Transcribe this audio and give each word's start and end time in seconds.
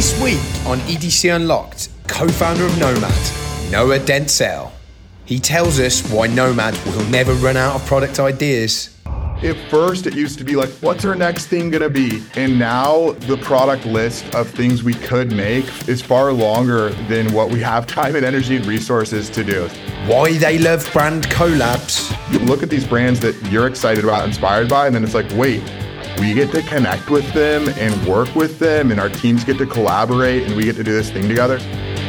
This 0.00 0.18
week 0.22 0.40
on 0.66 0.78
EDC 0.88 1.36
Unlocked, 1.36 1.90
co 2.08 2.26
founder 2.26 2.64
of 2.64 2.78
Nomad, 2.78 3.12
Noah 3.70 3.98
Dentzel. 3.98 4.70
He 5.26 5.38
tells 5.38 5.78
us 5.78 6.00
why 6.10 6.26
Nomad 6.26 6.74
will 6.86 7.04
never 7.10 7.34
run 7.34 7.58
out 7.58 7.74
of 7.74 7.84
product 7.84 8.18
ideas. 8.18 8.96
At 9.04 9.58
first, 9.68 10.06
it 10.06 10.14
used 10.14 10.38
to 10.38 10.44
be 10.44 10.56
like, 10.56 10.70
what's 10.80 11.04
our 11.04 11.14
next 11.14 11.48
thing 11.48 11.68
gonna 11.68 11.90
be? 11.90 12.22
And 12.34 12.58
now 12.58 13.10
the 13.10 13.36
product 13.36 13.84
list 13.84 14.34
of 14.34 14.48
things 14.48 14.82
we 14.82 14.94
could 14.94 15.32
make 15.32 15.66
is 15.86 16.00
far 16.00 16.32
longer 16.32 16.88
than 17.10 17.30
what 17.34 17.50
we 17.50 17.60
have 17.60 17.86
time 17.86 18.16
and 18.16 18.24
energy 18.24 18.56
and 18.56 18.64
resources 18.64 19.28
to 19.28 19.44
do. 19.44 19.68
Why 20.06 20.32
they 20.38 20.58
love 20.58 20.90
brand 20.94 21.28
collabs. 21.28 22.10
You 22.32 22.38
look 22.38 22.62
at 22.62 22.70
these 22.70 22.86
brands 22.86 23.20
that 23.20 23.34
you're 23.52 23.66
excited 23.66 24.04
about, 24.04 24.26
inspired 24.26 24.70
by, 24.70 24.86
and 24.86 24.94
then 24.94 25.04
it's 25.04 25.12
like, 25.12 25.30
wait, 25.32 25.62
we 26.18 26.34
get 26.34 26.50
to 26.52 26.62
connect 26.62 27.10
with 27.10 27.30
them 27.32 27.68
and 27.76 28.06
work 28.06 28.34
with 28.34 28.58
them, 28.58 28.90
and 28.90 28.98
our 28.98 29.08
teams 29.08 29.44
get 29.44 29.58
to 29.58 29.66
collaborate, 29.66 30.44
and 30.44 30.56
we 30.56 30.64
get 30.64 30.76
to 30.76 30.84
do 30.84 30.92
this 30.92 31.10
thing 31.10 31.28
together 31.28 31.58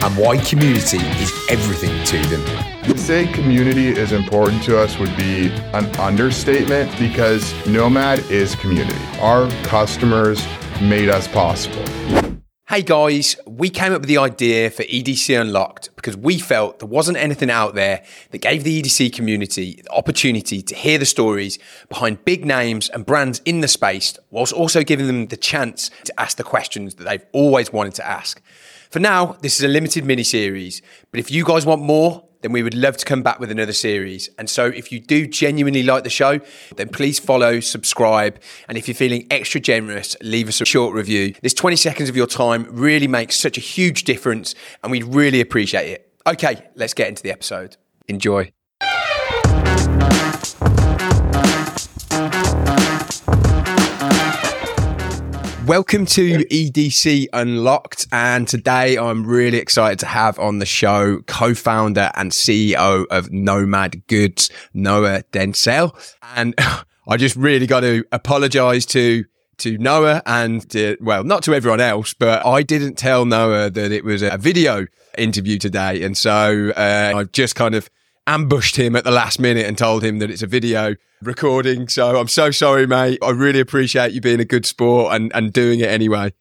and 0.04 0.18
why 0.18 0.38
community 0.38 0.98
is 0.98 1.32
everything 1.50 2.04
to 2.06 2.18
them. 2.28 2.84
To 2.86 2.98
say 2.98 3.28
community 3.28 3.90
is 3.90 4.12
important 4.12 4.64
to 4.64 4.80
us 4.80 4.98
would 4.98 5.16
be 5.16 5.50
an 5.74 5.86
understatement 5.98 6.92
because 6.98 7.54
Nomad 7.68 8.20
is 8.32 8.56
community. 8.56 8.98
Our 9.20 9.50
customers 9.64 10.44
made 10.82 11.10
us 11.10 11.28
possible. 11.28 12.41
Hey 12.72 12.84
guys, 12.84 13.36
we 13.46 13.70
came 13.70 13.92
up 13.92 14.00
with 14.00 14.08
the 14.08 14.18
idea 14.18 14.70
for 14.70 14.84
EDC 14.84 15.42
Unlocked 15.42 15.94
because 15.98 16.16
we 16.16 16.40
felt 16.40 16.80
there 16.80 16.88
wasn't 16.88 17.18
anything 17.18 17.52
out 17.52 17.76
there 17.76 18.02
that 18.30 18.38
gave 18.38 18.64
the 18.64 18.82
EDC 18.82 19.12
community 19.12 19.82
the 19.84 19.92
opportunity 19.92 20.62
to 20.62 20.74
hear 20.74 20.98
the 20.98 21.06
stories 21.06 21.60
behind 21.90 22.24
big 22.24 22.46
names 22.46 22.88
and 22.88 23.06
brands 23.06 23.42
in 23.44 23.60
the 23.60 23.68
space, 23.68 24.18
whilst 24.30 24.54
also 24.54 24.86
giving 24.86 25.08
them 25.08 25.28
the 25.28 25.36
chance 25.36 25.92
to 26.06 26.18
ask 26.18 26.38
the 26.38 26.46
questions 26.46 26.96
that 26.96 27.04
they've 27.04 27.26
always 27.34 27.74
wanted 27.74 27.94
to 27.96 28.08
ask. 28.08 28.42
For 28.90 29.00
now, 29.00 29.36
this 29.42 29.58
is 29.58 29.66
a 29.66 29.68
limited 29.68 30.06
mini 30.06 30.24
series, 30.24 30.82
but 31.12 31.20
if 31.20 31.30
you 31.30 31.44
guys 31.44 31.66
want 31.66 31.82
more, 31.82 32.24
then 32.42 32.52
we 32.52 32.64
would 32.64 32.74
love 32.74 32.98
to 32.98 33.06
come 33.06 33.24
back 33.24 33.40
with 33.40 33.52
another 33.52 33.74
series. 33.74 34.30
And 34.38 34.50
so 34.50 34.66
if 34.66 34.92
you 34.92 35.00
do 35.00 35.28
genuinely 35.28 35.84
like 35.84 36.04
the 36.04 36.10
show, 36.10 36.40
then 36.76 36.90
please 36.90 37.20
follow, 37.20 37.60
subscribe, 37.60 38.40
and 38.68 38.78
if 38.78 38.88
you're 38.88 38.96
feeling 38.96 39.28
extra 39.32 39.60
generous, 39.60 40.16
leave 40.22 40.48
us 40.48 40.62
a 40.62 40.66
short 40.66 40.94
review. 40.96 41.34
This 41.42 41.54
20 41.54 41.76
seconds 41.76 42.10
of 42.10 42.16
your 42.16 42.28
time 42.28 42.68
really 42.70 43.08
makes 43.08 43.36
such 43.36 43.58
a 43.58 43.62
huge 43.62 44.04
difference, 44.04 44.56
and 44.84 44.92
we'd 44.92 45.04
really 45.04 45.42
appreciate 45.42 45.90
it. 45.90 46.12
Okay, 46.28 46.68
let's 46.76 46.94
get 46.94 47.08
into 47.08 47.24
the 47.24 47.32
episode. 47.32 47.78
Enjoy. 48.08 48.52
Welcome 55.72 56.06
to 56.08 56.40
EDC 56.40 57.28
Unlocked. 57.32 58.06
And 58.12 58.46
today 58.46 58.98
I'm 58.98 59.26
really 59.26 59.58
excited 59.58 60.00
to 60.00 60.06
have 60.06 60.38
on 60.38 60.60
the 60.60 60.66
show 60.66 61.22
co 61.28 61.54
founder 61.54 62.12
and 62.16 62.34
CEO 62.34 63.06
of 63.10 63.32
Nomad 63.32 64.06
Goods, 64.08 64.50
Noah 64.74 65.24
Dentzel. 65.32 65.96
And 66.36 66.56
I 67.08 67.16
just 67.16 67.38
really 67.38 67.68
got 67.68 67.80
to 67.80 68.04
apologize 68.12 68.86
to 68.88 69.24
to 69.60 69.78
Noah 69.78 70.22
and 70.26 70.70
to, 70.72 70.98
well, 71.00 71.24
not 71.24 71.42
to 71.44 71.54
everyone 71.54 71.80
else, 71.80 72.14
but 72.14 72.46
I 72.46 72.64
didn't 72.64 72.96
tell 72.96 73.24
Noah 73.26 73.70
that 73.70 73.94
it 73.94 74.04
was 74.04 74.24
a 74.24 74.38
video 74.38 74.88
interview 75.18 75.58
today. 75.58 76.04
And 76.04 76.18
so 76.18 76.74
uh, 76.76 77.14
I've 77.16 77.32
just 77.32 77.56
kind 77.56 77.76
of 77.76 77.90
ambushed 78.32 78.78
him 78.78 78.96
at 78.96 79.04
the 79.04 79.12
last 79.12 79.40
minute 79.40 79.66
and 79.66 79.78
told 79.78 80.04
him 80.04 80.20
that 80.20 80.32
it's 80.32 80.42
a 80.42 80.48
video 80.48 80.96
recording. 81.22 81.90
So 81.90 82.18
I'm 82.18 82.30
so 82.30 82.50
sorry, 82.50 82.88
mate. 82.88 83.20
I 83.22 83.32
really 83.32 83.60
appreciate 83.60 84.14
you 84.14 84.22
being 84.22 84.40
a 84.40 84.46
good 84.46 84.66
sport 84.66 85.14
and, 85.14 85.32
and 85.36 85.52
doing 85.52 85.82
it 85.82 85.90
anyway. 85.90 86.34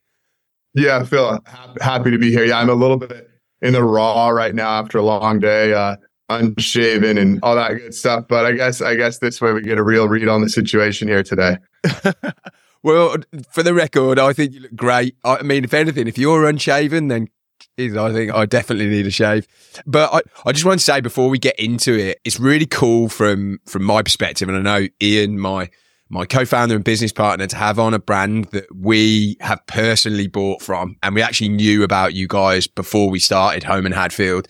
Yeah, 0.72 0.98
I 0.98 1.04
feel 1.04 1.40
happy 1.80 2.12
to 2.12 2.18
be 2.18 2.30
here. 2.30 2.44
Yeah, 2.44 2.58
I'm 2.58 2.70
a 2.70 2.74
little 2.74 2.96
bit 2.96 3.28
in 3.60 3.72
the 3.72 3.82
raw 3.82 4.28
right 4.28 4.54
now 4.54 4.68
after 4.68 4.98
a 4.98 5.02
long 5.02 5.40
day, 5.40 5.74
uh, 5.74 5.96
unshaven 6.28 7.18
and 7.18 7.40
all 7.42 7.56
that 7.56 7.74
good 7.74 7.92
stuff. 7.92 8.26
But 8.28 8.46
I 8.46 8.52
guess 8.52 8.80
I 8.80 8.94
guess 8.94 9.18
this 9.18 9.40
way 9.40 9.52
we 9.52 9.62
get 9.62 9.78
a 9.78 9.82
real 9.82 10.08
read 10.08 10.28
on 10.28 10.42
the 10.42 10.48
situation 10.48 11.08
here 11.08 11.24
today. 11.24 11.56
well, 12.84 13.16
for 13.50 13.64
the 13.64 13.74
record, 13.74 14.20
I 14.20 14.32
think 14.32 14.52
you 14.52 14.60
look 14.60 14.76
great. 14.76 15.16
I 15.24 15.42
mean, 15.42 15.64
if 15.64 15.74
anything, 15.74 16.06
if 16.06 16.16
you're 16.16 16.48
unshaven, 16.48 17.08
then 17.08 17.28
I 17.78 18.12
think 18.12 18.32
I 18.32 18.46
definitely 18.46 18.88
need 18.88 19.06
a 19.06 19.10
shave. 19.10 19.46
But 19.86 20.12
I, 20.12 20.20
I 20.48 20.52
just 20.52 20.64
want 20.64 20.80
to 20.80 20.84
say 20.84 21.00
before 21.00 21.28
we 21.28 21.38
get 21.38 21.58
into 21.58 21.98
it, 21.98 22.20
it's 22.24 22.38
really 22.38 22.66
cool 22.66 23.08
from 23.08 23.58
from 23.66 23.84
my 23.84 24.02
perspective, 24.02 24.48
and 24.48 24.58
I 24.58 24.80
know 24.80 24.88
Ian, 25.02 25.38
my 25.38 25.70
my 26.08 26.26
co-founder 26.26 26.74
and 26.74 26.84
business 26.84 27.12
partner, 27.12 27.46
to 27.46 27.56
have 27.56 27.78
on 27.78 27.94
a 27.94 27.98
brand 27.98 28.46
that 28.46 28.66
we 28.74 29.36
have 29.40 29.64
personally 29.66 30.26
bought 30.26 30.62
from, 30.62 30.96
and 31.02 31.14
we 31.14 31.22
actually 31.22 31.50
knew 31.50 31.82
about 31.82 32.14
you 32.14 32.26
guys 32.26 32.66
before 32.66 33.10
we 33.10 33.18
started 33.18 33.62
Holme 33.62 33.86
and 33.86 33.94
Hadfield, 33.94 34.48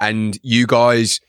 and 0.00 0.38
you 0.42 0.66
guys, 0.66 1.20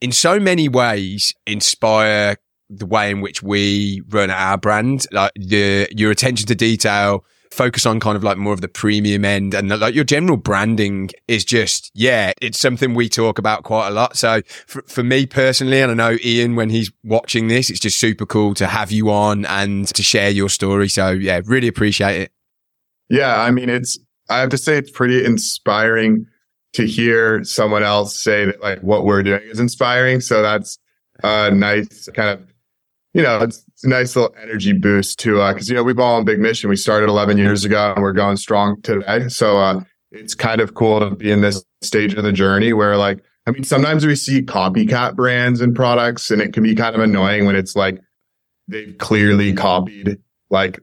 in 0.00 0.12
so 0.12 0.38
many 0.38 0.68
ways, 0.68 1.34
inspire 1.46 2.36
the 2.68 2.86
way 2.86 3.10
in 3.10 3.20
which 3.20 3.42
we 3.42 4.02
run 4.08 4.30
our 4.30 4.56
brand, 4.56 5.06
like 5.10 5.32
the 5.34 5.88
your 5.90 6.10
attention 6.10 6.46
to 6.46 6.54
detail 6.54 7.24
focus 7.50 7.84
on 7.84 7.98
kind 7.98 8.16
of 8.16 8.22
like 8.22 8.38
more 8.38 8.52
of 8.52 8.60
the 8.60 8.68
premium 8.68 9.24
end 9.24 9.54
and 9.54 9.68
like 9.68 9.94
your 9.94 10.04
general 10.04 10.36
branding 10.36 11.10
is 11.26 11.44
just, 11.44 11.90
yeah, 11.94 12.32
it's 12.40 12.58
something 12.58 12.94
we 12.94 13.08
talk 13.08 13.38
about 13.38 13.64
quite 13.64 13.88
a 13.88 13.90
lot. 13.90 14.16
So 14.16 14.42
for, 14.66 14.82
for 14.82 15.02
me 15.02 15.26
personally, 15.26 15.80
and 15.80 15.90
I 15.90 15.94
know 15.94 16.16
Ian, 16.24 16.54
when 16.54 16.70
he's 16.70 16.92
watching 17.02 17.48
this, 17.48 17.68
it's 17.68 17.80
just 17.80 17.98
super 17.98 18.24
cool 18.24 18.54
to 18.54 18.68
have 18.68 18.92
you 18.92 19.10
on 19.10 19.44
and 19.46 19.88
to 19.88 20.02
share 20.02 20.30
your 20.30 20.48
story. 20.48 20.88
So 20.88 21.10
yeah, 21.10 21.40
really 21.44 21.68
appreciate 21.68 22.20
it. 22.20 22.32
Yeah. 23.08 23.40
I 23.40 23.50
mean, 23.50 23.68
it's, 23.68 23.98
I 24.28 24.38
have 24.38 24.50
to 24.50 24.58
say 24.58 24.78
it's 24.78 24.92
pretty 24.92 25.24
inspiring 25.24 26.26
to 26.74 26.86
hear 26.86 27.42
someone 27.42 27.82
else 27.82 28.16
say 28.16 28.44
that 28.44 28.62
like 28.62 28.78
what 28.80 29.04
we're 29.04 29.24
doing 29.24 29.42
is 29.42 29.58
inspiring. 29.58 30.20
So 30.20 30.40
that's 30.40 30.78
a 31.24 31.50
nice 31.50 32.08
kind 32.14 32.30
of 32.30 32.49
you 33.12 33.22
know, 33.22 33.40
it's, 33.40 33.64
a 33.82 33.88
nice 33.88 34.14
little 34.14 34.34
energy 34.42 34.74
boost 34.74 35.18
to, 35.20 35.40
uh, 35.40 35.54
cause, 35.54 35.68
you 35.70 35.74
know, 35.74 35.82
we've 35.82 35.98
all 35.98 36.16
on 36.16 36.24
big 36.26 36.38
mission. 36.38 36.68
We 36.68 36.76
started 36.76 37.08
11 37.08 37.38
years 37.38 37.64
ago 37.64 37.94
and 37.94 38.02
we're 38.02 38.12
going 38.12 38.36
strong 38.36 38.80
today. 38.82 39.26
So, 39.28 39.58
uh, 39.58 39.80
it's 40.12 40.34
kind 40.34 40.60
of 40.60 40.74
cool 40.74 41.00
to 41.00 41.16
be 41.16 41.30
in 41.30 41.40
this 41.40 41.64
stage 41.80 42.12
of 42.12 42.24
the 42.24 42.32
journey 42.32 42.74
where 42.74 42.98
like, 42.98 43.24
I 43.46 43.52
mean, 43.52 43.64
sometimes 43.64 44.04
we 44.04 44.16
see 44.16 44.42
copycat 44.42 45.16
brands 45.16 45.62
and 45.62 45.74
products 45.74 46.30
and 46.30 46.42
it 46.42 46.52
can 46.52 46.62
be 46.62 46.74
kind 46.74 46.94
of 46.94 47.00
annoying 47.00 47.46
when 47.46 47.56
it's 47.56 47.74
like 47.74 47.98
they've 48.68 48.96
clearly 48.98 49.54
copied 49.54 50.18
like 50.50 50.78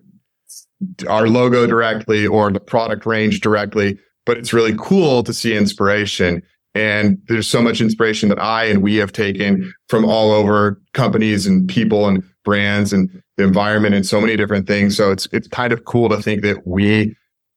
our 1.08 1.28
logo 1.28 1.68
directly 1.68 2.26
or 2.26 2.52
the 2.52 2.60
product 2.60 3.06
range 3.06 3.42
directly, 3.42 4.00
but 4.26 4.38
it's 4.38 4.54
really 4.54 4.76
cool 4.78 5.24
to 5.24 5.34
see 5.34 5.56
inspiration. 5.56 6.42
And 6.78 7.18
there's 7.28 7.48
so 7.48 7.60
much 7.60 7.82
inspiration 7.82 8.30
that 8.30 8.38
I 8.38 8.66
and 8.66 8.84
we 8.84 8.98
have 8.98 9.12
taken 9.12 9.74
from 9.90 10.06
all 10.06 10.32
over 10.32 10.80
companies 10.94 11.48
and 11.48 11.68
people 11.68 12.08
and 12.08 12.24
brands 12.46 12.94
and 12.94 13.10
the 13.36 13.44
environment 13.44 13.96
and 13.96 14.06
so 14.06 14.22
many 14.22 14.36
different 14.36 14.68
things. 14.68 14.96
So 14.96 15.12
it's, 15.12 15.28
it's 15.32 15.48
kind 15.48 15.74
of 15.74 15.86
cool 15.86 16.08
to 16.10 16.22
think 16.22 16.44
that 16.44 16.68
we 16.68 17.16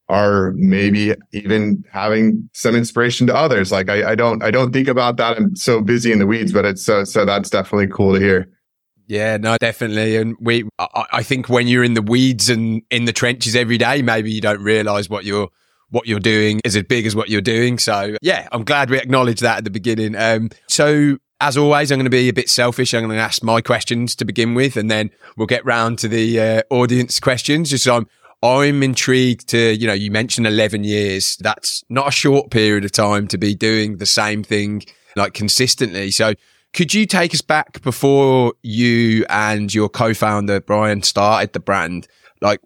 are 0.08 0.52
maybe 0.56 1.14
even 1.32 1.84
having 1.92 2.48
some 2.54 2.74
inspiration 2.74 3.26
to 3.26 3.36
others. 3.36 3.70
Like 3.70 3.90
I, 3.90 4.12
I 4.12 4.14
don't, 4.14 4.42
I 4.42 4.50
don't 4.50 4.72
think 4.72 4.88
about 4.88 5.18
that. 5.18 5.36
I'm 5.36 5.54
so 5.54 5.82
busy 5.82 6.12
in 6.12 6.18
the 6.18 6.26
weeds, 6.26 6.50
but 6.50 6.64
it's 6.64 6.82
so, 6.82 7.04
so 7.04 7.26
that's 7.26 7.50
definitely 7.50 7.88
cool 7.88 8.14
to 8.14 8.20
hear. 8.20 8.48
Yeah, 9.06 9.36
no, 9.36 9.58
definitely. 9.58 10.16
And 10.16 10.34
we, 10.40 10.66
I, 10.78 11.04
I 11.12 11.22
think 11.22 11.50
when 11.50 11.68
you're 11.68 11.84
in 11.84 11.92
the 11.92 12.00
weeds 12.00 12.48
and 12.48 12.80
in 12.90 13.04
the 13.04 13.12
trenches 13.12 13.54
every 13.54 13.76
day, 13.76 14.00
maybe 14.00 14.32
you 14.32 14.40
don't 14.40 14.62
realize 14.62 15.10
what 15.10 15.26
you're 15.26 15.50
what 15.90 16.06
you're 16.06 16.20
doing 16.20 16.60
is 16.64 16.76
as 16.76 16.84
big 16.84 17.06
as 17.06 17.14
what 17.14 17.28
you're 17.28 17.40
doing. 17.40 17.78
So 17.78 18.16
yeah, 18.22 18.48
I'm 18.52 18.64
glad 18.64 18.90
we 18.90 18.98
acknowledged 18.98 19.42
that 19.42 19.58
at 19.58 19.64
the 19.64 19.70
beginning. 19.70 20.16
Um, 20.16 20.50
so 20.68 21.18
as 21.40 21.56
always, 21.56 21.90
I'm 21.90 21.98
going 21.98 22.04
to 22.04 22.10
be 22.10 22.28
a 22.28 22.34
bit 22.34 22.48
selfish. 22.48 22.92
I'm 22.92 23.04
going 23.04 23.16
to 23.16 23.22
ask 23.22 23.42
my 23.42 23.60
questions 23.60 24.14
to 24.16 24.24
begin 24.24 24.54
with, 24.54 24.76
and 24.76 24.90
then 24.90 25.10
we'll 25.36 25.46
get 25.46 25.64
round 25.64 25.98
to 26.00 26.08
the 26.08 26.38
uh, 26.40 26.62
audience 26.70 27.18
questions. 27.18 27.70
Just 27.70 27.84
so 27.84 27.96
I'm, 27.96 28.06
I'm 28.42 28.82
intrigued 28.82 29.48
to, 29.48 29.74
you 29.74 29.86
know, 29.86 29.94
you 29.94 30.10
mentioned 30.10 30.46
11 30.46 30.84
years. 30.84 31.36
That's 31.40 31.82
not 31.88 32.08
a 32.08 32.12
short 32.12 32.50
period 32.50 32.84
of 32.84 32.92
time 32.92 33.26
to 33.28 33.38
be 33.38 33.54
doing 33.54 33.96
the 33.96 34.06
same 34.06 34.42
thing 34.42 34.82
like 35.16 35.32
consistently. 35.32 36.10
So 36.10 36.34
could 36.72 36.94
you 36.94 37.06
take 37.06 37.34
us 37.34 37.40
back 37.40 37.82
before 37.82 38.54
you 38.62 39.24
and 39.28 39.72
your 39.72 39.88
co-founder 39.88 40.60
Brian 40.60 41.02
started 41.02 41.52
the 41.52 41.60
brand? 41.60 42.06
Like 42.40 42.60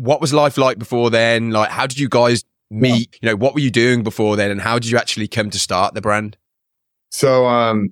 what 0.00 0.20
was 0.20 0.32
life 0.32 0.56
like 0.56 0.78
before 0.78 1.10
then? 1.10 1.50
Like, 1.50 1.70
how 1.70 1.86
did 1.86 1.98
you 1.98 2.08
guys 2.08 2.44
meet? 2.70 3.18
You 3.20 3.28
know, 3.28 3.36
what 3.36 3.54
were 3.54 3.60
you 3.60 3.70
doing 3.70 4.02
before 4.02 4.36
then? 4.36 4.50
And 4.50 4.60
how 4.60 4.78
did 4.78 4.90
you 4.90 4.96
actually 4.96 5.28
come 5.28 5.50
to 5.50 5.58
start 5.58 5.94
the 5.94 6.00
brand? 6.00 6.36
So, 7.10 7.46
um, 7.46 7.90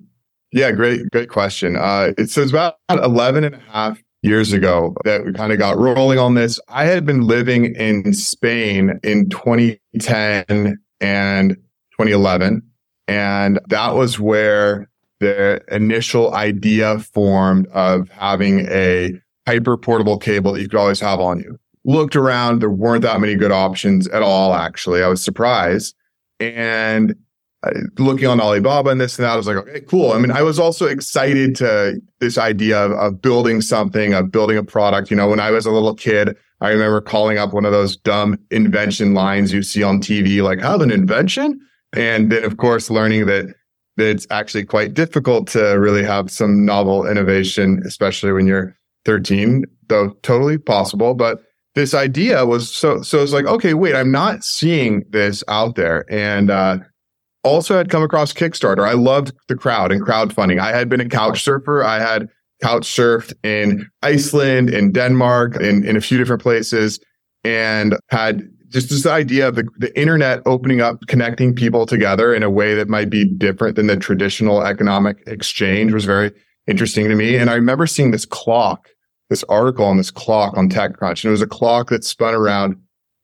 yeah, 0.51 0.71
great, 0.71 1.01
great 1.11 1.29
question. 1.29 1.75
Uh, 1.75 2.13
it, 2.17 2.31
so 2.31 2.41
it's 2.41 2.51
about 2.51 2.77
11 2.89 3.43
and 3.43 3.55
a 3.55 3.59
half 3.59 4.01
years 4.23 4.51
ago 4.51 4.95
that 5.05 5.23
we 5.23 5.33
kind 5.33 5.53
of 5.53 5.59
got 5.59 5.77
rolling 5.77 6.17
on 6.17 6.33
this. 6.33 6.59
I 6.67 6.85
had 6.85 7.05
been 7.05 7.21
living 7.21 7.75
in 7.75 8.13
Spain 8.13 8.99
in 9.03 9.29
2010 9.29 10.79
and 10.99 11.49
2011. 11.51 12.63
And 13.07 13.59
that 13.67 13.95
was 13.95 14.19
where 14.19 14.89
the 15.19 15.61
initial 15.71 16.33
idea 16.33 16.99
formed 16.99 17.67
of 17.67 18.09
having 18.09 18.61
a 18.67 19.19
hyper 19.47 19.77
portable 19.77 20.17
cable 20.17 20.53
that 20.53 20.61
you 20.61 20.69
could 20.69 20.79
always 20.79 20.99
have 20.99 21.19
on 21.19 21.39
you 21.39 21.59
looked 21.89 22.15
around. 22.15 22.61
There 22.61 22.69
weren't 22.69 23.01
that 23.01 23.19
many 23.19 23.35
good 23.35 23.51
options 23.51 24.07
at 24.09 24.21
all, 24.21 24.53
actually. 24.53 25.03
I 25.03 25.07
was 25.07 25.23
surprised. 25.23 25.95
And 26.39 27.15
uh, 27.63 27.71
looking 27.97 28.27
on 28.27 28.39
Alibaba 28.39 28.91
and 28.91 29.01
this 29.01 29.17
and 29.17 29.25
that, 29.25 29.33
I 29.33 29.35
was 29.35 29.47
like, 29.47 29.57
okay, 29.57 29.81
cool. 29.81 30.11
I 30.11 30.19
mean, 30.19 30.31
I 30.31 30.43
was 30.43 30.59
also 30.59 30.85
excited 30.85 31.55
to 31.57 31.99
this 32.19 32.37
idea 32.37 32.77
of, 32.77 32.91
of 32.91 33.21
building 33.21 33.61
something, 33.61 34.13
of 34.13 34.31
building 34.31 34.57
a 34.57 34.63
product. 34.63 35.09
You 35.09 35.17
know, 35.17 35.27
when 35.27 35.39
I 35.39 35.51
was 35.51 35.65
a 35.65 35.71
little 35.71 35.95
kid, 35.95 36.37
I 36.61 36.69
remember 36.69 37.01
calling 37.01 37.37
up 37.37 37.53
one 37.53 37.65
of 37.65 37.71
those 37.71 37.97
dumb 37.97 38.37
invention 38.51 39.13
lines 39.13 39.51
you 39.51 39.63
see 39.63 39.81
on 39.81 39.99
TV, 39.99 40.43
like, 40.43 40.59
have 40.59 40.81
an 40.81 40.91
invention? 40.91 41.59
And 41.93 42.31
then, 42.31 42.43
of 42.43 42.57
course, 42.57 42.89
learning 42.89 43.25
that 43.25 43.53
it's 43.97 44.27
actually 44.29 44.63
quite 44.63 44.93
difficult 44.93 45.47
to 45.49 45.79
really 45.79 46.03
have 46.03 46.29
some 46.31 46.65
novel 46.65 47.07
innovation, 47.07 47.81
especially 47.85 48.31
when 48.31 48.45
you're 48.45 48.75
13, 49.05 49.65
though 49.87 50.11
totally 50.21 50.57
possible. 50.57 51.13
But 51.13 51.41
this 51.75 51.93
idea 51.93 52.45
was 52.45 52.73
so, 52.73 53.01
so 53.01 53.21
it's 53.21 53.33
like, 53.33 53.45
okay, 53.45 53.73
wait, 53.73 53.95
I'm 53.95 54.11
not 54.11 54.43
seeing 54.43 55.03
this 55.09 55.43
out 55.47 55.75
there. 55.75 56.05
And, 56.09 56.49
uh, 56.49 56.79
also 57.43 57.77
had 57.77 57.89
come 57.89 58.03
across 58.03 58.33
Kickstarter. 58.33 58.87
I 58.87 58.93
loved 58.93 59.31
the 59.47 59.55
crowd 59.55 59.91
and 59.91 60.05
crowdfunding. 60.05 60.59
I 60.59 60.75
had 60.75 60.89
been 60.89 60.99
a 60.99 61.07
couch 61.07 61.41
surfer. 61.41 61.83
I 61.83 61.99
had 61.99 62.27
couch 62.61 62.83
surfed 62.83 63.33
in 63.43 63.87
Iceland, 64.01 64.69
in 64.69 64.91
Denmark, 64.91 65.55
in, 65.61 65.85
in 65.85 65.95
a 65.95 66.01
few 66.01 66.17
different 66.17 66.41
places, 66.41 66.99
and 67.43 67.95
had 68.09 68.43
just 68.67 68.89
this 68.89 69.05
idea 69.05 69.47
of 69.47 69.55
the, 69.55 69.67
the 69.77 69.97
internet 69.99 70.41
opening 70.45 70.81
up, 70.81 70.99
connecting 71.07 71.55
people 71.55 71.85
together 71.85 72.33
in 72.33 72.43
a 72.43 72.49
way 72.49 72.75
that 72.75 72.87
might 72.87 73.09
be 73.09 73.25
different 73.25 73.75
than 73.75 73.87
the 73.87 73.97
traditional 73.97 74.61
economic 74.61 75.17
exchange 75.25 75.93
was 75.93 76.05
very 76.05 76.31
interesting 76.67 77.07
to 77.09 77.15
me. 77.15 77.35
And 77.35 77.49
I 77.49 77.55
remember 77.55 77.87
seeing 77.87 78.11
this 78.11 78.25
clock, 78.25 78.89
this 79.29 79.43
article 79.49 79.85
on 79.85 79.97
this 79.97 80.11
clock 80.11 80.57
on 80.57 80.69
TechCrunch, 80.69 81.23
and 81.23 81.25
it 81.25 81.31
was 81.31 81.41
a 81.41 81.47
clock 81.47 81.89
that 81.89 82.03
spun 82.03 82.33
around 82.33 82.75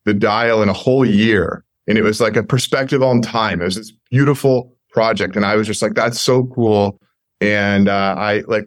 the 0.05 0.13
dial 0.13 0.61
in 0.61 0.69
a 0.69 0.73
whole 0.73 1.05
year. 1.05 1.63
And 1.87 1.97
it 1.97 2.03
was 2.03 2.21
like 2.21 2.35
a 2.35 2.43
perspective 2.43 3.03
on 3.03 3.21
time. 3.21 3.61
It 3.61 3.65
was 3.65 3.75
this 3.75 3.91
beautiful 4.09 4.75
project. 4.91 5.35
And 5.35 5.45
I 5.45 5.55
was 5.55 5.67
just 5.67 5.81
like, 5.81 5.93
that's 5.93 6.21
so 6.21 6.45
cool. 6.45 6.99
And 7.41 7.89
uh, 7.89 8.15
I 8.17 8.43
like 8.47 8.65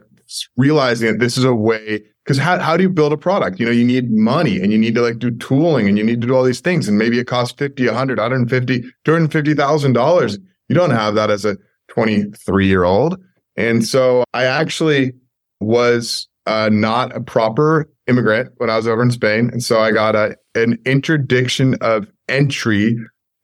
realizing 0.57 1.13
that 1.13 1.19
this 1.19 1.39
is 1.39 1.45
a 1.45 1.55
way 1.55 2.03
because 2.25 2.37
how, 2.37 2.59
how 2.59 2.77
do 2.77 2.83
you 2.83 2.91
build 2.91 3.13
a 3.13 3.17
product? 3.17 3.59
You 3.59 3.67
know, 3.67 3.73
you 3.73 3.85
need 3.85 4.11
money 4.11 4.61
and 4.61 4.71
you 4.71 4.79
need 4.79 4.95
to 4.97 5.01
like 5.01 5.19
do 5.19 5.31
tooling 5.31 5.89
and 5.89 5.97
you 5.97 6.05
need 6.05 6.21
to 6.21 6.27
do 6.27 6.37
all 6.37 6.45
these 6.45 6.61
things. 6.61 6.87
And 6.87 6.99
maybe 6.99 7.19
it 7.19 7.27
costs 7.27 7.55
50, 7.57 7.87
100, 7.87 8.19
150, 8.19 8.85
$250,000. 9.07 10.39
You 10.69 10.75
don't 10.75 10.91
have 10.91 11.15
that 11.15 11.31
as 11.31 11.47
a 11.47 11.57
23 11.89 12.67
year 12.67 12.85
old. 12.85 13.19
And 13.57 13.85
so 13.85 14.25
I 14.35 14.45
actually 14.45 15.13
was 15.61 16.29
uh, 16.49 16.69
not 16.73 17.15
a 17.15 17.21
proper 17.21 17.89
immigrant 18.07 18.51
when 18.57 18.71
I 18.71 18.77
was 18.77 18.89
over 18.89 19.03
in 19.03 19.11
Spain. 19.11 19.51
And 19.53 19.63
so 19.63 19.81
I 19.81 19.93
got 19.93 20.17
a, 20.17 20.37
an 20.55 20.79
interdiction 20.85 21.77
of 21.81 22.07
entry 22.29 22.97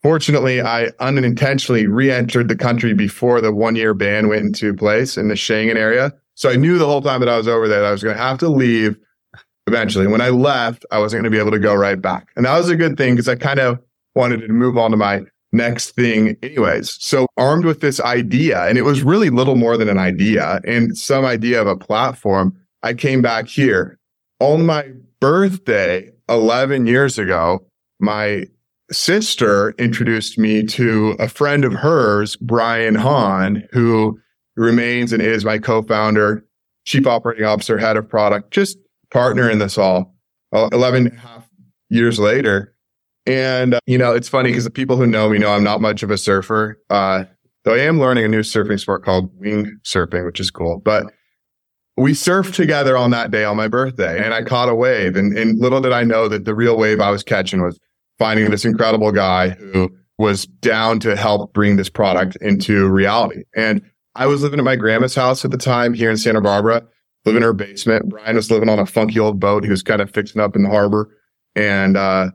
Fortunately, 0.04 0.60
I 0.60 0.90
unintentionally 1.00 1.86
re-entered 1.86 2.48
the 2.48 2.56
country 2.56 2.92
before 2.92 3.40
the 3.40 3.54
one-year 3.54 3.94
ban 3.94 4.28
went 4.28 4.42
into 4.42 4.74
place 4.74 5.16
in 5.16 5.28
the 5.28 5.34
Schengen 5.34 5.76
area. 5.76 6.12
So 6.34 6.50
I 6.50 6.56
knew 6.56 6.76
the 6.76 6.84
whole 6.84 7.00
time 7.00 7.20
that 7.20 7.28
I 7.30 7.38
was 7.38 7.48
over 7.48 7.66
there 7.66 7.80
that 7.80 7.88
I 7.88 7.92
was 7.92 8.02
going 8.02 8.14
to 8.14 8.22
have 8.22 8.38
to 8.40 8.50
leave 8.50 8.98
eventually. 9.66 10.06
When 10.06 10.20
I 10.20 10.28
left, 10.28 10.84
I 10.90 10.98
wasn't 10.98 11.22
going 11.22 11.32
to 11.32 11.34
be 11.34 11.40
able 11.40 11.52
to 11.52 11.58
go 11.58 11.74
right 11.74 11.98
back. 11.98 12.28
And 12.36 12.44
that 12.44 12.54
was 12.58 12.68
a 12.68 12.76
good 12.76 12.98
thing 12.98 13.14
because 13.14 13.30
I 13.30 13.36
kind 13.36 13.58
of 13.58 13.78
wanted 14.14 14.42
to 14.42 14.48
move 14.48 14.76
on 14.76 14.90
to 14.90 14.98
my 14.98 15.22
next 15.52 15.92
thing 15.92 16.36
anyways. 16.42 16.98
So 17.02 17.26
armed 17.38 17.64
with 17.64 17.80
this 17.80 17.98
idea, 17.98 18.66
and 18.66 18.76
it 18.76 18.82
was 18.82 19.02
really 19.02 19.30
little 19.30 19.56
more 19.56 19.78
than 19.78 19.88
an 19.88 19.98
idea 19.98 20.60
and 20.66 20.94
some 20.98 21.24
idea 21.24 21.62
of 21.62 21.66
a 21.66 21.78
platform, 21.78 22.54
I 22.84 22.92
came 22.92 23.22
back 23.22 23.48
here 23.48 23.98
on 24.40 24.66
my 24.66 24.92
birthday 25.18 26.10
11 26.28 26.86
years 26.86 27.18
ago. 27.18 27.64
My 27.98 28.44
sister 28.92 29.70
introduced 29.78 30.36
me 30.36 30.64
to 30.64 31.16
a 31.18 31.26
friend 31.26 31.64
of 31.64 31.72
hers, 31.72 32.36
Brian 32.36 32.94
Hahn, 32.94 33.66
who 33.72 34.20
remains 34.54 35.14
and 35.14 35.22
is 35.22 35.46
my 35.46 35.56
co-founder, 35.56 36.44
chief 36.84 37.06
operating 37.06 37.46
officer, 37.46 37.78
head 37.78 37.96
of 37.96 38.06
product, 38.06 38.50
just 38.50 38.76
partner 39.10 39.48
in 39.48 39.60
this 39.60 39.78
all 39.78 40.14
uh, 40.52 40.68
11 40.70 41.06
and 41.06 41.16
a 41.16 41.20
half 41.20 41.48
years 41.88 42.18
later. 42.18 42.74
And, 43.24 43.72
uh, 43.72 43.80
you 43.86 43.96
know, 43.96 44.12
it's 44.12 44.28
funny 44.28 44.50
because 44.50 44.64
the 44.64 44.70
people 44.70 44.98
who 44.98 45.06
know 45.06 45.30
me 45.30 45.38
know 45.38 45.54
I'm 45.54 45.64
not 45.64 45.80
much 45.80 46.02
of 46.02 46.10
a 46.10 46.18
surfer. 46.18 46.78
Uh, 46.90 47.24
though 47.64 47.72
I 47.76 47.78
am 47.78 47.98
learning 47.98 48.26
a 48.26 48.28
new 48.28 48.42
surfing 48.42 48.78
sport 48.78 49.02
called 49.02 49.30
wing 49.40 49.80
surfing, 49.84 50.26
which 50.26 50.38
is 50.38 50.50
cool. 50.50 50.82
But 50.84 51.06
we 51.96 52.12
surfed 52.12 52.54
together 52.54 52.96
on 52.96 53.10
that 53.12 53.30
day 53.30 53.44
on 53.44 53.56
my 53.56 53.68
birthday 53.68 54.22
and 54.22 54.34
I 54.34 54.42
caught 54.42 54.68
a 54.68 54.74
wave. 54.74 55.16
And, 55.16 55.36
and 55.36 55.58
little 55.60 55.80
did 55.80 55.92
I 55.92 56.02
know 56.02 56.28
that 56.28 56.44
the 56.44 56.54
real 56.54 56.76
wave 56.76 57.00
I 57.00 57.10
was 57.10 57.22
catching 57.22 57.62
was 57.62 57.78
finding 58.18 58.50
this 58.50 58.64
incredible 58.64 59.12
guy 59.12 59.50
who 59.50 59.90
was 60.18 60.46
down 60.46 61.00
to 61.00 61.16
help 61.16 61.52
bring 61.52 61.76
this 61.76 61.88
product 61.88 62.36
into 62.40 62.88
reality. 62.88 63.42
And 63.54 63.82
I 64.16 64.26
was 64.26 64.42
living 64.42 64.58
at 64.58 64.64
my 64.64 64.76
grandma's 64.76 65.14
house 65.14 65.44
at 65.44 65.50
the 65.50 65.58
time 65.58 65.94
here 65.94 66.10
in 66.10 66.16
Santa 66.16 66.40
Barbara, 66.40 66.82
living 67.24 67.38
in 67.38 67.42
her 67.42 67.52
basement. 67.52 68.08
Brian 68.08 68.36
was 68.36 68.50
living 68.50 68.68
on 68.68 68.78
a 68.78 68.86
funky 68.86 69.18
old 69.18 69.40
boat. 69.40 69.64
He 69.64 69.70
was 69.70 69.82
kind 69.82 70.00
of 70.00 70.10
fixing 70.10 70.40
up 70.40 70.56
in 70.56 70.62
the 70.62 70.68
harbor. 70.68 71.10
And, 71.56 71.96
uh, 71.96 72.30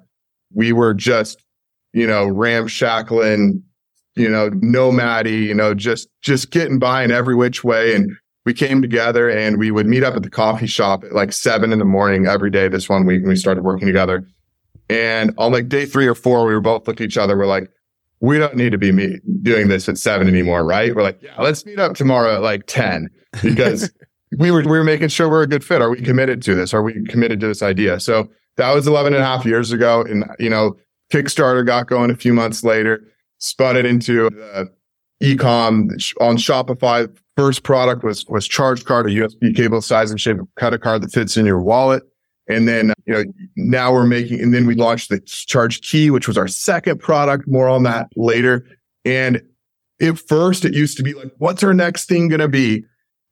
we 0.53 0.73
were 0.73 0.93
just, 0.93 1.43
you 1.93 2.07
know, 2.07 2.25
ramshackling, 2.25 3.61
you 4.15 4.29
know, 4.29 4.49
nomady, 4.49 5.43
you 5.43 5.53
know, 5.53 5.73
just, 5.73 6.09
just 6.21 6.51
getting 6.51 6.79
by 6.79 7.03
in 7.03 7.11
every 7.11 7.35
which 7.35 7.63
way. 7.63 7.95
And 7.95 8.11
we 8.49 8.53
came 8.55 8.81
together 8.81 9.29
and 9.29 9.59
we 9.59 9.69
would 9.69 9.85
meet 9.85 10.01
up 10.01 10.15
at 10.15 10.23
the 10.23 10.29
coffee 10.29 10.65
shop 10.65 11.03
at 11.03 11.13
like 11.13 11.31
seven 11.31 11.71
in 11.71 11.77
the 11.77 11.85
morning 11.85 12.25
every 12.25 12.49
day 12.49 12.67
this 12.67 12.89
one 12.89 13.05
week 13.05 13.21
we 13.23 13.35
started 13.35 13.63
working 13.63 13.85
together. 13.85 14.27
And 14.89 15.35
on 15.37 15.51
like 15.51 15.69
day 15.69 15.85
three 15.85 16.07
or 16.07 16.15
four, 16.15 16.47
we 16.47 16.55
were 16.55 16.59
both 16.59 16.87
looking 16.87 17.03
at 17.03 17.09
each 17.09 17.17
other. 17.19 17.37
We're 17.37 17.45
like, 17.45 17.69
we 18.21 18.39
don't 18.39 18.55
need 18.55 18.71
to 18.71 18.79
be 18.79 18.91
meet, 18.91 19.21
doing 19.43 19.67
this 19.67 19.87
at 19.87 19.99
seven 19.99 20.27
anymore, 20.27 20.65
right? 20.65 20.95
We're 20.95 21.03
like, 21.03 21.21
yeah, 21.21 21.39
let's 21.39 21.63
meet 21.63 21.77
up 21.77 21.95
tomorrow 21.95 22.37
at 22.37 22.41
like 22.41 22.65
10 22.65 23.11
because 23.43 23.91
we 24.39 24.49
were, 24.49 24.63
we 24.63 24.79
were 24.79 24.83
making 24.83 25.09
sure 25.09 25.29
we're 25.29 25.43
a 25.43 25.47
good 25.47 25.63
fit. 25.63 25.83
Are 25.83 25.91
we 25.91 26.01
committed 26.01 26.41
to 26.41 26.55
this? 26.55 26.73
Are 26.73 26.81
we 26.81 27.05
committed 27.05 27.39
to 27.41 27.47
this 27.47 27.61
idea? 27.61 27.99
So 27.99 28.31
that 28.55 28.73
was 28.73 28.87
11 28.87 29.13
and 29.13 29.21
a 29.21 29.25
half 29.27 29.45
years 29.45 29.71
ago. 29.71 30.01
And, 30.01 30.25
you 30.39 30.49
know, 30.49 30.75
Kickstarter 31.13 31.63
got 31.63 31.85
going 31.85 32.09
a 32.09 32.15
few 32.15 32.33
months 32.33 32.63
later, 32.63 33.03
spun 33.37 33.77
it 33.77 33.85
into 33.85 34.31
the 34.31 34.71
ecom 35.21 35.89
on 36.19 36.37
Shopify. 36.37 37.09
First 37.35 37.63
product 37.63 38.03
was, 38.03 38.25
was 38.27 38.47
ChargeCard, 38.47 39.05
a 39.05 39.27
USB 39.27 39.55
cable 39.55 39.81
size 39.81 40.11
and 40.11 40.19
shape 40.19 40.39
of 40.39 40.47
credit 40.55 40.81
card 40.81 41.01
that 41.03 41.11
fits 41.11 41.37
in 41.37 41.45
your 41.45 41.61
wallet. 41.61 42.03
And 42.49 42.67
then, 42.67 42.93
you 43.05 43.13
know, 43.13 43.23
now 43.55 43.93
we're 43.93 44.07
making, 44.07 44.41
and 44.41 44.53
then 44.53 44.65
we 44.65 44.75
launched 44.75 45.09
the 45.09 45.19
charge 45.19 45.81
key, 45.81 46.09
which 46.09 46.27
was 46.27 46.37
our 46.37 46.47
second 46.47 46.99
product. 46.99 47.47
More 47.47 47.69
on 47.69 47.83
that 47.83 48.07
later. 48.15 48.65
And 49.05 49.41
at 50.01 50.17
first 50.17 50.65
it 50.65 50.73
used 50.73 50.97
to 50.97 51.03
be 51.03 51.13
like, 51.13 51.31
what's 51.37 51.63
our 51.63 51.73
next 51.73 52.07
thing 52.07 52.27
going 52.27 52.39
to 52.39 52.47
be? 52.47 52.83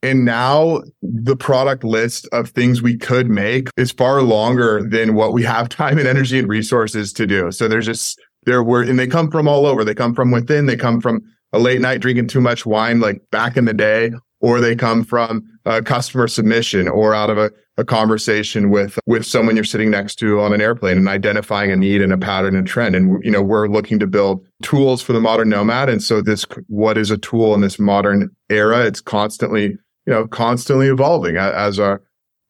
And 0.03 0.23
now 0.23 0.83
the 1.01 1.35
product 1.35 1.83
list 1.83 2.27
of 2.31 2.49
things 2.49 2.81
we 2.81 2.95
could 2.95 3.27
make 3.29 3.69
is 3.77 3.91
far 3.91 4.21
longer 4.21 4.87
than 4.87 5.15
what 5.15 5.33
we 5.33 5.43
have 5.43 5.69
time 5.69 5.97
and 5.97 6.07
energy 6.07 6.37
and 6.37 6.47
resources 6.47 7.11
to 7.13 7.25
do. 7.25 7.51
So 7.51 7.67
there's 7.67 7.87
just, 7.87 8.19
there 8.45 8.63
were, 8.63 8.83
and 8.83 8.99
they 8.99 9.07
come 9.07 9.31
from 9.31 9.47
all 9.47 9.65
over. 9.65 9.83
They 9.83 9.95
come 9.95 10.13
from 10.13 10.31
within. 10.31 10.67
They 10.67 10.77
come 10.77 11.01
from 11.01 11.21
a 11.53 11.59
late 11.59 11.81
night 11.81 12.01
drinking 12.01 12.27
too 12.27 12.41
much 12.41 12.65
wine, 12.65 12.99
like 12.99 13.21
back 13.31 13.57
in 13.57 13.65
the 13.65 13.73
day, 13.73 14.11
or 14.39 14.61
they 14.61 14.75
come 14.75 15.03
from 15.03 15.43
a 15.65 15.81
customer 15.81 16.27
submission 16.27 16.87
or 16.87 17.13
out 17.13 17.29
of 17.29 17.37
a, 17.37 17.51
a 17.77 17.83
conversation 17.83 18.69
with, 18.69 18.99
with 19.05 19.25
someone 19.25 19.55
you're 19.55 19.65
sitting 19.65 19.89
next 19.89 20.15
to 20.15 20.39
on 20.39 20.53
an 20.53 20.61
airplane 20.61 20.97
and 20.97 21.07
identifying 21.07 21.71
a 21.71 21.75
need 21.75 22.01
and 22.01 22.13
a 22.13 22.17
pattern 22.17 22.55
and 22.55 22.67
trend. 22.67 22.95
And, 22.95 23.23
you 23.23 23.31
know, 23.31 23.41
we're 23.41 23.67
looking 23.67 23.99
to 23.99 24.07
build 24.07 24.45
tools 24.61 25.01
for 25.01 25.13
the 25.13 25.19
modern 25.19 25.49
nomad. 25.49 25.89
And 25.89 26.01
so 26.01 26.21
this, 26.21 26.45
what 26.67 26.97
is 26.97 27.11
a 27.11 27.17
tool 27.17 27.53
in 27.55 27.61
this 27.61 27.79
modern 27.79 28.29
era? 28.49 28.85
It's 28.85 29.01
constantly, 29.01 29.63
you 30.05 30.13
know, 30.13 30.27
constantly 30.27 30.87
evolving 30.87 31.37
as 31.37 31.79
our, 31.79 32.01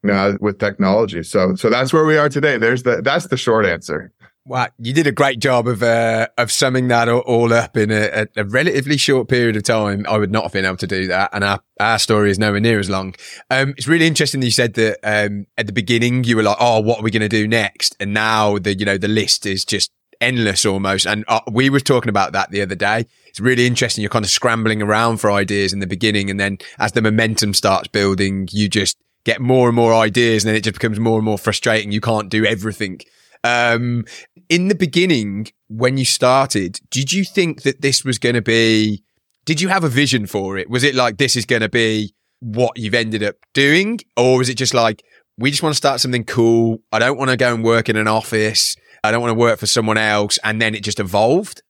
you 0.03 0.11
know, 0.11 0.37
with 0.41 0.59
technology. 0.59 1.23
So, 1.23 1.55
so 1.55 1.69
that's 1.69 1.91
where 1.91 2.05
we 2.05 2.17
are 2.17 2.29
today. 2.29 2.57
There's 2.57 2.83
the, 2.83 3.01
that's 3.01 3.27
the 3.27 3.37
short 3.37 3.65
answer. 3.65 4.11
Wow, 4.47 4.69
you 4.79 4.93
did 4.93 5.07
a 5.07 5.11
great 5.11 5.39
job 5.39 5.67
of 5.67 5.83
uh, 5.83 6.29
of 6.37 6.53
summing 6.53 6.87
that 6.87 7.09
all 7.09 7.51
up 7.51 7.75
in 7.75 7.91
a, 7.91 8.27
a, 8.37 8.45
relatively 8.45 8.95
short 8.95 9.27
period 9.27 9.57
of 9.57 9.63
time. 9.63 10.05
I 10.07 10.17
would 10.17 10.31
not 10.31 10.43
have 10.43 10.53
been 10.53 10.63
able 10.63 10.77
to 10.77 10.87
do 10.87 11.05
that, 11.07 11.31
and 11.33 11.43
our, 11.43 11.59
our 11.81 11.99
story 11.99 12.31
is 12.31 12.39
nowhere 12.39 12.61
near 12.61 12.79
as 12.79 12.89
long. 12.89 13.13
Um, 13.49 13.73
it's 13.75 13.89
really 13.89 14.07
interesting 14.07 14.39
that 14.39 14.45
you 14.45 14.51
said 14.51 14.75
that 14.75 14.99
um, 15.03 15.47
at 15.57 15.67
the 15.67 15.73
beginning 15.73 16.23
you 16.23 16.37
were 16.37 16.43
like, 16.43 16.55
"Oh, 16.61 16.79
what 16.79 16.99
are 16.99 17.03
we 17.03 17.11
going 17.11 17.23
to 17.23 17.27
do 17.27 17.45
next?" 17.45 17.97
And 17.99 18.13
now 18.13 18.57
the 18.57 18.73
you 18.73 18.85
know 18.85 18.97
the 18.97 19.09
list 19.09 19.45
is 19.45 19.65
just 19.65 19.91
endless 20.21 20.65
almost. 20.65 21.05
And 21.05 21.25
uh, 21.27 21.41
we 21.51 21.69
were 21.69 21.81
talking 21.81 22.09
about 22.09 22.31
that 22.31 22.49
the 22.49 22.61
other 22.61 22.75
day. 22.75 23.05
It's 23.25 23.41
really 23.41 23.67
interesting. 23.67 24.01
You're 24.01 24.09
kind 24.09 24.23
of 24.23 24.31
scrambling 24.31 24.81
around 24.81 25.17
for 25.17 25.29
ideas 25.29 25.73
in 25.73 25.79
the 25.79 25.87
beginning, 25.87 26.29
and 26.29 26.39
then 26.39 26.59
as 26.79 26.93
the 26.93 27.01
momentum 27.01 27.53
starts 27.53 27.89
building, 27.89 28.47
you 28.53 28.69
just 28.69 28.97
get 29.25 29.41
more 29.41 29.67
and 29.67 29.75
more 29.75 29.93
ideas, 29.93 30.45
and 30.45 30.49
then 30.49 30.55
it 30.55 30.63
just 30.63 30.75
becomes 30.75 31.01
more 31.01 31.17
and 31.17 31.25
more 31.25 31.37
frustrating. 31.37 31.91
You 31.91 31.99
can't 31.99 32.29
do 32.29 32.45
everything. 32.45 33.01
Um, 33.43 34.05
in 34.49 34.67
the 34.67 34.75
beginning, 34.75 35.47
when 35.67 35.97
you 35.97 36.05
started, 36.05 36.79
did 36.89 37.13
you 37.13 37.23
think 37.23 37.63
that 37.63 37.81
this 37.81 38.03
was 38.03 38.17
going 38.17 38.35
to 38.35 38.41
be, 38.41 39.03
did 39.45 39.61
you 39.61 39.67
have 39.67 39.83
a 39.83 39.89
vision 39.89 40.27
for 40.27 40.57
it? 40.57 40.69
Was 40.69 40.83
it 40.83 40.95
like, 40.95 41.17
this 41.17 41.35
is 41.35 41.45
going 41.45 41.61
to 41.61 41.69
be 41.69 42.13
what 42.39 42.77
you've 42.77 42.93
ended 42.93 43.23
up 43.23 43.35
doing? 43.53 43.99
Or 44.15 44.37
was 44.37 44.49
it 44.49 44.55
just 44.55 44.73
like, 44.73 45.03
we 45.37 45.51
just 45.51 45.61
want 45.61 45.73
to 45.73 45.77
start 45.77 45.99
something 45.99 46.23
cool. 46.23 46.79
I 46.91 46.99
don't 46.99 47.17
want 47.17 47.29
to 47.29 47.37
go 47.37 47.53
and 47.53 47.63
work 47.63 47.89
in 47.89 47.95
an 47.95 48.07
office. 48.07 48.75
I 49.03 49.11
don't 49.11 49.21
want 49.21 49.31
to 49.31 49.39
work 49.39 49.59
for 49.59 49.67
someone 49.67 49.97
else. 49.97 50.39
And 50.43 50.61
then 50.61 50.73
it 50.73 50.83
just 50.83 50.99
evolved. 50.99 51.61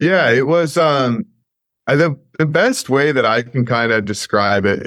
Yeah, 0.00 0.30
it 0.30 0.46
was, 0.46 0.76
um, 0.76 1.24
the, 1.86 2.18
the 2.38 2.46
best 2.46 2.90
way 2.90 3.12
that 3.12 3.24
I 3.24 3.42
can 3.42 3.64
kind 3.64 3.92
of 3.92 4.04
describe 4.04 4.66
it, 4.66 4.86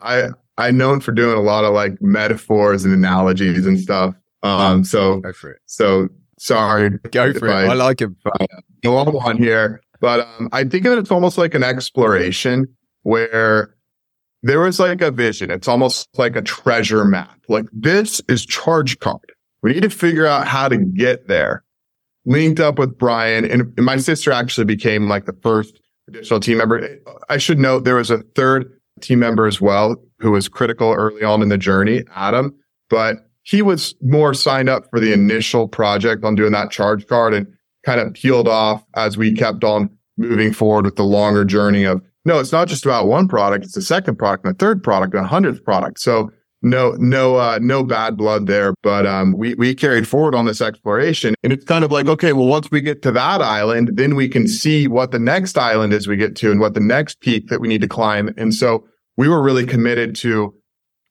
I, 0.00 0.28
I'm 0.56 0.76
known 0.76 1.00
for 1.00 1.12
doing 1.12 1.36
a 1.36 1.42
lot 1.42 1.64
of 1.64 1.74
like 1.74 2.00
metaphors 2.00 2.84
and 2.84 2.94
analogies 2.94 3.66
and 3.66 3.78
stuff. 3.78 4.14
Um, 4.44 4.84
so 4.84 5.20
go 5.20 5.32
for 5.32 5.50
it. 5.50 5.60
So 5.66 6.08
sorry, 6.38 6.90
go 7.10 7.32
for 7.32 7.48
it. 7.48 7.52
I, 7.52 7.66
I 7.66 7.74
like 7.74 8.00
it. 8.00 8.10
Go 8.82 8.96
on 8.96 9.12
one 9.12 9.38
here, 9.38 9.80
but 10.00 10.20
um, 10.20 10.48
I 10.52 10.64
think 10.64 10.84
of 10.84 10.92
it 10.92 10.98
as 10.98 11.10
almost 11.10 11.38
like 11.38 11.54
an 11.54 11.62
exploration 11.62 12.68
where 13.02 13.74
there 14.42 14.60
was 14.60 14.78
like 14.78 15.00
a 15.00 15.10
vision. 15.10 15.50
It's 15.50 15.66
almost 15.66 16.08
like 16.18 16.36
a 16.36 16.42
treasure 16.42 17.04
map. 17.04 17.40
Like 17.48 17.64
this 17.72 18.20
is 18.28 18.46
ChargeCard. 18.46 19.30
We 19.62 19.72
need 19.72 19.82
to 19.82 19.90
figure 19.90 20.26
out 20.26 20.46
how 20.46 20.68
to 20.68 20.76
get 20.76 21.26
there. 21.26 21.64
Linked 22.26 22.60
up 22.60 22.78
with 22.78 22.96
Brian 22.98 23.44
and 23.44 23.74
my 23.78 23.96
sister 23.96 24.32
actually 24.32 24.64
became 24.64 25.08
like 25.08 25.24
the 25.26 25.36
first 25.42 25.78
additional 26.08 26.40
team 26.40 26.58
member. 26.58 26.98
I 27.28 27.38
should 27.38 27.58
note 27.58 27.84
there 27.84 27.96
was 27.96 28.10
a 28.10 28.18
third 28.34 28.70
team 29.00 29.18
member 29.18 29.46
as 29.46 29.60
well 29.60 29.96
who 30.18 30.30
was 30.30 30.48
critical 30.48 30.92
early 30.92 31.22
on 31.22 31.42
in 31.42 31.48
the 31.48 31.58
journey, 31.58 32.02
Adam, 32.14 32.54
but 32.88 33.16
he 33.44 33.62
was 33.62 33.94
more 34.02 34.34
signed 34.34 34.68
up 34.68 34.88
for 34.90 34.98
the 34.98 35.12
initial 35.12 35.68
project 35.68 36.24
on 36.24 36.34
doing 36.34 36.52
that 36.52 36.70
ChargeCard 36.70 37.36
and 37.36 37.46
kind 37.84 38.00
of 38.00 38.14
peeled 38.14 38.48
off 38.48 38.84
as 38.96 39.16
we 39.16 39.32
kept 39.32 39.62
on 39.62 39.90
moving 40.16 40.52
forward 40.52 40.84
with 40.84 40.96
the 40.96 41.04
longer 41.04 41.44
journey 41.44 41.84
of 41.84 42.02
no, 42.26 42.38
it's 42.38 42.52
not 42.52 42.68
just 42.68 42.86
about 42.86 43.06
one 43.06 43.28
product. 43.28 43.66
It's 43.66 43.74
the 43.74 43.82
second 43.82 44.16
product, 44.16 44.46
and 44.46 44.54
the 44.54 44.58
third 44.58 44.82
product, 44.82 45.12
and 45.14 45.24
a 45.24 45.28
hundredth 45.28 45.62
product. 45.62 46.00
So 46.00 46.30
no, 46.62 46.92
no, 46.92 47.36
uh, 47.36 47.58
no 47.60 47.84
bad 47.84 48.16
blood 48.16 48.46
there. 48.46 48.72
But 48.82 49.06
um, 49.06 49.36
we 49.36 49.54
we 49.56 49.74
carried 49.74 50.08
forward 50.08 50.34
on 50.34 50.46
this 50.46 50.62
exploration, 50.62 51.34
and 51.42 51.52
it's 51.52 51.66
kind 51.66 51.84
of 51.84 51.92
like 51.92 52.06
okay, 52.08 52.32
well, 52.32 52.46
once 52.46 52.70
we 52.70 52.80
get 52.80 53.02
to 53.02 53.12
that 53.12 53.42
island, 53.42 53.90
then 53.92 54.14
we 54.14 54.28
can 54.28 54.48
see 54.48 54.88
what 54.88 55.10
the 55.10 55.18
next 55.18 55.58
island 55.58 55.92
is 55.92 56.08
we 56.08 56.16
get 56.16 56.34
to, 56.36 56.50
and 56.50 56.60
what 56.60 56.72
the 56.72 56.80
next 56.80 57.20
peak 57.20 57.48
that 57.48 57.60
we 57.60 57.68
need 57.68 57.82
to 57.82 57.88
climb. 57.88 58.32
And 58.38 58.54
so 58.54 58.86
we 59.18 59.28
were 59.28 59.42
really 59.42 59.66
committed 59.66 60.16
to 60.16 60.54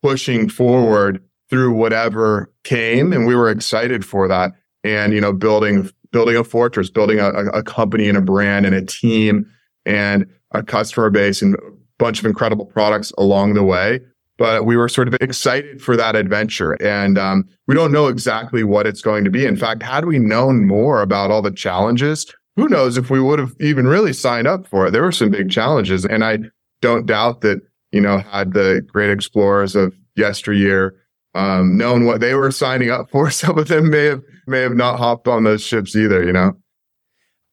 pushing 0.02 0.50
forward 0.50 1.24
through 1.50 1.74
whatever 1.74 2.52
came, 2.64 3.14
and 3.14 3.28
we 3.28 3.36
were 3.36 3.50
excited 3.50 4.06
for 4.06 4.28
that. 4.28 4.52
And 4.84 5.14
you 5.14 5.22
know, 5.22 5.34
building 5.34 5.90
building 6.12 6.38
a 6.38 6.44
fortress, 6.44 6.90
building 6.90 7.20
a, 7.20 7.30
a 7.30 7.64
company 7.64 8.08
and 8.08 8.18
a 8.18 8.22
brand 8.22 8.66
and 8.66 8.76
a 8.76 8.86
team 8.86 9.46
and 9.86 10.26
a 10.52 10.64
customer 10.64 11.10
base 11.10 11.42
and 11.42 11.56
a 11.56 11.58
bunch 11.98 12.20
of 12.20 12.26
incredible 12.26 12.66
products 12.66 13.12
along 13.18 13.56
the 13.56 13.64
way. 13.64 14.00
But 14.38 14.66
we 14.66 14.78
were 14.78 14.90
sort 14.90 15.08
of 15.08 15.16
excited 15.16 15.82
for 15.82 15.96
that 15.98 16.16
adventure. 16.16 16.74
And 16.82 17.18
um, 17.18 17.48
we 17.68 17.76
don't 17.76 17.92
know 17.92 18.08
exactly 18.08 18.64
what 18.64 18.88
it's 18.88 19.02
going 19.02 19.24
to 19.26 19.30
be. 19.30 19.46
In 19.46 19.56
fact, 19.56 19.84
had 19.84 20.06
we 20.06 20.18
known 20.18 20.66
more 20.66 21.02
about 21.02 21.30
all 21.30 21.42
the 21.42 21.52
challenges, 21.52 22.34
who 22.56 22.68
knows 22.68 22.98
if 22.98 23.10
we 23.10 23.20
would 23.20 23.40
have 23.40 23.56
even 23.60 23.88
really 23.88 24.14
signed 24.14 24.48
up 24.48 24.68
for 24.68 24.88
it? 24.88 24.92
There 24.92 25.04
were 25.04 25.12
some 25.12 25.30
big 25.30 25.52
challenges. 25.52 26.06
And 26.06 26.24
I 26.24 26.40
don't 26.82 27.06
doubt 27.06 27.42
that, 27.42 27.62
you 27.92 28.02
know, 28.02 28.20
had 28.20 28.54
the 28.54 28.86
great 28.92 29.12
explorers 29.12 29.76
of 29.76 29.96
yesteryear 30.16 30.96
um, 31.36 31.78
known 31.78 32.06
what 32.06 32.22
they 32.22 32.36
were 32.36 32.52
signing 32.52 32.90
up 32.90 33.10
for, 33.10 33.30
some 33.32 33.58
of 33.58 33.68
them 33.68 33.90
may 33.90 34.06
have 34.06 34.22
may 34.48 34.62
have 34.62 34.76
not 34.76 34.98
hopped 34.98 35.28
on 35.28 35.44
those 35.44 35.64
ships 35.64 35.96
either. 35.96 36.24
You 36.24 36.34
know. 36.34 36.54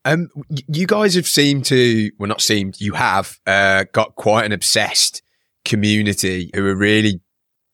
Um, 0.04 0.28
you 0.49 0.87
guys 0.87 1.14
have 1.14 1.26
seemed 1.26 1.66
to, 1.66 2.10
well, 2.18 2.28
not 2.28 2.40
seemed, 2.40 2.80
you 2.80 2.94
have 2.94 3.38
uh, 3.46 3.84
got 3.92 4.14
quite 4.14 4.46
an 4.46 4.52
obsessed 4.52 5.22
community 5.66 6.50
who 6.54 6.66
are 6.66 6.75
really 6.75 7.20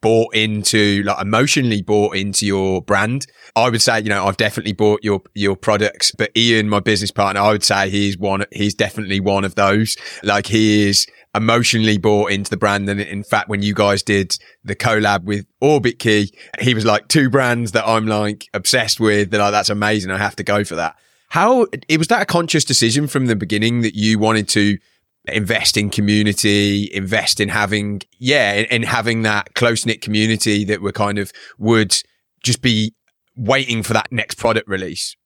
bought 0.02 0.34
into, 0.34 1.02
like 1.04 1.20
emotionally 1.20 1.82
bought 1.82 2.16
into 2.16 2.44
your 2.44 2.82
brand. 2.82 3.26
I 3.54 3.70
would 3.70 3.80
say, 3.80 4.00
you 4.00 4.08
know, 4.08 4.26
I've 4.26 4.36
definitely 4.36 4.72
bought 4.72 5.00
your 5.02 5.22
your 5.34 5.56
products, 5.56 6.12
but 6.12 6.30
Ian, 6.36 6.68
my 6.68 6.80
business 6.80 7.10
partner, 7.10 7.40
I 7.40 7.52
would 7.52 7.64
say 7.64 7.90
he's 7.90 8.18
one. 8.18 8.44
He's 8.52 8.74
definitely 8.74 9.20
one 9.20 9.44
of 9.44 9.54
those. 9.54 9.96
Like 10.22 10.46
he 10.46 10.88
is 10.88 11.06
emotionally 11.36 11.98
bought 11.98 12.32
into 12.32 12.50
the 12.50 12.56
brand. 12.56 12.88
And 12.88 13.00
in 13.00 13.22
fact, 13.22 13.48
when 13.48 13.62
you 13.62 13.74
guys 13.74 14.02
did 14.02 14.36
the 14.64 14.74
collab 14.74 15.24
with 15.24 15.46
Orbitkey, 15.62 16.34
he 16.60 16.74
was 16.74 16.84
like 16.84 17.08
two 17.08 17.28
brands 17.28 17.72
that 17.72 17.86
I'm 17.86 18.06
like 18.06 18.46
obsessed 18.54 18.98
with. 19.00 19.30
That 19.30 19.38
like, 19.38 19.52
that's 19.52 19.70
amazing. 19.70 20.10
I 20.10 20.18
have 20.18 20.36
to 20.36 20.42
go 20.42 20.64
for 20.64 20.76
that. 20.76 20.96
How 21.28 21.66
it 21.88 21.98
was 21.98 22.08
that 22.08 22.22
a 22.22 22.26
conscious 22.26 22.64
decision 22.64 23.08
from 23.08 23.26
the 23.26 23.36
beginning 23.36 23.82
that 23.82 23.94
you 23.94 24.18
wanted 24.18 24.48
to 24.50 24.78
invest 25.26 25.76
in 25.76 25.90
community, 25.90 26.88
invest 26.92 27.40
in 27.40 27.48
having, 27.48 28.00
yeah, 28.18 28.54
in, 28.54 28.64
in 28.66 28.82
having 28.84 29.22
that 29.22 29.54
close 29.54 29.84
knit 29.84 30.00
community 30.00 30.64
that 30.64 30.80
were 30.80 30.92
kind 30.92 31.18
of 31.18 31.32
would 31.58 32.00
just 32.42 32.62
be 32.62 32.94
waiting 33.36 33.82
for 33.82 33.92
that 33.92 34.10
next 34.12 34.36
product 34.38 34.68
release? 34.68 35.16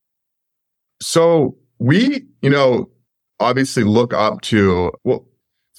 So 1.02 1.56
we, 1.78 2.26
you 2.40 2.50
know, 2.50 2.90
obviously 3.38 3.84
look 3.84 4.12
up 4.12 4.40
to, 4.42 4.92
well, 5.04 5.26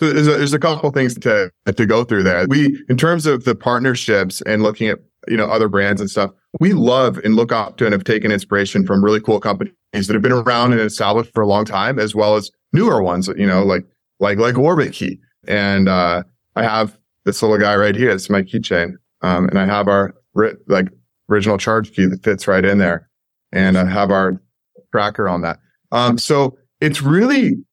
so 0.01 0.12
there's 0.12 0.27
a, 0.27 0.31
there's 0.31 0.53
a 0.53 0.60
couple 0.60 0.89
things 0.89 1.13
to 1.20 1.51
to 1.72 1.86
go 1.86 2.03
through 2.03 2.24
there. 2.24 2.48
We, 2.48 2.84
in 2.89 2.98
terms 2.98 3.27
of 3.27 3.43
the 3.43 3.53
partnerships 3.53 4.41
and 4.41 4.63
looking 4.63 4.88
at 4.88 4.98
you 5.27 5.38
know 5.38 5.46
other 5.46 5.70
brands 5.70 6.01
and 6.01 6.10
stuff, 6.10 6.31
we 6.60 6.74
love 6.74 7.20
and 7.20 7.36
look 7.36 7.51
up 7.51 7.77
to 7.77 7.86
and 7.86 7.93
have 7.93 8.03
taken 8.03 8.31
inspiration 8.31 8.84
from 8.84 9.05
really 9.05 9.22
cool 9.22 9.39
companies 9.39 9.75
that 9.93 10.13
have 10.13 10.24
been 10.24 10.31
around 10.31 10.72
and 10.72 10.81
established 10.81 11.31
for 11.36 11.43
a 11.43 11.48
long 11.48 11.65
time, 11.65 12.00
as 12.00 12.15
well 12.15 12.36
as 12.36 12.50
newer 12.74 13.03
ones. 13.03 13.27
You 13.38 13.46
know, 13.46 13.63
like 13.63 13.86
like 14.20 14.39
like 14.39 14.55
Orbitkey. 14.55 15.20
And 15.48 15.88
uh, 15.88 16.24
I 16.55 16.63
have 16.63 16.98
this 17.25 17.43
little 17.43 17.60
guy 17.60 17.75
right 17.75 17.96
here. 17.96 18.10
It's 18.10 18.27
my 18.27 18.41
keychain, 18.41 18.96
um, 19.22 19.48
and 19.50 19.60
I 19.60 19.67
have 19.67 19.88
our 19.88 20.15
like 20.65 20.88
original 21.29 21.60
charge 21.60 21.93
key 21.93 22.08
that 22.08 22.24
fits 22.24 22.48
right 22.48 22.65
in 22.65 22.79
there, 22.79 23.08
and 23.51 23.77
I 23.77 23.86
have 23.86 24.10
our 24.10 24.41
tracker 24.91 25.29
on 25.29 25.41
that. 25.41 25.60
Um, 25.91 26.17
so 26.17 26.58
it's 26.79 27.03
really 27.03 27.63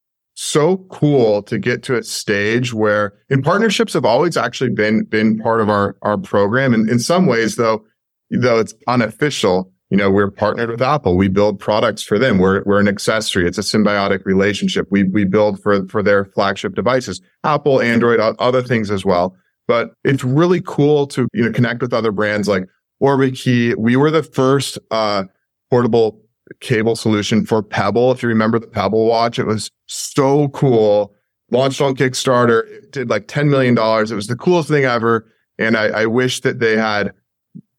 so 0.41 0.77
cool 0.89 1.43
to 1.43 1.59
get 1.59 1.83
to 1.83 1.97
a 1.97 2.03
stage 2.05 2.73
where 2.73 3.13
in 3.29 3.43
partnerships 3.43 3.93
have 3.93 4.05
always 4.05 4.37
actually 4.37 4.71
been 4.71 5.03
been 5.03 5.37
part 5.37 5.61
of 5.61 5.69
our 5.69 5.97
our 6.03 6.17
program. 6.17 6.73
And 6.73 6.89
in 6.89 7.01
some 7.01 7.27
ways 7.27 7.57
though 7.57 7.85
though 8.31 8.61
it's 8.61 8.73
unofficial 8.87 9.73
you 9.91 9.97
know 9.97 10.13
we're 10.13 10.31
partnered 10.31 10.71
with 10.71 10.81
apple. 10.81 11.17
We 11.17 11.27
build 11.27 11.59
products 11.59 12.05
for 12.05 12.21
them. 12.21 12.39
We're 12.39 12.63
we're 12.67 12.79
an 12.79 12.87
accessory. 12.87 13.49
It's 13.49 13.59
a 13.59 13.63
symbiotic 13.63 14.25
relationship. 14.27 14.87
We 14.93 15.03
we 15.03 15.25
build 15.25 15.61
for 15.61 15.85
for 15.89 16.05
their 16.05 16.27
flagship 16.27 16.77
devices 16.77 17.21
apple 17.43 17.83
android 17.83 18.21
other 18.21 18.63
things 18.63 18.93
as 18.93 19.05
well. 19.05 19.35
But 19.67 19.91
it's 20.05 20.23
really 20.23 20.61
cool 20.65 21.09
to 21.09 21.27
you 21.33 21.47
know 21.47 21.53
connect 21.53 21.83
with 21.83 21.93
other 21.93 22.13
brands 22.13 22.47
like 22.47 22.63
Orbitkey 23.03 23.75
we 23.77 23.97
were 23.97 24.13
the 24.13 24.23
first 24.23 24.79
uh 24.93 25.25
portable 25.69 26.23
cable 26.61 26.97
solution 26.97 27.45
for 27.45 27.63
Pebble. 27.63 28.13
If 28.13 28.23
you 28.23 28.29
remember 28.29 28.59
the 28.59 28.67
Pebble 28.67 29.07
watch, 29.07 29.39
it 29.39 29.47
was 29.47 29.71
so 29.87 30.49
cool. 30.49 31.15
Launched 31.51 31.81
on 31.81 31.97
Kickstarter, 31.97 32.67
it 32.69 32.93
did 32.93 33.09
like 33.09 33.27
$10 33.27 33.49
million. 33.49 33.77
It 33.77 34.15
was 34.15 34.27
the 34.27 34.37
coolest 34.37 34.69
thing 34.69 34.85
ever. 34.85 35.27
And 35.59 35.77
I, 35.77 35.87
I 35.87 36.07
wish 36.07 36.41
that 36.43 36.61
they 36.61 36.77
had, 36.77 37.13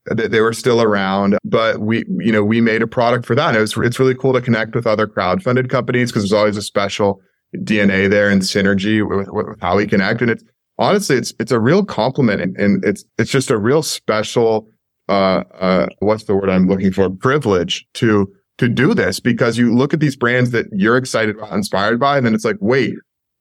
that 0.06 0.32
they 0.32 0.42
were 0.42 0.54
still 0.54 0.82
around, 0.82 1.38
but 1.44 1.80
we, 1.80 2.04
you 2.18 2.32
know, 2.32 2.44
we 2.44 2.62
made 2.62 2.82
a 2.82 2.88
product 2.88 3.26
for 3.26 3.36
that. 3.36 3.56
It 3.56 3.60
was, 3.60 3.78
it's 3.78 4.00
really 4.00 4.16
cool 4.16 4.34
to 4.34 4.42
connect 4.42 4.74
with 4.74 4.88
other 4.88 5.08
crowd-funded 5.08 5.70
companies 5.70 6.12
because 6.12 6.24
there's 6.24 6.34
always 6.34 6.58
a 6.58 6.62
special 6.62 7.22
DNA 7.58 8.10
there 8.10 8.30
and 8.30 8.42
synergy 8.42 9.08
with, 9.08 9.30
with 9.30 9.60
how 9.62 9.78
we 9.78 9.86
connect. 9.86 10.22
And 10.22 10.32
it's 10.32 10.44
honestly, 10.80 11.18
it's, 11.18 11.34
it's 11.40 11.52
a 11.52 11.60
real 11.60 11.86
compliment 11.86 12.42
and, 12.42 12.58
and 12.58 12.84
it's, 12.84 13.06
it's 13.18 13.32
just 13.32 13.52
a 13.52 13.58
real 13.58 13.84
special, 13.84 14.68
uh, 15.10 15.44
uh, 15.60 15.88
what's 16.00 16.24
the 16.24 16.36
word 16.36 16.50
I'm 16.50 16.68
looking 16.68 16.92
for? 16.92 17.10
Privilege 17.10 17.86
to, 17.96 18.34
to 18.60 18.70
do 18.70 18.94
this 18.94 19.20
because 19.20 19.58
you 19.58 19.74
look 19.74 19.94
at 19.94 20.00
these 20.00 20.16
brands 20.16 20.51
that 20.51 20.68
you're 20.72 20.98
excited 20.98 21.38
about, 21.38 21.51
inspired 21.54 22.00
by, 22.00 22.18
and 22.18 22.25
then 22.25 22.36
it's 22.36 22.46
like, 22.46 22.58
wait, 22.60 22.94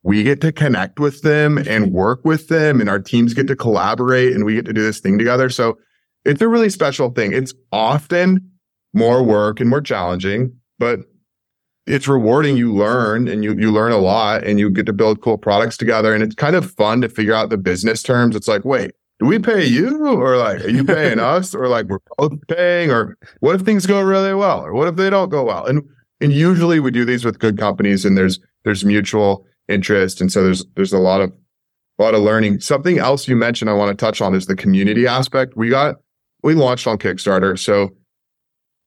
we 0.02 0.22
get 0.22 0.40
to 0.40 0.52
connect 0.52 1.00
with 1.00 1.22
them 1.22 1.58
and 1.58 1.92
work 1.92 2.24
with 2.24 2.48
them 2.48 2.80
and 2.80 2.88
our 2.88 3.00
teams 3.00 3.34
get 3.34 3.46
to 3.48 3.56
collaborate 3.56 4.32
and 4.32 4.44
we 4.44 4.54
get 4.54 4.64
to 4.64 4.72
do 4.72 4.82
this 4.82 5.00
thing 5.00 5.18
together. 5.18 5.50
So 5.50 5.76
it's 6.24 6.40
a 6.40 6.48
really 6.48 6.70
special 6.70 7.10
thing. 7.10 7.32
It's 7.32 7.52
often 7.72 8.50
more 8.94 9.22
work 9.22 9.60
and 9.60 9.68
more 9.68 9.80
challenging, 9.80 10.56
but 10.78 11.00
it's 11.86 12.06
rewarding. 12.06 12.56
You 12.56 12.72
learn 12.72 13.28
and 13.28 13.42
you, 13.42 13.54
you 13.58 13.72
learn 13.72 13.92
a 13.92 13.98
lot 13.98 14.44
and 14.44 14.58
you 14.58 14.70
get 14.70 14.86
to 14.86 14.92
build 14.92 15.20
cool 15.20 15.36
products 15.36 15.76
together. 15.76 16.14
And 16.14 16.22
it's 16.22 16.34
kind 16.34 16.54
of 16.54 16.70
fun 16.70 17.00
to 17.00 17.08
figure 17.08 17.34
out 17.34 17.50
the 17.50 17.58
business 17.58 18.02
terms. 18.02 18.36
It's 18.36 18.48
like, 18.48 18.64
wait, 18.64 18.92
do 19.18 19.26
we 19.26 19.38
pay 19.38 19.64
you 19.64 20.06
or 20.06 20.36
like 20.36 20.64
are 20.64 20.68
you 20.68 20.84
paying 20.84 21.18
us 21.18 21.54
or 21.54 21.68
like 21.68 21.86
we're 21.86 21.98
both 22.16 22.32
paying 22.48 22.90
or 22.90 23.16
what 23.40 23.54
if 23.54 23.62
things 23.62 23.86
go 23.86 24.00
really 24.00 24.34
well 24.34 24.64
or 24.64 24.72
what 24.72 24.88
if 24.88 24.96
they 24.96 25.10
don't 25.10 25.28
go 25.28 25.44
well? 25.44 25.66
And 25.66 25.82
and 26.20 26.32
usually 26.32 26.80
we 26.80 26.90
do 26.90 27.04
these 27.04 27.24
with 27.24 27.38
good 27.38 27.58
companies 27.58 28.04
and 28.04 28.16
there's 28.16 28.38
there's 28.64 28.84
mutual 28.84 29.46
interest 29.68 30.20
and 30.20 30.30
so 30.32 30.42
there's 30.44 30.64
there's 30.76 30.92
a 30.92 30.98
lot 30.98 31.20
of 31.20 31.32
a 31.98 32.02
lot 32.02 32.14
of 32.14 32.22
learning. 32.22 32.60
Something 32.60 32.98
else 32.98 33.26
you 33.26 33.34
mentioned 33.34 33.70
i 33.70 33.74
want 33.74 33.96
to 33.96 34.04
touch 34.04 34.20
on 34.20 34.34
is 34.34 34.46
the 34.46 34.56
community 34.56 35.06
aspect. 35.06 35.56
We 35.56 35.68
got 35.68 35.96
we 36.42 36.54
launched 36.54 36.86
on 36.86 36.98
kickstarter. 36.98 37.58
So 37.58 37.90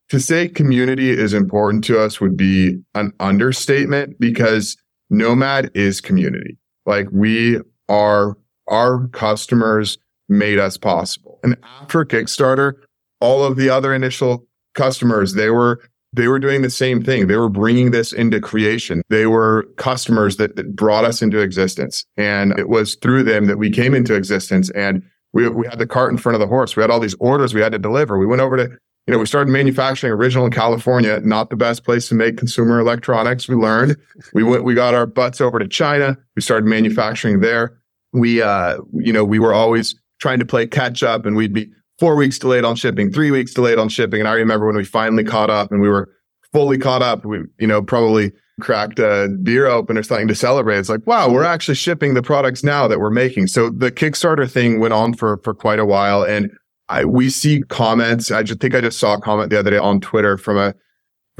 to 0.10 0.20
say 0.20 0.48
community 0.48 1.10
is 1.10 1.34
important 1.34 1.84
to 1.86 2.00
us 2.00 2.20
would 2.22 2.38
be 2.38 2.82
an 2.96 3.12
understatement 3.20 4.20
because 4.20 4.78
nomad 5.10 5.72
is 5.74 6.00
community. 6.02 6.58
Like 6.86 7.08
we 7.12 7.60
are 7.90 8.38
our 8.68 9.08
customers 9.10 9.98
made 10.32 10.58
us 10.58 10.78
possible. 10.78 11.40
And 11.44 11.58
after 11.64 12.06
Kickstarter, 12.06 12.74
all 13.20 13.44
of 13.44 13.58
the 13.58 13.70
other 13.70 13.94
initial 13.94 14.48
customers, 14.74 15.34
they 15.34 15.50
were 15.50 15.82
they 16.14 16.28
were 16.28 16.40
doing 16.40 16.62
the 16.62 16.70
same 16.70 17.02
thing. 17.02 17.28
They 17.28 17.38
were 17.38 17.50
bringing 17.50 17.92
this 17.92 18.12
into 18.12 18.42
creation. 18.42 19.02
They 19.10 19.28
were 19.28 19.64
customers 19.78 20.36
that, 20.38 20.58
that 20.58 20.76
brought 20.76 21.06
us 21.06 21.22
into 21.22 21.40
existence. 21.40 22.06
And 22.18 22.58
it 22.60 22.68
was 22.68 22.96
through 22.96 23.24
them 23.24 23.46
that 23.46 23.58
we 23.58 23.70
came 23.70 23.94
into 23.94 24.14
existence. 24.16 24.70
And 24.72 25.04
we, 25.32 25.48
we 25.48 25.68
had 25.68 25.80
the 25.80 25.88
cart 25.88 26.12
in 26.12 26.18
front 26.18 26.34
of 26.34 26.42
the 26.42 26.48
horse. 26.48 26.76
We 26.76 26.82
had 26.82 26.90
all 26.92 27.00
these 27.00 27.16
orders 27.22 27.54
we 27.54 27.62
had 27.62 27.72
to 27.72 27.80
deliver. 27.80 28.18
We 28.18 28.26
went 28.26 28.42
over 28.42 28.58
to, 28.58 28.64
you 29.08 29.14
know, 29.14 29.20
we 29.20 29.26
started 29.26 29.50
manufacturing 29.50 30.12
original 30.12 30.46
in 30.46 30.52
California, 30.52 31.22
not 31.22 31.50
the 31.50 31.56
best 31.56 31.86
place 31.86 32.10
to 32.10 32.16
make 32.16 32.36
consumer 32.36 32.82
electronics. 32.82 33.48
We 33.48 33.56
learned 33.56 33.96
we 34.34 34.44
went, 34.44 34.66
we 34.66 34.74
got 34.74 34.94
our 34.94 35.06
butts 35.06 35.40
over 35.40 35.60
to 35.60 35.68
China. 35.68 36.18
We 36.36 36.42
started 36.42 36.66
manufacturing 36.66 37.40
there. 37.40 37.80
We, 38.12 38.42
uh, 38.42 38.80
you 38.94 39.14
know, 39.14 39.24
we 39.24 39.40
were 39.40 39.54
always 39.54 39.96
trying 40.22 40.40
to 40.40 40.46
play 40.46 40.68
catch 40.68 41.04
up 41.04 41.26
and 41.26 41.36
we'd 41.36 41.54
be 41.54 41.70
four 42.00 42.16
weeks 42.16 42.40
delayed 42.40 42.64
on 42.64 42.76
shipping, 42.76 43.12
three 43.12 43.32
weeks 43.32 43.54
delayed 43.54 43.78
on 43.78 43.90
shipping. 43.90 44.22
And 44.22 44.30
I 44.30 44.34
remember 44.34 44.66
when 44.68 44.76
we 44.76 44.86
finally 44.86 45.24
caught 45.24 45.50
up 45.50 45.72
and 45.72 45.82
we 45.82 45.90
were 45.90 46.10
fully 46.54 46.78
caught 46.78 47.02
up, 47.02 47.26
we, 47.26 47.40
you 47.60 47.68
know, 47.68 47.82
probably 47.82 48.32
cracked 48.60 49.00
a 49.00 49.30
beer 49.44 49.68
open 49.68 49.98
or 49.98 50.04
something 50.04 50.28
to 50.28 50.36
celebrate. 50.36 50.78
It's 50.78 50.90
like, 50.90 51.06
wow, 51.06 51.30
we're 51.30 51.44
actually 51.44 51.76
shipping 51.76 52.14
the 52.14 52.22
products 52.22 52.64
now 52.64 52.88
that 52.88 53.00
we're 53.00 53.10
making. 53.10 53.48
So 53.48 53.70
the 53.70 53.92
Kickstarter 53.92 54.50
thing 54.50 54.80
went 54.80 54.94
on 54.94 55.14
for, 55.14 55.38
for 55.44 55.54
quite 55.54 55.80
a 55.80 55.86
while. 55.86 56.24
And 56.24 56.52
I, 56.90 57.06
we 57.06 57.30
see 57.30 57.64
comments. 57.70 58.32
I 58.32 58.44
just 58.44 58.60
think 58.60 58.76
I 58.76 58.82
just 58.82 59.00
saw 59.00 59.16
a 59.16 59.22
comment 59.22 59.50
the 59.50 59.60
other 59.60 59.72
day 59.72 59.78
on 59.78 60.02
Twitter 60.02 60.38
from 60.38 60.58
a 60.58 60.74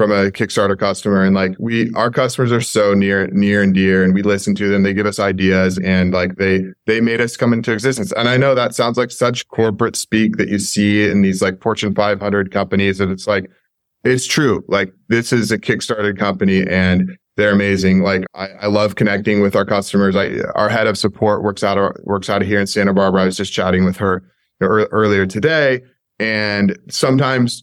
from 0.02 0.10
a 0.10 0.32
Kickstarter 0.32 0.76
customer. 0.76 1.22
And 1.22 1.32
like 1.32 1.54
we, 1.60 1.92
our 1.94 2.10
customers 2.10 2.50
are 2.50 2.60
so 2.60 2.92
near, 2.92 3.28
near 3.28 3.62
and 3.62 3.72
dear 3.72 4.02
and 4.02 4.12
we 4.12 4.22
listen 4.22 4.52
to 4.56 4.68
them. 4.68 4.82
They 4.82 4.92
give 4.92 5.06
us 5.06 5.20
ideas 5.20 5.78
and 5.78 6.12
like 6.12 6.38
they, 6.38 6.64
they 6.86 7.00
made 7.00 7.20
us 7.20 7.36
come 7.36 7.52
into 7.52 7.70
existence. 7.70 8.10
And 8.16 8.28
I 8.28 8.36
know 8.36 8.56
that 8.56 8.74
sounds 8.74 8.98
like 8.98 9.12
such 9.12 9.46
corporate 9.46 9.94
speak 9.94 10.38
that 10.38 10.48
you 10.48 10.58
see 10.58 11.08
in 11.08 11.22
these 11.22 11.40
like 11.40 11.62
Fortune 11.62 11.94
500 11.94 12.50
companies. 12.50 12.98
And 12.98 13.12
it's 13.12 13.28
like, 13.28 13.48
it's 14.02 14.26
true. 14.26 14.64
Like 14.66 14.92
this 15.06 15.32
is 15.32 15.52
a 15.52 15.58
Kickstarter 15.58 16.18
company 16.18 16.66
and 16.66 17.16
they're 17.36 17.52
amazing. 17.52 18.02
Like 18.02 18.24
I, 18.34 18.48
I 18.62 18.66
love 18.66 18.96
connecting 18.96 19.40
with 19.40 19.54
our 19.54 19.64
customers. 19.64 20.16
I, 20.16 20.40
our 20.56 20.68
head 20.68 20.88
of 20.88 20.98
support 20.98 21.44
works 21.44 21.62
out, 21.62 21.78
of, 21.78 21.92
works 22.02 22.28
out 22.28 22.42
of 22.42 22.48
here 22.48 22.58
in 22.58 22.66
Santa 22.66 22.92
Barbara. 22.92 23.22
I 23.22 23.26
was 23.26 23.36
just 23.36 23.52
chatting 23.52 23.84
with 23.84 23.98
her 23.98 24.24
earlier 24.60 25.26
today 25.26 25.82
and 26.18 26.76
sometimes 26.88 27.62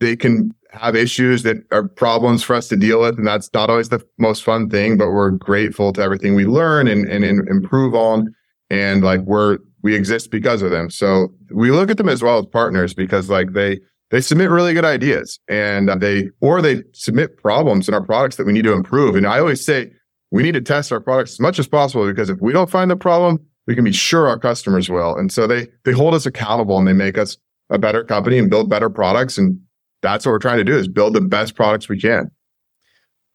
they 0.00 0.16
can 0.16 0.54
have 0.74 0.96
issues 0.96 1.42
that 1.44 1.58
are 1.70 1.86
problems 1.88 2.42
for 2.42 2.54
us 2.54 2.68
to 2.68 2.76
deal 2.76 3.00
with. 3.00 3.16
And 3.16 3.26
that's 3.26 3.50
not 3.54 3.70
always 3.70 3.88
the 3.88 4.04
most 4.18 4.42
fun 4.42 4.68
thing, 4.68 4.96
but 4.96 5.10
we're 5.10 5.30
grateful 5.30 5.92
to 5.92 6.02
everything 6.02 6.34
we 6.34 6.44
learn 6.44 6.88
and, 6.88 7.06
and, 7.06 7.24
and 7.24 7.48
improve 7.48 7.94
on. 7.94 8.34
And 8.70 9.02
like 9.02 9.20
we're, 9.20 9.58
we 9.82 9.94
exist 9.94 10.30
because 10.30 10.62
of 10.62 10.70
them. 10.70 10.90
So 10.90 11.32
we 11.52 11.70
look 11.70 11.90
at 11.90 11.96
them 11.96 12.08
as 12.08 12.22
well 12.22 12.38
as 12.38 12.46
partners 12.46 12.94
because 12.94 13.30
like 13.30 13.52
they, 13.52 13.80
they 14.10 14.20
submit 14.20 14.50
really 14.50 14.74
good 14.74 14.84
ideas 14.84 15.38
and 15.48 15.88
they, 16.00 16.30
or 16.40 16.60
they 16.60 16.82
submit 16.92 17.36
problems 17.36 17.88
in 17.88 17.94
our 17.94 18.02
products 18.02 18.36
that 18.36 18.46
we 18.46 18.52
need 18.52 18.64
to 18.64 18.72
improve. 18.72 19.14
And 19.14 19.26
I 19.26 19.38
always 19.38 19.64
say 19.64 19.92
we 20.30 20.42
need 20.42 20.54
to 20.54 20.60
test 20.60 20.92
our 20.92 21.00
products 21.00 21.34
as 21.34 21.40
much 21.40 21.58
as 21.58 21.68
possible 21.68 22.06
because 22.06 22.30
if 22.30 22.40
we 22.40 22.52
don't 22.52 22.70
find 22.70 22.90
the 22.90 22.96
problem, 22.96 23.38
we 23.66 23.74
can 23.74 23.84
be 23.84 23.92
sure 23.92 24.26
our 24.26 24.38
customers 24.38 24.90
will. 24.90 25.16
And 25.16 25.30
so 25.32 25.46
they, 25.46 25.68
they 25.84 25.92
hold 25.92 26.14
us 26.14 26.26
accountable 26.26 26.78
and 26.78 26.86
they 26.86 26.92
make 26.92 27.16
us 27.16 27.36
a 27.70 27.78
better 27.78 28.04
company 28.04 28.38
and 28.38 28.50
build 28.50 28.68
better 28.68 28.90
products 28.90 29.38
and 29.38 29.58
that's 30.04 30.24
what 30.24 30.32
we're 30.32 30.38
trying 30.38 30.58
to 30.58 30.64
do 30.64 30.76
is 30.76 30.86
build 30.86 31.14
the 31.14 31.20
best 31.20 31.56
products 31.56 31.88
we 31.88 32.00
can. 32.00 32.30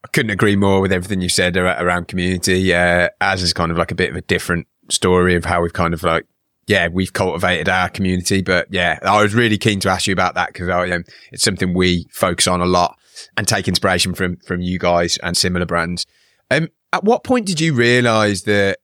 I 0.04 0.08
couldn't 0.08 0.30
agree 0.32 0.56
more 0.56 0.80
with 0.80 0.94
everything 0.94 1.20
you 1.20 1.28
said 1.28 1.58
around 1.58 2.08
community. 2.08 2.74
Uh, 2.74 3.10
as 3.20 3.42
is 3.42 3.52
kind 3.52 3.72
of 3.72 3.78
like 3.78 3.92
a 3.92 3.96
bit 3.96 4.10
of 4.10 4.16
a 4.16 4.22
different 4.22 4.68
story 4.90 5.36
of 5.36 5.44
how 5.44 5.62
we've 5.62 5.74
kind 5.74 5.94
of 5.94 6.04
like, 6.04 6.26
yeah, 6.68 6.88
we've 6.88 7.12
cultivated 7.12 7.68
our 7.68 7.90
community. 7.90 8.42
But 8.42 8.68
yeah, 8.72 9.00
I 9.04 9.22
was 9.22 9.36
really 9.36 9.58
keen 9.58 9.82
to 9.82 9.90
ask 9.90 10.08
you 10.08 10.14
about 10.14 10.36
that 10.36 10.54
because 10.54 10.70
um, 10.70 11.04
it's 11.32 11.44
something 11.44 11.74
we 11.74 12.06
focus 12.12 12.48
on 12.48 12.62
a 12.62 12.66
lot 12.66 12.98
and 13.36 13.46
take 13.48 13.68
inspiration 13.68 14.14
from 14.14 14.38
from 14.38 14.62
you 14.62 14.80
guys 14.80 15.18
and 15.18 15.36
similar 15.36 15.66
brands. 15.66 16.06
Um, 16.50 16.70
at 16.94 17.04
what 17.04 17.24
point 17.24 17.46
did 17.46 17.60
you 17.60 17.74
realize 17.74 18.44
that 18.44 18.80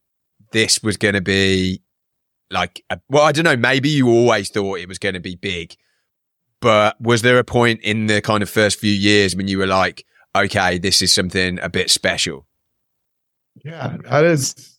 this 0.52 0.84
was 0.84 0.98
going 0.98 1.13
to 1.15 1.21
be 1.21 1.82
like, 2.52 2.84
a, 2.89 3.00
well, 3.10 3.24
I 3.24 3.32
don't 3.32 3.45
know, 3.45 3.58
maybe 3.58 3.89
you 3.89 4.10
always 4.10 4.50
thought 4.50 4.80
it 4.80 4.88
was 4.88 5.00
going 5.00 5.15
to 5.15 5.19
be 5.19 5.36
big, 5.36 5.76
but 6.62 7.00
was 7.02 7.22
there 7.22 7.39
a 7.39 7.44
point 7.44 7.82
in 7.82 8.08
the 8.08 8.22
kind 8.22 8.41
of 8.41 8.50
first 8.50 8.80
few 8.80 8.91
years 8.91 9.36
when 9.36 9.48
you 9.48 9.58
were 9.58 9.68
like, 9.68 10.06
okay, 10.36 10.78
this 10.78 11.02
is 11.02 11.13
something 11.13 11.60
a 11.60 11.70
bit 11.70 11.89
special? 11.89 12.46
Yeah, 13.63 13.98
that 14.10 14.26
is, 14.26 14.78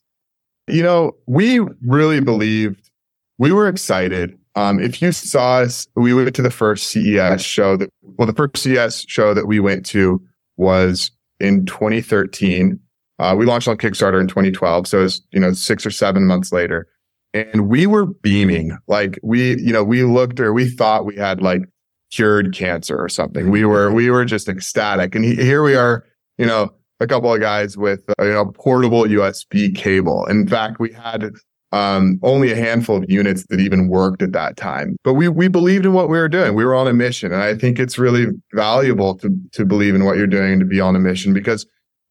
you 0.66 0.82
know, 0.82 1.12
we 1.26 1.60
really 1.82 2.20
believed, 2.20 2.90
we 3.38 3.52
were 3.52 3.68
excited. 3.68 4.38
Um, 4.54 4.80
if 4.80 5.02
you 5.02 5.12
saw 5.12 5.58
us, 5.58 5.86
we 5.96 6.14
went 6.14 6.34
to 6.36 6.42
the 6.42 6.50
first 6.50 6.88
CES 6.88 7.42
show 7.42 7.76
that, 7.76 7.90
well, 8.02 8.26
the 8.26 8.34
first 8.34 8.56
CES 8.58 9.04
show 9.08 9.34
that 9.34 9.46
we 9.46 9.60
went 9.60 9.84
to 9.86 10.20
was 10.56 11.10
in 11.40 11.66
2013. 11.66 12.78
Uh, 13.18 13.34
we 13.36 13.46
launched 13.46 13.68
on 13.68 13.76
Kickstarter 13.76 14.20
in 14.20 14.28
2012. 14.28 14.86
So 14.86 15.04
it's, 15.04 15.20
you 15.30 15.40
know, 15.40 15.52
six 15.52 15.86
or 15.86 15.90
seven 15.90 16.26
months 16.26 16.52
later. 16.52 16.88
And 17.34 17.68
we 17.68 17.86
were 17.86 18.06
beaming. 18.06 18.76
Like 18.86 19.18
we, 19.22 19.58
you 19.60 19.72
know, 19.72 19.84
we 19.84 20.02
looked 20.04 20.40
or 20.40 20.52
we 20.52 20.68
thought 20.68 21.04
we 21.04 21.16
had 21.16 21.42
like 21.42 21.62
cured 22.10 22.54
cancer 22.54 22.96
or 22.96 23.08
something. 23.08 23.50
We 23.50 23.64
were 23.64 23.92
we 23.92 24.10
were 24.10 24.24
just 24.24 24.48
ecstatic, 24.48 25.14
and 25.14 25.24
he, 25.24 25.34
here 25.34 25.62
we 25.62 25.74
are, 25.74 26.04
you 26.38 26.46
know, 26.46 26.72
a 27.00 27.06
couple 27.06 27.32
of 27.32 27.40
guys 27.40 27.76
with 27.76 28.00
uh, 28.18 28.24
you 28.24 28.32
know 28.32 28.46
portable 28.46 29.02
USB 29.02 29.74
cable. 29.74 30.24
In 30.26 30.48
fact, 30.48 30.78
we 30.78 30.92
had 30.92 31.30
um, 31.72 32.18
only 32.22 32.52
a 32.52 32.56
handful 32.56 32.96
of 32.96 33.04
units 33.08 33.44
that 33.48 33.60
even 33.60 33.88
worked 33.88 34.22
at 34.22 34.32
that 34.32 34.56
time. 34.56 34.96
But 35.04 35.14
we 35.14 35.28
we 35.28 35.48
believed 35.48 35.84
in 35.84 35.92
what 35.92 36.08
we 36.08 36.18
were 36.18 36.28
doing. 36.28 36.54
We 36.54 36.64
were 36.64 36.74
on 36.74 36.88
a 36.88 36.94
mission, 36.94 37.32
and 37.32 37.42
I 37.42 37.54
think 37.54 37.78
it's 37.78 37.98
really 37.98 38.26
valuable 38.54 39.16
to 39.18 39.30
to 39.52 39.64
believe 39.64 39.94
in 39.94 40.04
what 40.04 40.16
you're 40.16 40.26
doing 40.26 40.52
and 40.52 40.60
to 40.60 40.66
be 40.66 40.80
on 40.80 40.96
a 40.96 41.00
mission 41.00 41.32
because 41.32 41.66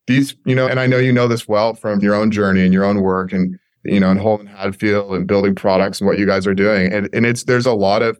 these, 0.08 0.36
you 0.46 0.54
know, 0.54 0.68
and 0.68 0.80
I 0.80 0.86
know 0.86 0.98
you 0.98 1.12
know 1.12 1.28
this 1.28 1.48
well 1.48 1.74
from 1.74 2.00
your 2.02 2.14
own 2.14 2.30
journey 2.30 2.64
and 2.64 2.74
your 2.74 2.86
own 2.86 3.02
work 3.02 3.34
and 3.34 3.58
you 3.86 4.00
know, 4.00 4.12
in 4.12 4.18
Holme 4.18 4.42
and 4.42 4.50
Hadfield 4.50 5.14
and 5.14 5.28
building 5.28 5.56
products 5.56 6.00
and 6.00 6.08
what 6.08 6.20
you 6.20 6.26
guys 6.26 6.46
are 6.48 6.54
doing. 6.54 6.92
And 6.92 7.10
and 7.14 7.26
it's 7.26 7.44
there's 7.44 7.66
a 7.66 7.74
lot 7.74 8.02
of 8.02 8.20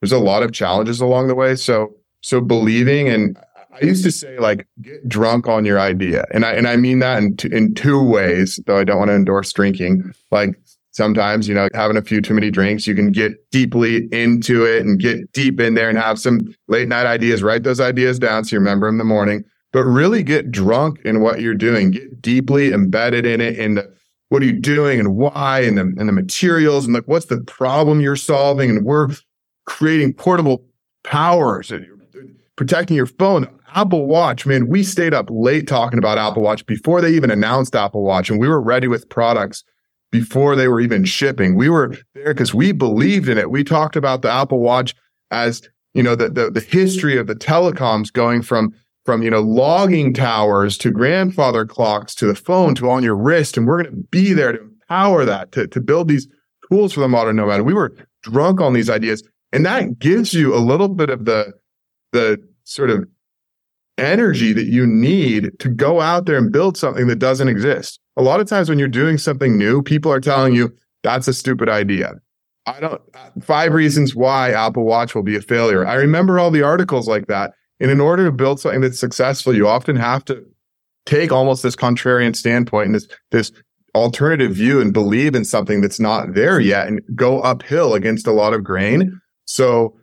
there's 0.00 0.12
a 0.12 0.18
lot 0.18 0.42
of 0.42 0.52
challenges 0.52 1.00
along 1.00 1.28
the 1.28 1.34
way. 1.34 1.56
So, 1.56 1.94
so 2.22 2.40
believing 2.40 3.08
and 3.08 3.36
I 3.72 3.84
used 3.84 4.04
to 4.04 4.12
say 4.12 4.38
like 4.38 4.66
get 4.82 5.08
drunk 5.08 5.46
on 5.46 5.64
your 5.64 5.78
idea. 5.78 6.24
And 6.32 6.44
I, 6.44 6.52
and 6.52 6.66
I 6.66 6.76
mean 6.76 6.98
that 7.00 7.18
in, 7.18 7.36
t- 7.36 7.48
in 7.52 7.74
two 7.74 8.02
ways, 8.02 8.58
though 8.66 8.78
I 8.78 8.84
don't 8.84 8.98
want 8.98 9.10
to 9.10 9.14
endorse 9.14 9.52
drinking. 9.52 10.12
Like 10.30 10.60
sometimes, 10.90 11.46
you 11.46 11.54
know, 11.54 11.68
having 11.74 11.96
a 11.96 12.02
few 12.02 12.20
too 12.20 12.34
many 12.34 12.50
drinks, 12.50 12.86
you 12.86 12.94
can 12.94 13.12
get 13.12 13.50
deeply 13.50 14.08
into 14.12 14.64
it 14.64 14.84
and 14.84 14.98
get 14.98 15.32
deep 15.32 15.60
in 15.60 15.74
there 15.74 15.88
and 15.88 15.98
have 15.98 16.18
some 16.18 16.40
late 16.68 16.88
night 16.88 17.06
ideas, 17.06 17.42
write 17.42 17.62
those 17.62 17.80
ideas 17.80 18.18
down 18.18 18.44
so 18.44 18.56
you 18.56 18.60
remember 18.60 18.88
in 18.88 18.98
the 18.98 19.04
morning, 19.04 19.44
but 19.72 19.84
really 19.84 20.22
get 20.22 20.50
drunk 20.50 21.00
in 21.04 21.20
what 21.20 21.40
you're 21.40 21.54
doing, 21.54 21.92
get 21.92 22.20
deeply 22.20 22.72
embedded 22.72 23.24
in 23.24 23.40
it 23.40 23.56
in 23.58 23.76
the, 23.76 23.99
what 24.30 24.42
are 24.42 24.46
you 24.46 24.52
doing 24.52 24.98
and 24.98 25.16
why 25.16 25.60
and 25.60 25.76
the, 25.76 25.82
and 25.82 26.08
the 26.08 26.12
materials 26.12 26.86
and 26.86 26.94
like, 26.94 27.06
what's 27.06 27.26
the 27.26 27.40
problem 27.42 28.00
you're 28.00 28.16
solving? 28.16 28.70
And 28.70 28.84
we're 28.84 29.08
creating 29.66 30.14
portable 30.14 30.64
powers 31.04 31.70
and 31.70 31.86
protecting 32.56 32.96
your 32.96 33.06
phone. 33.06 33.48
Apple 33.74 34.06
Watch, 34.06 34.46
man, 34.46 34.68
we 34.68 34.82
stayed 34.82 35.14
up 35.14 35.26
late 35.30 35.66
talking 35.68 35.98
about 35.98 36.16
Apple 36.18 36.42
Watch 36.42 36.64
before 36.66 37.00
they 37.00 37.10
even 37.10 37.30
announced 37.30 37.74
Apple 37.74 38.02
Watch, 38.02 38.30
and 38.30 38.40
we 38.40 38.48
were 38.48 38.60
ready 38.60 38.88
with 38.88 39.08
products 39.08 39.64
before 40.12 40.56
they 40.56 40.68
were 40.68 40.80
even 40.80 41.04
shipping. 41.04 41.56
We 41.56 41.68
were 41.68 41.96
there 42.14 42.32
because 42.34 42.54
we 42.54 42.72
believed 42.72 43.28
in 43.28 43.38
it. 43.38 43.50
We 43.50 43.64
talked 43.64 43.96
about 43.96 44.22
the 44.22 44.30
Apple 44.30 44.60
Watch 44.60 44.94
as 45.30 45.62
you 45.94 46.02
know 46.02 46.14
the, 46.14 46.28
the 46.28 46.50
the 46.50 46.60
history 46.60 47.16
of 47.16 47.26
the 47.26 47.34
telecoms 47.34 48.12
going 48.12 48.42
from 48.42 48.74
from 49.04 49.22
you 49.22 49.30
know 49.30 49.40
logging 49.40 50.12
towers 50.12 50.76
to 50.78 50.90
grandfather 50.90 51.64
clocks 51.66 52.14
to 52.16 52.26
the 52.26 52.34
phone 52.34 52.74
to 52.76 52.90
on 52.90 53.02
your 53.02 53.16
wrist, 53.16 53.56
and 53.56 53.66
we're 53.66 53.82
going 53.82 53.94
to 53.94 54.02
be 54.10 54.32
there 54.32 54.52
to 54.52 54.60
empower 54.60 55.24
that 55.24 55.52
to 55.52 55.66
to 55.68 55.80
build 55.80 56.08
these 56.08 56.28
tools 56.70 56.92
for 56.92 57.00
the 57.00 57.08
modern 57.08 57.36
nomad. 57.36 57.62
We 57.62 57.74
were 57.74 57.94
drunk 58.22 58.60
on 58.60 58.72
these 58.72 58.90
ideas, 58.90 59.22
and 59.52 59.64
that 59.66 59.98
gives 59.98 60.32
you 60.34 60.54
a 60.54 60.58
little 60.58 60.88
bit 60.88 61.10
of 61.10 61.24
the, 61.24 61.52
the 62.12 62.38
sort 62.64 62.90
of 62.90 63.06
energy 63.98 64.52
that 64.52 64.66
you 64.66 64.86
need 64.86 65.58
to 65.58 65.68
go 65.68 66.00
out 66.00 66.26
there 66.26 66.38
and 66.38 66.52
build 66.52 66.76
something 66.76 67.06
that 67.08 67.18
doesn't 67.18 67.48
exist. 67.48 68.00
A 68.16 68.22
lot 68.22 68.40
of 68.40 68.48
times 68.48 68.68
when 68.68 68.78
you're 68.78 68.88
doing 68.88 69.18
something 69.18 69.58
new, 69.58 69.82
people 69.82 70.12
are 70.12 70.20
telling 70.20 70.54
you 70.54 70.74
that's 71.02 71.28
a 71.28 71.34
stupid 71.34 71.68
idea. 71.68 72.14
I 72.66 72.80
don't, 72.80 73.00
uh, 73.14 73.30
five 73.42 73.72
reasons 73.72 74.14
why 74.14 74.52
Apple 74.52 74.84
Watch 74.84 75.14
will 75.14 75.22
be 75.22 75.36
a 75.36 75.40
failure. 75.40 75.86
I 75.86 75.94
remember 75.94 76.38
all 76.38 76.50
the 76.50 76.62
articles 76.62 77.08
like 77.08 77.26
that. 77.26 77.52
And 77.80 77.90
in 77.90 78.00
order 78.00 78.24
to 78.26 78.32
build 78.32 78.60
something 78.60 78.80
that's 78.80 78.98
successful, 78.98 79.54
you 79.54 79.66
often 79.66 79.96
have 79.96 80.24
to 80.26 80.44
take 81.06 81.32
almost 81.32 81.62
this 81.62 81.76
contrarian 81.76 82.36
standpoint 82.36 82.86
and 82.86 82.94
this, 82.94 83.08
this 83.30 83.52
alternative 83.94 84.52
view 84.52 84.80
and 84.80 84.92
believe 84.92 85.34
in 85.34 85.44
something 85.44 85.80
that's 85.80 85.98
not 85.98 86.34
there 86.34 86.60
yet 86.60 86.86
and 86.86 87.00
go 87.14 87.40
uphill 87.40 87.94
against 87.94 88.26
a 88.26 88.32
lot 88.32 88.52
of 88.52 88.62
grain 88.62 89.20
so 89.50 89.96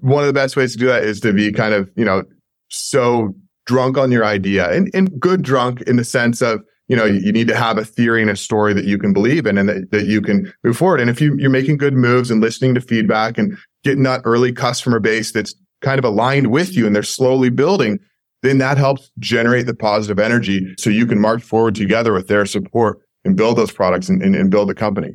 one 0.00 0.22
of 0.22 0.26
the 0.26 0.32
best 0.32 0.56
ways 0.56 0.72
to 0.72 0.78
do 0.78 0.86
that 0.86 1.04
is 1.04 1.20
to 1.20 1.32
be 1.32 1.52
kind 1.52 1.72
of, 1.72 1.90
you 1.96 2.04
know, 2.04 2.22
so 2.68 3.34
drunk 3.64 3.96
on 3.96 4.12
your 4.12 4.24
idea 4.24 4.70
and, 4.70 4.90
and 4.92 5.18
good 5.18 5.42
drunk 5.42 5.80
in 5.82 5.96
the 5.96 6.04
sense 6.04 6.42
of, 6.42 6.60
you 6.88 6.96
know, 6.96 7.04
you 7.04 7.32
need 7.32 7.48
to 7.48 7.56
have 7.56 7.78
a 7.78 7.84
theory 7.84 8.20
and 8.20 8.30
a 8.30 8.36
story 8.36 8.74
that 8.74 8.84
you 8.84 8.98
can 8.98 9.12
believe 9.12 9.46
in 9.46 9.56
and 9.56 9.68
that, 9.68 9.90
that 9.90 10.04
you 10.04 10.20
can 10.20 10.52
move 10.64 10.76
forward. 10.76 11.00
And 11.00 11.08
if 11.08 11.20
you, 11.20 11.34
you're 11.38 11.48
making 11.48 11.78
good 11.78 11.94
moves 11.94 12.30
and 12.30 12.42
listening 12.42 12.74
to 12.74 12.80
feedback 12.80 13.38
and 13.38 13.56
getting 13.84 14.02
that 14.02 14.20
early 14.24 14.52
customer 14.52 15.00
base 15.00 15.32
that's 15.32 15.54
kind 15.82 15.98
of 15.98 16.04
aligned 16.04 16.48
with 16.48 16.74
you 16.74 16.86
and 16.86 16.94
they're 16.94 17.02
slowly 17.02 17.50
building, 17.50 17.98
then 18.42 18.58
that 18.58 18.78
helps 18.78 19.10
generate 19.18 19.66
the 19.66 19.74
positive 19.74 20.18
energy 20.18 20.74
so 20.78 20.90
you 20.90 21.06
can 21.06 21.20
march 21.20 21.42
forward 21.42 21.74
together 21.74 22.12
with 22.12 22.28
their 22.28 22.46
support 22.46 23.00
and 23.24 23.36
build 23.36 23.56
those 23.56 23.70
products 23.70 24.08
and, 24.08 24.22
and, 24.22 24.34
and 24.34 24.50
build 24.50 24.68
the 24.68 24.74
company. 24.74 25.10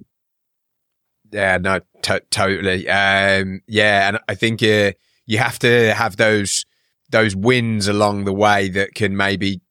Yeah, 1.31 1.57
no, 1.57 1.81
t- 2.01 2.19
totally. 2.31 2.87
Um, 2.87 3.61
yeah, 3.67 4.07
and 4.07 4.19
I 4.29 4.35
think 4.35 4.63
uh, 4.63 4.93
you 5.25 5.39
have 5.39 5.59
to 5.59 5.93
have 5.93 6.17
those 6.17 6.65
those 7.09 7.35
wins 7.35 7.87
along 7.87 8.25
the 8.25 8.33
way 8.33 8.69
that 8.69 8.93
can 8.93 9.15
maybe 9.15 9.61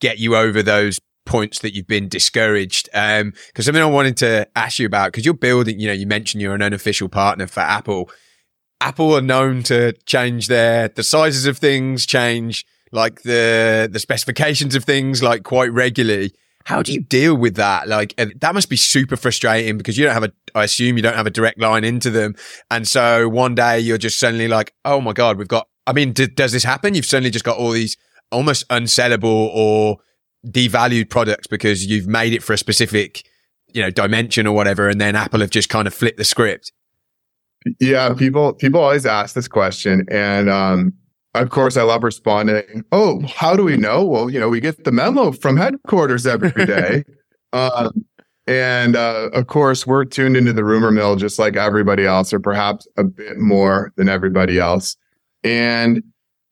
get 0.00 0.18
you 0.18 0.36
over 0.36 0.62
those 0.62 1.00
points 1.26 1.60
that 1.60 1.74
you've 1.74 1.86
been 1.86 2.08
discouraged. 2.08 2.88
Um, 2.94 3.32
cause 3.54 3.66
something 3.66 3.82
I 3.82 3.86
wanted 3.86 4.16
to 4.18 4.48
ask 4.56 4.78
you 4.78 4.86
about, 4.86 5.12
cause 5.12 5.24
you're 5.24 5.34
building, 5.34 5.80
you 5.80 5.88
know, 5.88 5.92
you 5.92 6.06
mentioned 6.06 6.42
you're 6.42 6.54
an 6.54 6.62
unofficial 6.62 7.08
partner 7.08 7.46
for 7.46 7.60
Apple. 7.60 8.10
Apple 8.80 9.14
are 9.14 9.22
known 9.22 9.62
to 9.64 9.92
change 10.06 10.48
their, 10.48 10.88
the 10.88 11.02
sizes 11.02 11.46
of 11.46 11.58
things 11.58 12.06
change, 12.06 12.64
like 12.92 13.22
the, 13.22 13.88
the 13.90 13.98
specifications 13.98 14.74
of 14.74 14.84
things, 14.84 15.22
like 15.22 15.42
quite 15.42 15.72
regularly. 15.72 16.32
How 16.64 16.82
do 16.82 16.92
you 16.92 17.00
deal 17.00 17.36
with 17.36 17.56
that? 17.56 17.88
Like 17.88 18.14
uh, 18.18 18.26
that 18.40 18.54
must 18.54 18.68
be 18.68 18.76
super 18.76 19.16
frustrating 19.16 19.78
because 19.78 19.98
you 19.98 20.04
don't 20.04 20.14
have 20.14 20.24
a, 20.24 20.32
I 20.54 20.64
assume 20.64 20.96
you 20.96 21.02
don't 21.02 21.16
have 21.16 21.26
a 21.26 21.30
direct 21.30 21.58
line 21.60 21.84
into 21.84 22.10
them. 22.10 22.34
And 22.70 22.86
so 22.86 23.28
one 23.28 23.54
day 23.54 23.80
you're 23.80 23.98
just 23.98 24.18
suddenly 24.18 24.48
like, 24.48 24.74
Oh 24.84 25.00
my 25.00 25.12
God, 25.12 25.38
we've 25.38 25.48
got, 25.48 25.68
I 25.86 25.92
mean, 25.92 26.12
d- 26.12 26.26
does 26.26 26.52
this 26.52 26.64
happen? 26.64 26.94
You've 26.94 27.06
suddenly 27.06 27.30
just 27.30 27.44
got 27.44 27.56
all 27.56 27.70
these 27.70 27.96
almost 28.30 28.68
unsellable 28.68 29.50
or 29.52 29.98
devalued 30.46 31.10
products 31.10 31.46
because 31.46 31.86
you've 31.86 32.06
made 32.06 32.32
it 32.32 32.42
for 32.42 32.52
a 32.52 32.58
specific, 32.58 33.26
you 33.72 33.82
know, 33.82 33.90
dimension 33.90 34.46
or 34.46 34.54
whatever. 34.54 34.88
And 34.88 35.00
then 35.00 35.16
Apple 35.16 35.40
have 35.40 35.50
just 35.50 35.68
kind 35.68 35.86
of 35.86 35.94
flipped 35.94 36.18
the 36.18 36.24
script. 36.24 36.72
Yeah. 37.78 38.14
People, 38.14 38.54
people 38.54 38.80
always 38.80 39.06
ask 39.06 39.34
this 39.34 39.48
question. 39.48 40.06
And, 40.10 40.48
um, 40.48 40.92
of 41.34 41.50
course, 41.50 41.76
I 41.76 41.82
love 41.82 42.02
responding. 42.02 42.84
Oh, 42.90 43.22
how 43.26 43.54
do 43.54 43.64
we 43.64 43.76
know? 43.76 44.04
Well, 44.04 44.30
you 44.30 44.40
know, 44.40 44.48
we 44.48 44.60
get 44.60 44.84
the 44.84 44.92
memo 44.92 45.30
from 45.32 45.56
headquarters 45.56 46.26
every 46.26 46.50
day. 46.66 47.04
um, 47.52 48.04
and 48.46 48.96
uh, 48.96 49.28
of 49.32 49.46
course, 49.46 49.86
we're 49.86 50.04
tuned 50.04 50.36
into 50.36 50.52
the 50.52 50.64
rumor 50.64 50.90
mill 50.90 51.14
just 51.14 51.38
like 51.38 51.56
everybody 51.56 52.04
else, 52.04 52.32
or 52.32 52.40
perhaps 52.40 52.88
a 52.96 53.04
bit 53.04 53.38
more 53.38 53.92
than 53.96 54.08
everybody 54.08 54.58
else. 54.58 54.96
And 55.44 56.02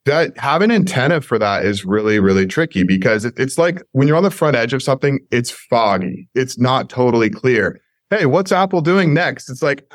that 0.05 0.38
have 0.38 0.62
an 0.62 0.71
antenna 0.71 1.21
for 1.21 1.38
that 1.40 1.64
is 1.64 1.85
really, 1.85 2.21
really 2.21 2.47
tricky 2.47 2.85
because 2.85 3.25
it, 3.25 3.35
it's 3.37 3.59
like 3.59 3.83
when 3.92 4.07
you're 4.07 4.16
on 4.16 4.23
the 4.23 4.31
front 4.31 4.57
edge 4.57 4.73
of 4.73 4.83
something, 4.83 5.18
it's 5.31 5.51
foggy. 5.51 6.29
It's 6.35 6.57
not 6.57 6.88
totally 6.88 7.31
clear. 7.31 7.81
Hey, 8.11 8.27
what's 8.27 8.53
Apple 8.53 8.81
doing 8.81 9.12
next? 9.12 9.51
It's 9.51 9.62
like, 9.62 9.92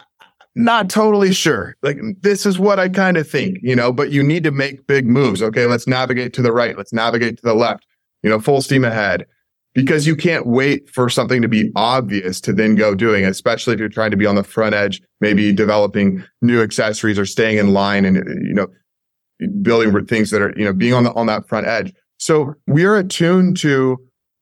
not 0.56 0.90
totally 0.90 1.34
sure. 1.34 1.76
Like, 1.82 1.98
this 2.22 2.46
is 2.46 2.60
what 2.60 2.80
I 2.80 2.90
kind 2.90 3.18
of 3.18 3.28
think, 3.28 3.58
you 3.62 3.76
know, 3.76 3.92
but 3.92 4.12
you 4.12 4.24
need 4.24 4.44
to 4.44 4.52
make 4.52 4.86
big 4.88 5.08
moves. 5.08 5.42
Okay. 5.42 5.66
Let's 5.66 5.88
navigate 5.88 6.34
to 6.34 6.42
the 6.42 6.52
right. 6.52 6.78
Let's 6.78 6.94
navigate 6.94 7.38
to 7.38 7.44
the 7.44 7.56
left, 7.56 7.86
you 8.22 8.30
know, 8.30 8.40
full 8.40 8.62
steam 8.62 8.86
ahead 8.86 9.26
because 9.74 10.06
you 10.06 10.16
can't 10.16 10.46
wait 10.46 10.88
for 10.90 11.10
something 11.10 11.42
to 11.42 11.48
be 11.48 11.72
obvious 11.76 12.40
to 12.42 12.54
then 12.54 12.76
go 12.76 12.94
doing, 12.94 13.26
especially 13.26 13.74
if 13.74 13.80
you're 13.80 13.90
trying 13.90 14.12
to 14.12 14.18
be 14.18 14.28
on 14.28 14.36
the 14.36 14.44
front 14.44 14.76
edge, 14.76 15.02
maybe 15.20 15.52
developing 15.52 16.24
new 16.42 16.62
accessories 16.62 17.18
or 17.18 17.26
staying 17.26 17.58
in 17.58 17.74
line 17.74 18.06
and, 18.06 18.18
you 18.48 18.54
know, 18.54 18.68
building 19.64 20.06
things 20.06 20.30
that 20.30 20.42
are, 20.42 20.54
you 20.56 20.64
know, 20.64 20.74
being 20.74 20.94
on 20.94 21.04
the, 21.04 21.14
on 21.14 21.26
that 21.26 21.48
front 21.48 21.66
edge. 21.66 21.92
So 22.20 22.54
we 22.68 22.86
are 22.86 22.96
attuned 22.96 23.58
to, 23.58 23.98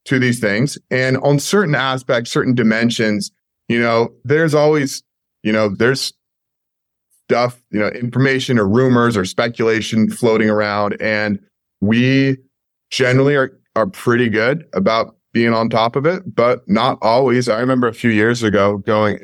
to 0.05 0.19
these 0.19 0.39
things. 0.39 0.77
And 0.89 1.17
on 1.19 1.39
certain 1.39 1.75
aspects, 1.75 2.31
certain 2.31 2.53
dimensions, 2.53 3.31
you 3.69 3.79
know, 3.79 4.09
there's 4.25 4.53
always, 4.53 5.01
you 5.43 5.51
know, 5.51 5.69
there's 5.69 6.13
stuff, 7.31 7.61
you 7.71 7.79
know, 7.79 7.87
information 7.89 8.59
or 8.59 8.67
rumors 8.67 9.15
or 9.15 9.25
speculation 9.25 10.09
floating 10.09 10.49
around. 10.49 10.97
And 10.99 11.39
we 11.79 12.37
generally 12.89 13.35
are, 13.35 13.57
are 13.75 13.87
pretty 13.87 14.29
good 14.29 14.65
about 14.73 15.15
being 15.33 15.53
on 15.53 15.69
top 15.69 15.95
of 15.95 16.05
it, 16.05 16.23
but 16.35 16.61
not 16.67 16.97
always. 17.01 17.47
I 17.47 17.59
remember 17.59 17.87
a 17.87 17.93
few 17.93 18.11
years 18.11 18.43
ago 18.43 18.79
going, 18.79 19.17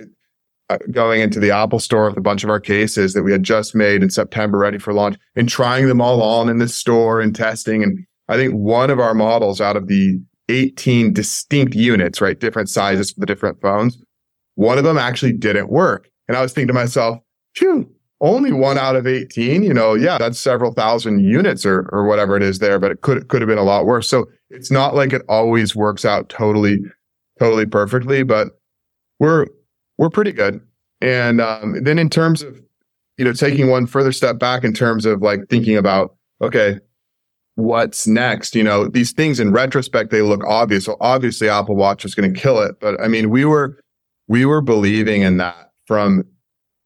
uh, 0.69 0.77
going 0.89 1.19
into 1.19 1.39
the 1.39 1.51
Apple 1.51 1.79
store 1.79 2.07
with 2.07 2.17
a 2.17 2.21
bunch 2.21 2.45
of 2.45 2.49
our 2.49 2.61
cases 2.61 3.13
that 3.13 3.23
we 3.23 3.31
had 3.31 3.43
just 3.43 3.75
made 3.75 4.01
in 4.01 4.09
September 4.09 4.57
ready 4.57 4.77
for 4.77 4.93
launch 4.93 5.17
and 5.35 5.49
trying 5.49 5.87
them 5.87 5.99
all 5.99 6.21
on 6.21 6.47
in 6.47 6.59
the 6.59 6.69
store 6.69 7.19
and 7.19 7.35
testing. 7.35 7.83
And 7.83 8.05
I 8.29 8.37
think 8.37 8.53
one 8.53 8.89
of 8.89 8.99
our 8.99 9.13
models 9.13 9.59
out 9.59 9.75
of 9.75 9.87
the 9.87 10.19
18 10.49 11.11
distinct 11.11 11.75
units, 11.75 12.21
right? 12.21 12.39
Different 12.39 12.69
sizes 12.69 13.11
for 13.11 13.19
the 13.19 13.25
different 13.25 13.59
phones. 13.61 14.01
One 14.57 14.79
of 14.79 14.83
them 14.83 14.97
actually 14.97 15.33
didn't 15.33 15.69
work. 15.69 16.09
And 16.27 16.35
I 16.35 16.41
was 16.41 16.51
thinking 16.51 16.69
to 16.69 16.73
myself, 16.73 17.19
phew, 17.55 17.87
only 18.21 18.51
one 18.51 18.79
out 18.79 18.95
of 18.95 19.05
18, 19.05 19.61
you 19.61 19.71
know, 19.71 19.93
yeah, 19.93 20.17
that's 20.17 20.39
several 20.39 20.73
thousand 20.73 21.19
units 21.23 21.63
or, 21.63 21.87
or 21.91 22.07
whatever 22.07 22.35
it 22.35 22.41
is 22.41 22.57
there, 22.57 22.79
but 22.79 22.89
it 22.89 23.01
could, 23.01 23.27
could 23.27 23.39
have 23.39 23.47
been 23.47 23.59
a 23.59 23.63
lot 23.63 23.85
worse. 23.85 24.09
So 24.09 24.25
it's 24.49 24.71
not 24.71 24.95
like 24.95 25.13
it 25.13 25.21
always 25.29 25.75
works 25.75 26.05
out 26.05 26.29
totally, 26.29 26.79
totally 27.37 27.67
perfectly, 27.67 28.23
but 28.23 28.47
we're, 29.19 29.45
we're 29.99 30.09
pretty 30.09 30.31
good. 30.31 30.59
And 31.01 31.39
um, 31.39 31.83
then 31.83 31.99
in 31.99 32.09
terms 32.09 32.41
of, 32.41 32.59
you 33.19 33.25
know, 33.25 33.33
taking 33.33 33.69
one 33.69 33.85
further 33.85 34.11
step 34.11 34.39
back 34.39 34.63
in 34.63 34.73
terms 34.73 35.05
of 35.05 35.21
like 35.21 35.41
thinking 35.51 35.77
about, 35.77 36.15
okay, 36.41 36.79
what's 37.53 38.07
next? 38.07 38.55
You 38.55 38.63
know, 38.63 38.87
these 38.87 39.11
things 39.11 39.39
in 39.39 39.51
retrospect, 39.51 40.09
they 40.09 40.23
look 40.23 40.43
obvious. 40.47 40.85
So 40.85 40.97
obviously 40.99 41.47
Apple 41.47 41.75
Watch 41.75 42.01
was 42.01 42.15
going 42.15 42.33
to 42.33 42.39
kill 42.39 42.59
it. 42.59 42.79
But 42.79 42.99
I 42.99 43.07
mean, 43.07 43.29
we 43.29 43.45
were, 43.45 43.79
we 44.27 44.45
were 44.45 44.61
believing 44.61 45.21
in 45.21 45.37
that 45.37 45.71
from 45.85 46.23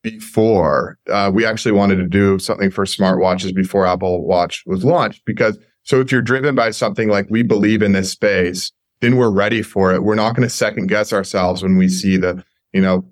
before. 0.04 0.98
Uh, 1.10 1.32
we 1.34 1.46
actually 1.46 1.72
wanted 1.72 1.98
to 1.98 2.08
do 2.08 2.40
something 2.40 2.72
for 2.72 2.86
smartwatches 2.86 3.54
before 3.54 3.86
Apple 3.86 4.26
Watch 4.26 4.64
was 4.66 4.84
launched 4.84 5.24
because 5.26 5.58
so 5.84 6.00
if 6.00 6.12
you're 6.12 6.22
driven 6.22 6.56
by 6.56 6.72
something 6.72 7.10
like 7.10 7.28
we 7.30 7.44
believe 7.44 7.82
in 7.82 7.92
this 7.92 8.12
space, 8.12 8.72
then 9.02 9.18
we're 9.18 9.32
ready 9.32 9.62
for 9.62 9.94
it. 9.94 10.04
We're 10.04 10.16
not 10.16 10.36
going 10.36 10.48
to 10.48 10.54
second 10.54 10.88
guess 10.88 11.12
ourselves 11.12 11.64
when 11.64 11.78
we 11.78 11.90
see 11.90 12.18
the 12.18 12.44
you 12.74 12.82
know, 12.82 13.06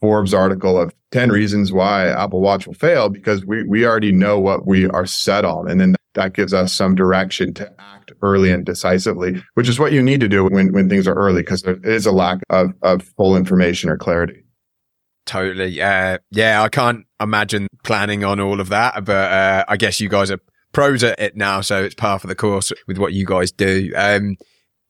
Forbes 0.00 0.34
article 0.34 0.78
of 0.78 0.94
10 1.12 1.30
reasons 1.30 1.72
why 1.72 2.08
Apple 2.08 2.40
Watch 2.40 2.66
will 2.66 2.74
fail 2.74 3.08
because 3.08 3.44
we, 3.46 3.62
we 3.64 3.86
already 3.86 4.12
know 4.12 4.38
what 4.38 4.66
we 4.66 4.86
are 4.88 5.06
set 5.06 5.44
on. 5.44 5.70
And 5.70 5.80
then 5.80 5.96
that 6.16 6.34
gives 6.34 6.52
us 6.52 6.72
some 6.72 6.94
direction 6.94 7.54
to 7.54 7.72
act 7.78 8.12
early 8.22 8.50
and 8.50 8.66
decisively, 8.66 9.42
which 9.54 9.68
is 9.68 9.78
what 9.78 9.92
you 9.92 10.02
need 10.02 10.20
to 10.20 10.28
do 10.28 10.44
when, 10.44 10.72
when 10.72 10.88
things 10.88 11.06
are 11.06 11.14
early 11.14 11.42
because 11.42 11.62
there 11.62 11.78
is 11.84 12.04
a 12.04 12.12
lack 12.12 12.40
of, 12.50 12.72
of 12.82 13.02
full 13.16 13.36
information 13.36 13.88
or 13.88 13.96
clarity. 13.96 14.42
Totally. 15.26 15.80
Uh, 15.80 16.18
yeah, 16.30 16.62
I 16.62 16.68
can't 16.68 17.04
imagine 17.20 17.68
planning 17.84 18.24
on 18.24 18.40
all 18.40 18.60
of 18.60 18.68
that, 18.68 19.04
but 19.04 19.32
uh, 19.32 19.64
I 19.68 19.76
guess 19.76 20.00
you 20.00 20.08
guys 20.08 20.30
are 20.30 20.40
pros 20.72 21.02
at 21.02 21.18
it 21.20 21.36
now. 21.36 21.60
So 21.60 21.82
it's 21.82 21.94
par 21.94 22.18
for 22.18 22.26
the 22.26 22.34
course 22.34 22.72
with 22.86 22.98
what 22.98 23.12
you 23.12 23.24
guys 23.26 23.52
do. 23.52 23.92
Um, 23.96 24.36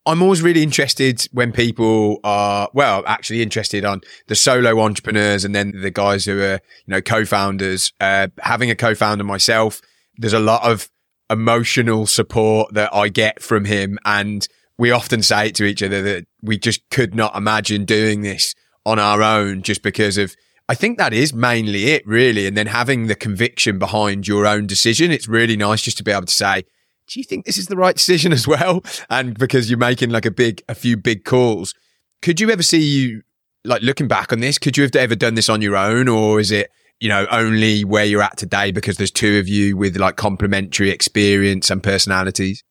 I'm 0.04 0.22
always 0.22 0.40
really 0.40 0.62
interested 0.62 1.26
when 1.32 1.50
people 1.50 2.20
are, 2.22 2.68
well, 2.74 3.02
actually 3.06 3.42
interested 3.42 3.84
on 3.84 4.02
the 4.28 4.36
solo 4.36 4.80
entrepreneurs 4.80 5.44
and 5.44 5.54
then 5.54 5.72
the 5.80 5.90
guys 5.90 6.24
who 6.24 6.40
are, 6.40 6.60
you 6.86 6.88
know, 6.88 7.00
co-founders. 7.00 7.92
Uh, 7.98 8.28
having 8.38 8.70
a 8.70 8.76
co-founder 8.76 9.24
myself, 9.24 9.80
there's 10.16 10.32
a 10.32 10.38
lot 10.38 10.62
of 10.62 10.88
emotional 11.30 12.06
support 12.06 12.74
that 12.74 12.94
I 12.94 13.08
get 13.08 13.42
from 13.42 13.64
him. 13.64 13.98
And 14.04 14.46
we 14.78 14.90
often 14.90 15.22
say 15.22 15.48
it 15.48 15.54
to 15.56 15.64
each 15.64 15.82
other 15.82 16.02
that 16.02 16.26
we 16.42 16.58
just 16.58 16.88
could 16.90 17.14
not 17.14 17.36
imagine 17.36 17.84
doing 17.84 18.22
this 18.22 18.54
on 18.84 18.98
our 18.98 19.22
own 19.22 19.62
just 19.62 19.82
because 19.82 20.18
of, 20.18 20.36
I 20.68 20.74
think 20.74 20.98
that 20.98 21.12
is 21.12 21.32
mainly 21.32 21.86
it 21.86 22.06
really. 22.06 22.46
And 22.46 22.56
then 22.56 22.66
having 22.66 23.06
the 23.06 23.14
conviction 23.14 23.78
behind 23.78 24.28
your 24.28 24.46
own 24.46 24.66
decision. 24.66 25.10
It's 25.10 25.28
really 25.28 25.56
nice 25.56 25.82
just 25.82 25.96
to 25.98 26.04
be 26.04 26.12
able 26.12 26.26
to 26.26 26.34
say, 26.34 26.64
do 27.08 27.20
you 27.20 27.24
think 27.24 27.44
this 27.44 27.58
is 27.58 27.66
the 27.66 27.76
right 27.76 27.94
decision 27.94 28.32
as 28.32 28.46
well? 28.46 28.82
And 29.10 29.38
because 29.38 29.70
you're 29.70 29.78
making 29.78 30.10
like 30.10 30.26
a 30.26 30.30
big, 30.30 30.62
a 30.68 30.74
few 30.74 30.96
big 30.96 31.24
calls, 31.24 31.74
could 32.22 32.40
you 32.40 32.50
ever 32.50 32.62
see 32.62 32.80
you 32.80 33.22
like 33.64 33.82
looking 33.82 34.08
back 34.08 34.32
on 34.32 34.40
this? 34.40 34.58
Could 34.58 34.76
you 34.76 34.82
have 34.82 34.94
ever 34.96 35.14
done 35.14 35.34
this 35.34 35.48
on 35.48 35.62
your 35.62 35.76
own, 35.76 36.08
or 36.08 36.40
is 36.40 36.50
it 36.50 36.70
you 37.00 37.08
know 37.08 37.26
only 37.30 37.84
where 37.84 38.04
you're 38.04 38.22
at 38.22 38.36
today 38.36 38.72
because 38.72 38.96
there's 38.96 39.10
two 39.10 39.38
of 39.38 39.48
you 39.48 39.76
with 39.76 39.96
like 39.96 40.16
complementary 40.16 40.90
experience 40.90 41.70
and 41.70 41.82
personalities? 41.82 42.62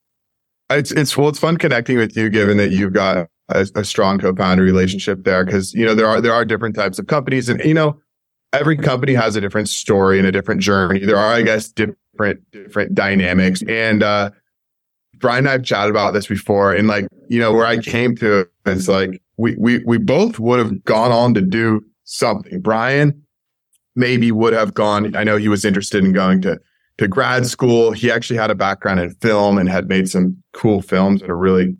It's 0.70 0.92
it's 0.92 1.16
well, 1.16 1.30
it's 1.30 1.40
fun 1.40 1.58
connecting 1.58 1.98
with 1.98 2.16
you, 2.18 2.30
given 2.30 2.58
that 2.58 2.72
you've 2.72 2.94
got 2.94 3.28
a, 3.50 3.68
a 3.76 3.84
strong 3.84 4.20
co-founder 4.20 4.64
relationship 4.64 5.24
there, 5.24 5.46
because 5.46 5.74
you 5.74 5.86
know 5.86 5.96
there 5.96 6.08
are 6.08 6.22
there 6.22 6.34
are 6.34 6.46
different 6.46 6.76
types 6.76 7.00
of 7.00 7.08
companies, 7.08 7.50
and 7.50 7.64
you 7.64 7.74
know 7.74 8.00
every 8.56 8.78
company 8.78 9.14
has 9.14 9.36
a 9.36 9.42
different 9.42 9.70
story 9.70 10.18
and 10.18 10.28
a 10.28 10.32
different 10.32 10.62
journey. 10.62 11.00
There 11.00 11.18
are, 11.18 11.34
I 11.34 11.42
guess, 11.42 11.70
different 11.70 12.40
different 12.52 12.96
dynamics. 12.96 13.62
And 13.68 14.02
uh 14.02 14.32
Brian 15.18 15.40
and 15.40 15.50
I've 15.50 15.64
chatted 15.64 15.92
about 15.92 16.14
this 16.14 16.28
before. 16.28 16.74
And 16.74 16.88
like, 16.88 17.08
you 17.30 17.40
know, 17.40 17.54
where 17.54 17.66
I 17.66 17.78
came 17.78 18.16
to 18.18 18.48
it's 18.66 18.88
like 18.88 19.22
we 19.38 19.56
we 19.58 19.84
we 19.86 19.98
both 19.98 20.40
would 20.40 20.60
have 20.60 20.84
gone 20.84 21.12
on 21.12 21.34
to 21.34 21.42
do 21.42 21.84
something. 22.06 22.62
Brian 22.62 23.25
maybe 23.96 24.32
would 24.32 24.54
have 24.54 24.74
gone. 24.74 25.16
I 25.16 25.24
know 25.24 25.38
he 25.38 25.48
was 25.48 25.66
interested 25.66 26.04
in 26.04 26.14
going 26.14 26.42
to 26.42 26.60
to 26.98 27.08
grad 27.08 27.46
school. 27.46 27.92
He 27.92 28.10
actually 28.10 28.38
had 28.38 28.52
a 28.52 28.56
background 28.56 29.00
in 29.00 29.12
film 29.16 29.58
and 29.58 29.68
had 29.68 29.90
made 29.90 30.10
some 30.10 30.42
cool 30.54 30.82
films 30.82 31.22
at 31.22 31.30
a 31.30 31.36
really 31.36 31.76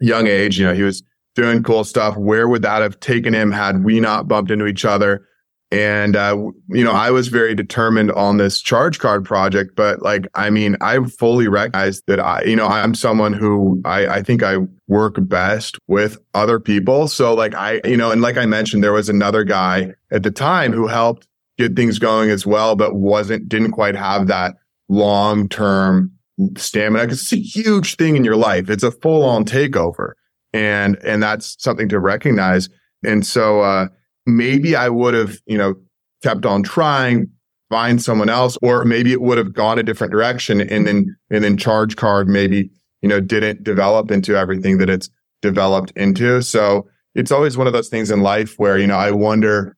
young 0.00 0.26
age. 0.26 0.58
You 0.58 0.66
know, 0.66 0.74
he 0.74 0.82
was 0.82 1.02
doing 1.34 1.62
cool 1.62 1.84
stuff. 1.84 2.16
Where 2.16 2.48
would 2.48 2.62
that 2.62 2.82
have 2.82 3.00
taken 3.00 3.34
him 3.34 3.50
had 3.50 3.84
we 3.84 4.00
not 4.00 4.28
bumped 4.28 4.50
into 4.50 4.66
each 4.66 4.84
other? 4.84 5.26
And, 5.70 6.16
uh, 6.16 6.36
you 6.68 6.84
know, 6.84 6.92
I 6.92 7.10
was 7.10 7.28
very 7.28 7.54
determined 7.54 8.12
on 8.12 8.36
this 8.36 8.62
ChargeCard 8.62 9.24
project, 9.24 9.74
but 9.74 10.02
like, 10.02 10.26
I 10.34 10.50
mean, 10.50 10.76
I 10.82 11.02
fully 11.04 11.48
recognize 11.48 12.02
that 12.08 12.20
I, 12.20 12.42
you 12.42 12.56
know, 12.56 12.66
I'm 12.66 12.94
someone 12.94 13.32
who 13.32 13.80
I, 13.86 14.06
I 14.06 14.22
think 14.22 14.42
I 14.42 14.58
work 14.86 15.14
best 15.18 15.78
with 15.88 16.18
other 16.34 16.60
people. 16.60 17.08
So 17.08 17.32
like 17.32 17.54
I, 17.54 17.80
you 17.86 17.96
know, 17.96 18.10
and 18.10 18.20
like 18.20 18.36
I 18.36 18.44
mentioned, 18.44 18.84
there 18.84 18.92
was 18.92 19.08
another 19.08 19.44
guy 19.44 19.94
at 20.10 20.24
the 20.24 20.30
time 20.30 20.74
who 20.74 20.88
helped 20.88 21.26
get 21.58 21.76
things 21.76 21.98
going 21.98 22.30
as 22.30 22.46
well, 22.46 22.76
but 22.76 22.94
wasn't, 22.94 23.48
didn't 23.48 23.72
quite 23.72 23.94
have 23.94 24.26
that 24.28 24.56
long 24.88 25.48
term 25.48 26.12
stamina. 26.56 27.06
Cause 27.06 27.22
it's 27.22 27.32
a 27.32 27.36
huge 27.36 27.96
thing 27.96 28.16
in 28.16 28.24
your 28.24 28.36
life. 28.36 28.70
It's 28.70 28.82
a 28.82 28.90
full 28.90 29.24
on 29.24 29.44
takeover. 29.44 30.12
And, 30.52 30.96
and 31.04 31.22
that's 31.22 31.56
something 31.62 31.88
to 31.88 31.98
recognize. 31.98 32.68
And 33.04 33.26
so, 33.26 33.60
uh, 33.60 33.88
maybe 34.26 34.76
I 34.76 34.88
would 34.88 35.14
have, 35.14 35.38
you 35.46 35.58
know, 35.58 35.74
kept 36.22 36.46
on 36.46 36.62
trying, 36.62 37.28
find 37.70 38.02
someone 38.02 38.28
else, 38.28 38.56
or 38.62 38.84
maybe 38.84 39.12
it 39.12 39.20
would 39.20 39.38
have 39.38 39.52
gone 39.52 39.78
a 39.78 39.82
different 39.82 40.12
direction 40.12 40.60
and 40.60 40.86
then, 40.86 41.16
and 41.30 41.42
then 41.42 41.56
ChargeCard 41.56 42.26
maybe, 42.26 42.70
you 43.00 43.08
know, 43.08 43.20
didn't 43.20 43.64
develop 43.64 44.10
into 44.10 44.36
everything 44.36 44.78
that 44.78 44.88
it's 44.88 45.08
developed 45.40 45.90
into. 45.96 46.42
So 46.42 46.88
it's 47.14 47.32
always 47.32 47.56
one 47.56 47.66
of 47.66 47.72
those 47.72 47.88
things 47.88 48.10
in 48.10 48.20
life 48.20 48.54
where, 48.58 48.78
you 48.78 48.86
know, 48.86 48.96
I 48.96 49.10
wonder 49.10 49.76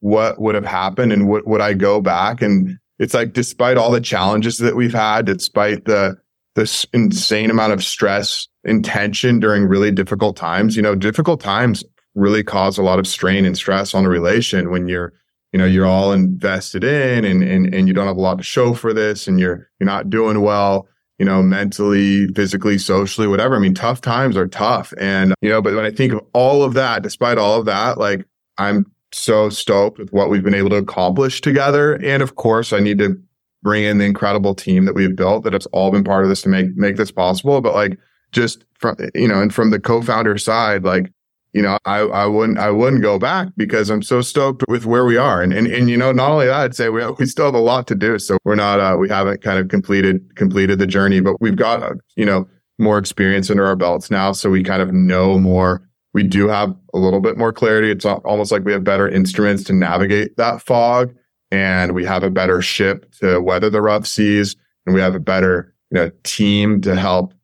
what 0.00 0.40
would 0.40 0.54
have 0.54 0.66
happened 0.66 1.12
and 1.12 1.28
would, 1.28 1.46
would 1.46 1.60
I 1.60 1.74
go 1.74 2.00
back? 2.00 2.42
And 2.42 2.78
it's 2.98 3.14
like, 3.14 3.32
despite 3.32 3.76
all 3.76 3.90
the 3.90 4.00
challenges 4.00 4.58
that 4.58 4.76
we've 4.76 4.94
had, 4.94 5.26
despite 5.26 5.84
the, 5.84 6.16
this 6.54 6.86
insane 6.92 7.50
amount 7.50 7.72
of 7.72 7.84
stress 7.84 8.48
and 8.64 8.84
tension 8.84 9.40
during 9.40 9.64
really 9.64 9.90
difficult 9.90 10.36
times, 10.36 10.76
you 10.76 10.82
know, 10.82 10.94
difficult 10.94 11.40
times 11.40 11.84
really 12.14 12.42
cause 12.42 12.78
a 12.78 12.82
lot 12.82 12.98
of 12.98 13.06
strain 13.06 13.44
and 13.44 13.56
stress 13.56 13.94
on 13.94 14.04
a 14.04 14.08
relation 14.08 14.70
when 14.70 14.88
you're 14.88 15.12
you 15.52 15.58
know 15.58 15.66
you're 15.66 15.86
all 15.86 16.12
invested 16.12 16.82
in 16.82 17.24
and 17.24 17.42
and, 17.42 17.72
and 17.72 17.86
you 17.86 17.94
don't 17.94 18.06
have 18.06 18.16
a 18.16 18.20
lot 18.20 18.38
to 18.38 18.42
show 18.42 18.74
for 18.74 18.92
this 18.92 19.28
and 19.28 19.38
you're 19.38 19.68
you're 19.78 19.86
not 19.86 20.10
doing 20.10 20.40
well 20.40 20.88
you 21.18 21.24
know 21.24 21.42
mentally 21.42 22.26
physically 22.28 22.78
socially 22.78 23.26
whatever 23.26 23.54
i 23.54 23.58
mean 23.58 23.74
tough 23.74 24.00
times 24.00 24.36
are 24.36 24.48
tough 24.48 24.92
and 24.98 25.34
you 25.40 25.48
know 25.48 25.62
but 25.62 25.74
when 25.74 25.84
i 25.84 25.90
think 25.90 26.12
of 26.12 26.20
all 26.32 26.62
of 26.62 26.74
that 26.74 27.02
despite 27.02 27.38
all 27.38 27.58
of 27.58 27.66
that 27.66 27.98
like 27.98 28.26
i'm 28.58 28.84
so 29.16 29.48
stoked 29.48 29.98
with 29.98 30.12
what 30.12 30.30
we've 30.30 30.44
been 30.44 30.54
able 30.54 30.70
to 30.70 30.76
accomplish 30.76 31.40
together 31.40 31.94
and 32.04 32.22
of 32.22 32.36
course 32.36 32.72
i 32.72 32.80
need 32.80 32.98
to 32.98 33.20
bring 33.62 33.84
in 33.84 33.98
the 33.98 34.04
incredible 34.04 34.54
team 34.54 34.84
that 34.84 34.94
we've 34.94 35.16
built 35.16 35.44
that 35.44 35.52
has 35.52 35.66
all 35.66 35.90
been 35.90 36.04
part 36.04 36.22
of 36.22 36.28
this 36.28 36.42
to 36.42 36.48
make 36.48 36.74
make 36.76 36.96
this 36.96 37.10
possible 37.10 37.60
but 37.60 37.74
like 37.74 37.98
just 38.32 38.64
from 38.74 38.96
you 39.14 39.28
know 39.28 39.40
and 39.40 39.54
from 39.54 39.70
the 39.70 39.80
co-founder 39.80 40.38
side 40.38 40.84
like 40.84 41.10
you 41.56 41.62
know, 41.62 41.78
I, 41.86 42.00
I 42.00 42.26
wouldn't, 42.26 42.58
I 42.58 42.70
wouldn't 42.70 43.00
go 43.00 43.18
back 43.18 43.48
because 43.56 43.88
I'm 43.88 44.02
so 44.02 44.20
stoked 44.20 44.62
with 44.68 44.84
where 44.84 45.06
we 45.06 45.16
are. 45.16 45.40
And, 45.40 45.54
and, 45.54 45.66
and, 45.66 45.88
you 45.88 45.96
know, 45.96 46.12
not 46.12 46.30
only 46.30 46.44
that, 46.44 46.60
I'd 46.60 46.74
say 46.76 46.90
we, 46.90 47.02
we 47.12 47.24
still 47.24 47.46
have 47.46 47.54
a 47.54 47.58
lot 47.58 47.86
to 47.86 47.94
do. 47.94 48.18
So 48.18 48.36
we're 48.44 48.56
not, 48.56 48.78
uh, 48.78 48.98
we 48.98 49.08
haven't 49.08 49.40
kind 49.40 49.58
of 49.58 49.68
completed, 49.68 50.36
completed 50.36 50.78
the 50.78 50.86
journey, 50.86 51.20
but 51.20 51.40
we've 51.40 51.56
got, 51.56 51.82
uh, 51.82 51.94
you 52.14 52.26
know, 52.26 52.46
more 52.78 52.98
experience 52.98 53.48
under 53.48 53.64
our 53.64 53.74
belts 53.74 54.10
now. 54.10 54.32
So 54.32 54.50
we 54.50 54.62
kind 54.62 54.82
of 54.82 54.92
know 54.92 55.38
more. 55.38 55.85
We 56.16 56.22
do 56.22 56.48
have 56.48 56.74
a 56.94 56.98
little 56.98 57.20
bit 57.20 57.36
more 57.36 57.52
clarity. 57.52 57.90
It's 57.90 58.06
almost 58.06 58.50
like 58.50 58.64
we 58.64 58.72
have 58.72 58.82
better 58.82 59.06
instruments 59.06 59.64
to 59.64 59.74
navigate 59.74 60.34
that 60.38 60.62
fog 60.62 61.14
and 61.50 61.92
we 61.92 62.06
have 62.06 62.22
a 62.22 62.30
better 62.30 62.62
ship 62.62 63.12
to 63.20 63.38
weather 63.38 63.68
the 63.68 63.82
rough 63.82 64.06
seas 64.06 64.56
and 64.86 64.94
we 64.94 65.02
have 65.02 65.14
a 65.14 65.20
better, 65.20 65.74
you 65.90 65.96
know, 65.96 66.10
team 66.22 66.80
to 66.80 66.96
help 66.96 67.34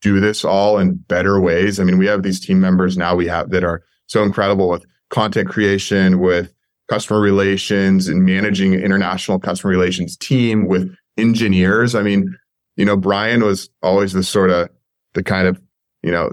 do 0.00 0.20
this 0.20 0.44
all 0.44 0.78
in 0.78 0.94
better 0.94 1.40
ways. 1.40 1.80
I 1.80 1.82
mean, 1.82 1.98
we 1.98 2.06
have 2.06 2.22
these 2.22 2.38
team 2.38 2.60
members 2.60 2.96
now 2.96 3.16
we 3.16 3.26
have 3.26 3.50
that 3.50 3.64
are 3.64 3.82
so 4.06 4.22
incredible 4.22 4.68
with 4.68 4.86
content 5.10 5.48
creation, 5.48 6.20
with 6.20 6.54
customer 6.88 7.20
relations 7.20 8.06
and 8.06 8.24
managing 8.24 8.74
an 8.74 8.80
international 8.80 9.40
customer 9.40 9.72
relations 9.72 10.16
team 10.16 10.68
with 10.68 10.94
engineers. 11.16 11.96
I 11.96 12.02
mean, 12.02 12.38
you 12.76 12.84
know, 12.84 12.96
Brian 12.96 13.42
was 13.42 13.68
always 13.82 14.12
the 14.12 14.22
sort 14.22 14.50
of 14.50 14.68
the 15.14 15.24
kind 15.24 15.48
of, 15.48 15.60
you 16.04 16.12
know, 16.12 16.30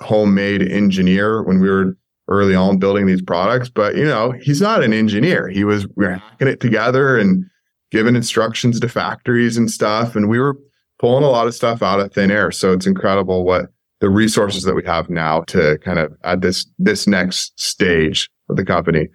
homemade 0.00 0.62
engineer 0.62 1.42
when 1.42 1.60
we 1.60 1.68
were 1.68 1.96
early 2.28 2.54
on 2.54 2.78
building 2.78 3.06
these 3.06 3.22
products, 3.22 3.68
but 3.68 3.96
you 3.96 4.04
know, 4.04 4.32
he's 4.32 4.60
not 4.60 4.82
an 4.82 4.92
engineer. 4.92 5.48
He 5.48 5.64
was 5.64 5.86
we 5.96 6.06
are 6.06 6.14
hacking 6.14 6.48
it 6.48 6.60
together 6.60 7.18
and 7.18 7.44
giving 7.90 8.16
instructions 8.16 8.78
to 8.80 8.88
factories 8.88 9.56
and 9.56 9.70
stuff. 9.70 10.14
And 10.14 10.28
we 10.28 10.38
were 10.38 10.56
pulling 10.98 11.24
a 11.24 11.30
lot 11.30 11.46
of 11.46 11.54
stuff 11.54 11.82
out 11.82 12.00
of 12.00 12.12
thin 12.12 12.30
air. 12.30 12.50
So 12.50 12.72
it's 12.72 12.86
incredible 12.86 13.44
what 13.44 13.66
the 14.00 14.10
resources 14.10 14.62
that 14.64 14.74
we 14.74 14.84
have 14.84 15.10
now 15.10 15.42
to 15.48 15.78
kind 15.78 15.98
of 15.98 16.12
at 16.22 16.40
this 16.40 16.66
this 16.78 17.06
next 17.06 17.58
stage 17.58 18.30
of 18.48 18.56
the 18.56 18.64
company. 18.64 19.08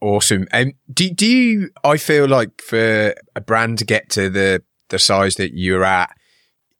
Awesome. 0.00 0.46
And 0.52 0.74
do 0.92 1.08
do 1.10 1.26
you? 1.26 1.70
I 1.84 1.96
feel 1.96 2.28
like 2.28 2.60
for 2.60 3.14
a 3.34 3.40
brand 3.40 3.78
to 3.78 3.84
get 3.84 4.10
to 4.10 4.28
the 4.28 4.62
the 4.88 4.98
size 4.98 5.36
that 5.36 5.54
you're 5.54 5.84
at, 5.84 6.14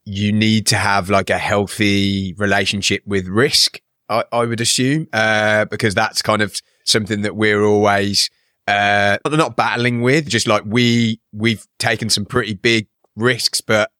you 0.06 0.32
need 0.32 0.66
to 0.68 0.76
have 0.76 1.10
like 1.10 1.28
a 1.30 1.38
healthy 1.38 2.32
relationship 2.38 3.02
with 3.04 3.26
risk. 3.26 3.80
I, 4.08 4.24
I 4.32 4.44
would 4.44 4.60
assume, 4.60 5.08
uh, 5.12 5.64
because 5.66 5.94
that's 5.94 6.22
kind 6.22 6.40
of 6.40 6.60
something 6.84 7.22
that 7.22 7.36
we're 7.36 7.64
always 7.64 8.30
uh, 8.68 9.18
not 9.28 9.56
battling 9.56 10.00
with. 10.00 10.28
Just 10.28 10.46
like 10.46 10.62
we 10.64 11.20
we've 11.32 11.66
taken 11.78 12.08
some 12.08 12.24
pretty 12.24 12.54
big 12.54 12.86
risks, 13.16 13.60
but 13.60 13.90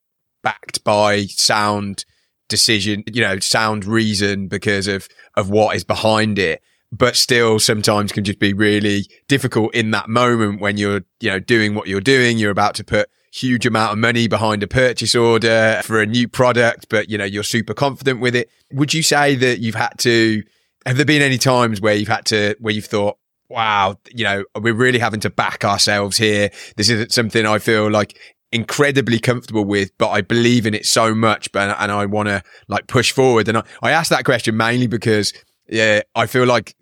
backed 0.42 0.85
by 0.85 1.25
sound 1.25 2.05
decision, 2.49 3.03
you 3.12 3.21
know, 3.21 3.40
sound 3.40 3.85
reason 3.85 4.47
because 4.47 4.87
of, 4.87 5.09
of 5.37 5.51
what 5.51 5.75
is 5.75 5.83
behind 5.83 6.38
it. 6.38 6.62
But 6.92 7.16
still 7.16 7.59
sometimes 7.59 8.12
can 8.12 8.23
just 8.23 8.38
be 8.38 8.53
really 8.53 9.07
difficult 9.27 9.75
in 9.75 9.90
that 9.90 10.09
moment 10.09 10.61
when 10.61 10.77
you're, 10.79 11.03
you 11.19 11.31
know, 11.31 11.40
doing 11.40 11.75
what 11.75 11.88
you're 11.88 12.01
doing. 12.01 12.38
You're 12.38 12.53
about 12.53 12.77
to 12.77 12.85
put 12.85 13.09
huge 13.37 13.66
amount 13.66 13.92
of 13.92 13.99
money 13.99 14.29
behind 14.29 14.62
a 14.62 14.66
purchase 14.66 15.14
order 15.14 15.81
for 15.85 16.01
a 16.01 16.07
new 16.07 16.27
product, 16.27 16.87
but 16.88 17.11
you 17.11 17.18
know, 17.18 17.25
you're 17.25 17.42
super 17.42 17.75
confident 17.75 18.20
with 18.20 18.35
it. 18.35 18.51
Would 18.72 18.94
you 18.94 19.03
say 19.03 19.35
that 19.35 19.59
you've 19.59 19.75
had 19.75 19.99
to, 19.99 20.42
have 20.87 20.96
there 20.96 21.07
been 21.07 21.22
any 21.22 21.38
times 21.38 21.81
where 21.81 21.94
you've 21.94 22.09
had 22.09 22.25
to, 22.27 22.57
where 22.61 22.72
you've 22.72 22.87
thought, 22.87 23.18
wow, 23.49 23.99
you 24.12 24.25
know, 24.25 24.44
we're 24.59 24.75
really 24.75 24.99
having 24.99 25.20
to 25.20 25.31
back 25.31 25.64
ourselves 25.64 26.16
here. 26.16 26.51
This 26.77 26.88
isn't 26.88 27.12
something 27.12 27.46
I 27.46 27.59
feel 27.59 27.90
like 27.90 28.18
incredibly 28.53 29.18
comfortable 29.18 29.64
with, 29.64 29.90
but 29.99 30.09
I 30.11 30.20
believe 30.22 30.66
in 30.66 30.75
it 30.75 30.87
so 30.87 31.14
much, 31.14 31.53
but 31.53 31.77
and 31.79 31.92
I 31.92 32.07
want 32.07 32.29
to 32.29 32.42
like 32.68 32.87
push 32.87 33.12
forward. 33.12 33.49
And 33.49 33.59
I, 33.59 33.62
I 33.83 33.90
asked 33.90 34.11
that 34.11 34.25
question 34.25 34.57
mainly 34.57 34.87
because 34.87 35.33
yeah, 35.68 36.03
I 36.14 36.27
feel 36.27 36.46
like 36.46 36.75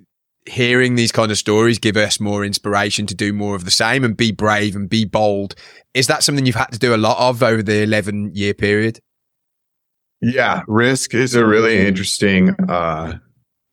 hearing 0.46 0.94
these 0.94 1.12
kind 1.12 1.30
of 1.30 1.38
stories 1.38 1.78
give 1.78 1.96
us 1.96 2.20
more 2.20 2.44
inspiration 2.44 3.06
to 3.06 3.14
do 3.14 3.32
more 3.32 3.56
of 3.56 3.64
the 3.64 3.70
same 3.70 4.04
and 4.04 4.16
be 4.16 4.30
brave 4.30 4.76
and 4.76 4.88
be 4.88 5.04
bold. 5.04 5.54
Is 5.94 6.06
that 6.08 6.22
something 6.22 6.44
you've 6.44 6.54
had 6.54 6.72
to 6.72 6.78
do 6.78 6.94
a 6.94 6.98
lot 6.98 7.18
of 7.18 7.42
over 7.42 7.62
the 7.62 7.82
11 7.82 8.32
year 8.34 8.54
period? 8.54 9.00
Yeah, 10.20 10.62
risk 10.66 11.14
is 11.14 11.34
a 11.34 11.46
really 11.46 11.86
interesting, 11.86 12.54
uh, 12.68 13.18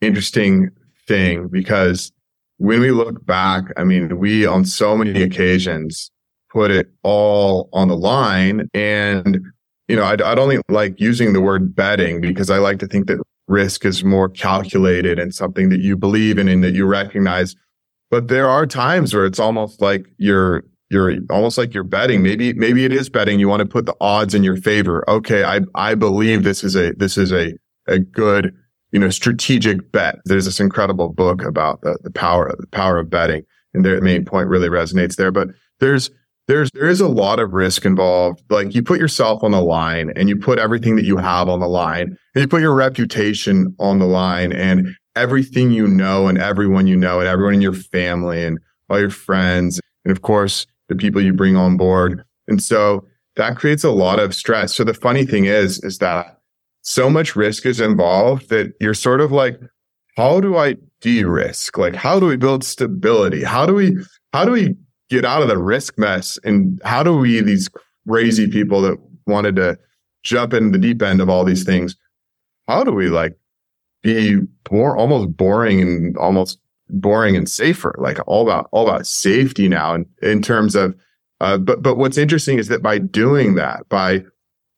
interesting 0.01 0.69
thing 1.07 1.47
because 1.47 2.11
when 2.57 2.79
we 2.79 2.91
look 2.91 3.25
back, 3.25 3.65
I 3.77 3.83
mean, 3.83 4.17
we 4.19 4.45
on 4.45 4.65
so 4.65 4.95
many 4.95 5.21
occasions 5.23 6.11
put 6.51 6.71
it 6.71 6.89
all 7.03 7.69
on 7.73 7.87
the 7.87 7.97
line. 7.97 8.69
And, 8.73 9.39
you 9.87 9.95
know, 9.95 10.03
I, 10.03 10.13
I 10.13 10.35
don't 10.35 10.61
like 10.69 10.99
using 10.99 11.33
the 11.33 11.41
word 11.41 11.75
betting 11.75 12.21
because 12.21 12.49
I 12.49 12.57
like 12.57 12.79
to 12.79 12.87
think 12.87 13.07
that 13.07 13.21
risk 13.51 13.85
is 13.85 14.03
more 14.03 14.29
calculated 14.29 15.19
and 15.19 15.33
something 15.33 15.69
that 15.69 15.81
you 15.81 15.97
believe 15.97 16.37
in 16.37 16.47
and 16.47 16.63
that 16.63 16.73
you 16.73 16.85
recognize. 16.85 17.55
But 18.09 18.27
there 18.27 18.49
are 18.49 18.65
times 18.65 19.13
where 19.13 19.25
it's 19.25 19.39
almost 19.39 19.81
like 19.81 20.05
you're, 20.17 20.63
you're 20.89 21.17
almost 21.29 21.57
like 21.57 21.73
you're 21.73 21.83
betting. 21.83 22.23
Maybe, 22.23 22.53
maybe 22.53 22.85
it 22.85 22.91
is 22.91 23.09
betting. 23.09 23.39
You 23.39 23.47
want 23.47 23.59
to 23.59 23.65
put 23.65 23.85
the 23.85 23.95
odds 24.01 24.33
in 24.33 24.43
your 24.43 24.57
favor. 24.57 25.07
Okay. 25.09 25.43
I, 25.43 25.61
I 25.75 25.95
believe 25.95 26.43
this 26.43 26.63
is 26.63 26.75
a, 26.75 26.93
this 26.93 27.17
is 27.17 27.31
a, 27.31 27.53
a 27.87 27.99
good, 27.99 28.53
you 28.91 28.99
know, 28.99 29.09
strategic 29.09 29.91
bet. 29.91 30.15
There's 30.25 30.45
this 30.45 30.59
incredible 30.59 31.09
book 31.09 31.43
about 31.43 31.81
the, 31.81 31.97
the 32.03 32.11
power, 32.11 32.53
the 32.57 32.67
power 32.67 32.97
of 32.99 33.09
betting. 33.09 33.43
And 33.73 33.85
their 33.85 34.01
main 34.01 34.25
point 34.25 34.49
really 34.49 34.67
resonates 34.67 35.15
there. 35.15 35.31
But 35.31 35.49
there's, 35.79 36.09
there's 36.51 36.69
there 36.71 36.89
is 36.89 36.99
a 36.99 37.07
lot 37.07 37.39
of 37.39 37.53
risk 37.53 37.85
involved. 37.85 38.43
Like 38.49 38.75
you 38.75 38.83
put 38.83 38.99
yourself 38.99 39.41
on 39.41 39.51
the 39.51 39.61
line 39.61 40.11
and 40.17 40.27
you 40.27 40.35
put 40.35 40.59
everything 40.59 40.97
that 40.97 41.05
you 41.05 41.15
have 41.15 41.47
on 41.47 41.61
the 41.61 41.67
line 41.67 42.17
and 42.35 42.41
you 42.41 42.47
put 42.47 42.61
your 42.61 42.75
reputation 42.75 43.73
on 43.79 43.99
the 43.99 44.05
line 44.05 44.51
and 44.51 44.89
everything 45.15 45.71
you 45.71 45.87
know 45.87 46.27
and 46.27 46.37
everyone 46.37 46.87
you 46.87 46.97
know 46.97 47.19
and 47.19 47.29
everyone 47.29 47.53
in 47.53 47.61
your 47.61 47.73
family 47.73 48.43
and 48.43 48.59
all 48.89 48.99
your 48.99 49.09
friends 49.09 49.79
and 50.03 50.11
of 50.11 50.23
course 50.23 50.65
the 50.89 50.95
people 50.95 51.21
you 51.21 51.31
bring 51.31 51.55
on 51.55 51.77
board. 51.77 52.21
And 52.49 52.61
so 52.61 53.07
that 53.37 53.55
creates 53.55 53.85
a 53.85 53.91
lot 53.91 54.19
of 54.19 54.35
stress. 54.35 54.75
So 54.75 54.83
the 54.83 54.93
funny 54.93 55.25
thing 55.25 55.45
is, 55.45 55.81
is 55.85 55.99
that 55.99 56.37
so 56.81 57.09
much 57.09 57.33
risk 57.33 57.65
is 57.65 57.79
involved 57.79 58.49
that 58.49 58.73
you're 58.81 58.93
sort 58.93 59.21
of 59.21 59.31
like, 59.31 59.57
how 60.17 60.41
do 60.41 60.57
I 60.57 60.75
de-risk? 60.99 61.77
Like, 61.77 61.95
how 61.95 62.19
do 62.19 62.25
we 62.25 62.35
build 62.35 62.65
stability? 62.65 63.41
How 63.41 63.65
do 63.65 63.73
we, 63.73 63.95
how 64.33 64.43
do 64.43 64.51
we 64.51 64.75
get 65.11 65.25
out 65.25 65.41
of 65.41 65.49
the 65.49 65.57
risk 65.57 65.97
mess? 65.97 66.39
And 66.43 66.81
how 66.83 67.03
do 67.03 67.15
we, 67.15 67.41
these 67.41 67.69
crazy 68.07 68.47
people 68.47 68.81
that 68.81 68.97
wanted 69.27 69.55
to 69.57 69.77
jump 70.23 70.53
in 70.53 70.71
the 70.71 70.77
deep 70.77 71.01
end 71.01 71.21
of 71.21 71.29
all 71.29 71.43
these 71.43 71.63
things, 71.63 71.95
how 72.67 72.83
do 72.83 72.91
we 72.91 73.09
like 73.09 73.37
be 74.01 74.39
more 74.71 74.95
almost 74.95 75.35
boring 75.35 75.81
and 75.81 76.17
almost 76.17 76.59
boring 76.89 77.35
and 77.35 77.49
safer, 77.49 77.93
like 77.97 78.19
all 78.27 78.41
about 78.41 78.67
all 78.71 78.87
about 78.87 79.05
safety 79.05 79.67
now 79.67 79.93
in, 79.93 80.05
in 80.21 80.41
terms 80.41 80.75
of 80.75 80.95
uh, 81.39 81.57
but 81.57 81.81
but 81.81 81.97
what's 81.97 82.17
interesting 82.17 82.57
is 82.57 82.67
that 82.67 82.83
by 82.83 82.97
doing 82.97 83.55
that, 83.55 83.87
by 83.89 84.23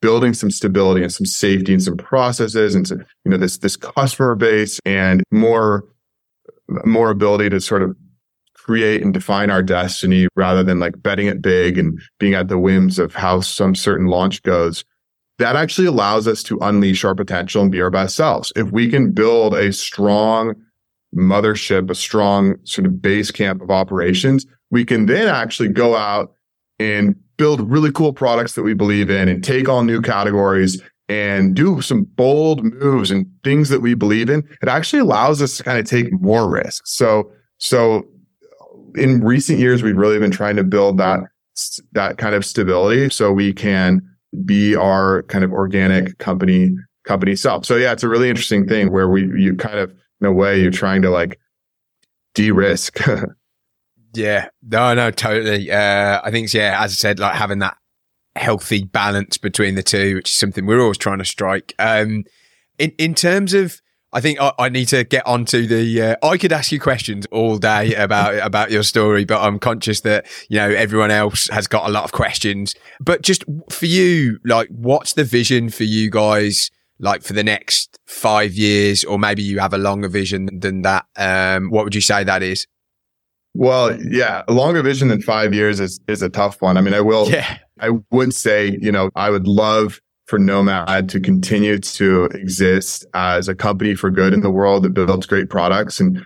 building 0.02 0.34
some 0.34 0.52
stability 0.52 1.02
and 1.02 1.14
some 1.14 1.26
safety 1.26 1.74
and 1.74 1.84
some 1.84 1.98
processes 1.98 2.76
and 2.76 2.88
some, 2.88 3.00
you 3.26 3.32
know 3.32 3.38
this 3.38 3.58
this 3.58 3.76
customer 3.76 4.36
base 4.36 4.80
and 4.86 5.24
more 5.32 5.84
more 6.86 7.10
ability 7.10 7.50
to 7.50 7.60
sort 7.60 7.82
of 7.82 7.96
create 8.64 9.02
and 9.02 9.14
define 9.14 9.50
our 9.50 9.62
destiny 9.64 10.28
rather 10.36 10.64
than 10.64 10.80
like 10.80 11.02
betting 11.02 11.28
it 11.28 11.42
big 11.42 11.78
and 11.78 12.00
being 12.20 12.34
at 12.34 12.48
the 12.48 12.58
whims 12.58 13.00
of 13.00 13.14
how 13.14 13.40
some 13.42 13.76
certain 13.76 14.08
launch 14.08 14.42
goes 14.44 14.84
that 15.40 15.56
actually 15.56 15.88
allows 15.88 16.28
us 16.28 16.44
to 16.44 16.60
unleash 16.62 17.04
our 17.04 17.16
potential 17.16 17.64
and 17.64 17.72
be 17.72 17.82
our 17.82 17.90
best 17.90 18.16
selves 18.16 18.52
if 18.56 18.72
we 18.72 18.90
can 18.90 19.12
build 19.12 19.54
a 19.54 19.72
strong 19.74 20.54
mothership 21.16 21.90
a 21.90 21.96
strong 21.96 22.56
sort 22.64 22.86
of 22.86 23.02
base 23.02 23.32
camp 23.32 23.62
of 23.62 23.70
operations 23.70 24.46
we 24.72 24.84
can 24.84 25.06
then 25.06 25.28
actually 25.28 25.70
go 25.70 25.96
out 25.96 26.34
and 26.80 27.16
build 27.38 27.70
really 27.70 27.92
cool 27.92 28.14
products 28.14 28.54
that 28.54 28.64
we 28.64 28.74
believe 28.74 29.10
in 29.10 29.28
and 29.28 29.44
take 29.44 29.68
on 29.70 29.86
new 29.86 30.02
categories 30.02 30.82
and 31.10 31.56
do 31.56 31.82
some 31.82 32.04
bold 32.04 32.64
moves 32.64 33.12
and 33.12 33.26
things 33.44 33.70
that 33.70 33.82
we 33.82 33.94
believe 33.94 34.30
in, 34.30 34.40
it 34.62 34.68
actually 34.68 35.00
allows 35.00 35.42
us 35.42 35.58
to 35.58 35.64
kind 35.64 35.78
of 35.78 35.86
take 35.86 36.12
more 36.22 36.50
risks. 36.50 36.92
So, 36.92 37.32
so 37.58 38.04
in 38.96 39.22
recent 39.22 39.60
years, 39.60 39.84
we've 39.84 39.98
really 39.98 40.20
been 40.20 40.32
trying 40.32 40.56
to 40.56 40.64
build 40.64 40.98
that, 40.98 41.20
that 41.94 42.18
kind 42.18 42.36
of 42.36 42.46
stability 42.46 43.10
so 43.10 43.32
we 43.32 43.54
can 43.54 44.02
be 44.46 44.76
our 44.76 45.24
kind 45.24 45.44
of 45.44 45.52
organic 45.52 46.18
company, 46.18 46.76
company 47.06 47.36
self. 47.36 47.66
So 47.66 47.76
yeah, 47.76 47.92
it's 47.92 48.04
a 48.04 48.10
really 48.10 48.30
interesting 48.30 48.68
thing 48.68 48.92
where 48.92 49.08
we, 49.08 49.22
you 49.22 49.56
kind 49.56 49.80
of, 49.80 49.92
in 50.22 50.28
a 50.28 50.32
way, 50.32 50.60
you're 50.62 50.72
trying 50.72 51.02
to 51.04 51.10
like 51.10 51.40
de-risk. 52.34 53.00
yeah, 54.14 54.50
no, 54.62 54.94
no, 54.94 55.12
totally. 55.12 55.72
Uh, 55.72 56.22
I 56.24 56.32
think, 56.32 56.54
yeah, 56.54 56.82
as 56.82 56.92
I 56.92 56.96
said, 56.96 57.20
like 57.20 57.36
having 57.36 57.60
that 57.60 57.78
healthy 58.36 58.84
balance 58.84 59.38
between 59.38 59.76
the 59.76 59.84
two, 59.84 60.16
which 60.16 60.30
is 60.30 60.38
something 60.38 60.66
we're 60.66 60.82
always 60.82 60.98
trying 60.98 61.20
to 61.20 61.26
strike. 61.26 61.74
Um, 61.80 62.24
in 62.80 62.92
in 62.98 63.14
terms 63.14 63.54
of, 63.54 63.80
I 64.14 64.22
think 64.22 64.40
I, 64.40 64.54
I 64.60 64.70
need 64.70 64.88
to 64.90 65.04
get 65.04 65.26
onto 65.26 65.66
the. 65.66 66.02
Uh, 66.02 66.16
I 66.24 66.38
could 66.38 66.54
ask 66.54 66.72
you 66.72 66.80
questions 66.80 67.26
all 67.32 67.58
day 67.58 67.96
about 68.04 68.36
about 68.36 68.72
your 68.72 68.84
story, 68.84 69.26
but 69.26 69.42
I'm 69.42 69.60
conscious 69.60 70.02
that 70.02 70.28
you 70.50 70.58
know 70.58 70.70
everyone 70.70 71.12
else 71.12 71.48
has 71.50 71.68
got 71.68 71.88
a 71.88 71.92
lot 71.92 72.04
of 72.04 72.12
questions. 72.12 72.76
But 73.00 73.24
just 73.24 73.44
for 73.70 73.86
you, 73.86 74.40
like, 74.46 74.70
what's 74.70 75.14
the 75.14 75.24
vision 75.24 75.70
for 75.70 75.84
you 75.84 76.10
guys? 76.10 76.70
Like 77.00 77.24
for 77.24 77.34
the 77.34 77.44
next 77.44 77.98
five 78.06 78.54
years, 78.54 79.04
or 79.04 79.18
maybe 79.20 79.42
you 79.42 79.60
have 79.60 79.74
a 79.74 79.78
longer 79.78 80.08
vision 80.08 80.60
than 80.60 80.84
that. 80.84 81.06
Um, 81.18 81.70
what 81.70 81.84
would 81.84 81.96
you 81.96 82.02
say 82.02 82.24
that 82.24 82.44
is? 82.44 82.68
Well, 83.56 84.00
yeah, 84.02 84.44
a 84.48 84.54
longer 84.54 84.82
vision 84.82 85.10
than 85.10 85.22
five 85.22 85.54
years 85.54 85.80
is 85.80 86.00
is 86.08 86.22
a 86.22 86.30
tough 86.30 86.62
one. 86.62 86.78
I 86.78 86.82
mean, 86.82 86.94
I 86.94 87.02
will. 87.02 87.30
Yeah. 87.34 87.58
I 87.80 87.90
wouldn't 88.12 88.36
say, 88.36 88.78
you 88.80 88.92
know, 88.92 89.10
I 89.16 89.30
would 89.30 89.48
love 89.48 90.00
for 90.34 90.40
Nomad 90.40 91.10
to 91.10 91.20
continue 91.20 91.78
to 91.78 92.24
exist 92.34 93.06
as 93.14 93.48
a 93.48 93.54
company 93.54 93.94
for 93.94 94.10
good 94.10 94.34
in 94.34 94.42
the 94.42 94.50
world 94.50 94.82
that 94.82 94.96
builds 94.96 95.28
great 95.28 95.48
products 95.48 96.00
and 96.00 96.26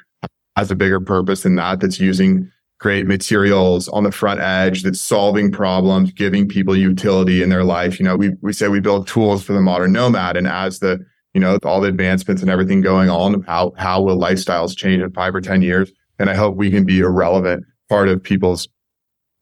has 0.56 0.72
a 0.72 0.76
bigger 0.76 1.02
purpose 1.02 1.44
than 1.44 1.56
that. 1.56 1.82
That's 1.82 2.00
using 2.00 2.50
great 2.80 3.06
materials 3.06 3.90
on 3.90 4.06
the 4.06 4.12
front 4.14 4.40
edge, 4.40 4.84
that's 4.84 5.02
solving 5.02 5.52
problems, 5.52 6.14
giving 6.14 6.48
people 6.48 6.74
utility 6.74 7.44
in 7.44 7.50
their 7.50 7.66
life. 7.66 8.00
You 8.00 8.06
know, 8.06 8.16
we 8.16 8.32
we 8.42 8.54
say 8.54 8.70
we 8.70 8.80
build 8.80 9.08
tools 9.08 9.44
for 9.44 9.52
the 9.52 9.60
modern 9.60 9.92
nomad, 9.92 10.38
and 10.38 10.48
as 10.48 10.80
the 10.80 11.06
you 11.34 11.42
know 11.42 11.60
all 11.66 11.82
the 11.82 11.90
advancements 11.90 12.42
and 12.42 12.50
everything 12.50 12.80
going 12.80 13.10
on, 13.10 13.42
how 13.42 13.74
how 13.78 14.02
will 14.02 14.18
lifestyles 14.18 14.74
change 14.74 15.04
in 15.04 15.12
five 15.12 15.36
or 15.36 15.42
ten 15.42 15.62
years? 15.62 15.92
And 16.18 16.30
I 16.30 16.36
hope 16.36 16.56
we 16.56 16.72
can 16.72 16.86
be 16.86 17.02
a 17.02 17.10
relevant 17.10 17.66
part 17.90 18.08
of 18.08 18.24
people's 18.24 18.70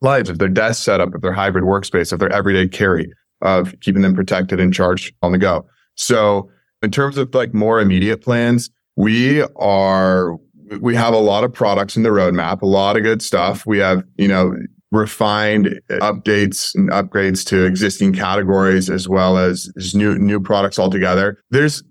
lives, 0.02 0.28
of 0.28 0.40
their 0.40 0.50
desk 0.50 0.84
setup, 0.84 1.14
of 1.14 1.22
their 1.22 1.34
hybrid 1.34 1.66
workspace, 1.66 2.12
of 2.12 2.18
their 2.18 2.34
everyday 2.34 2.68
carry, 2.68 3.12
of 3.46 3.80
keeping 3.80 4.02
them 4.02 4.16
protected 4.16 4.60
and 4.60 4.74
charged 4.74 5.14
on 5.22 5.32
the 5.32 5.38
go. 5.38 5.66
So 5.96 6.50
in 6.82 6.92
terms 6.92 7.18
of 7.18 7.34
like 7.34 7.54
more 7.54 7.80
immediate 7.80 8.22
plans, 8.22 8.70
we 8.98 9.44
are, 9.56 10.38
we 10.82 10.96
have 10.96 11.14
a 11.14 11.20
lot 11.20 11.44
of 11.44 11.54
products 11.54 11.96
in 11.96 12.04
the 12.04 12.10
roadmap, 12.10 12.62
a 12.62 12.66
lot 12.66 12.98
of 12.98 13.04
good 13.04 13.22
stuff. 13.22 13.66
We 13.66 13.78
have, 13.78 14.04
you 14.18 14.28
know, 14.28 14.56
refined 14.92 15.80
updates 15.90 16.74
and 16.74 16.90
upgrades 16.90 17.46
to 17.46 17.66
existing 17.66 18.14
categories 18.14 18.90
as 18.90 19.08
well 19.08 19.38
as, 19.38 19.72
as 19.78 19.94
new, 19.94 20.18
new 20.18 20.40
products 20.40 20.80
altogether. 20.80 21.38
There's 21.52 21.84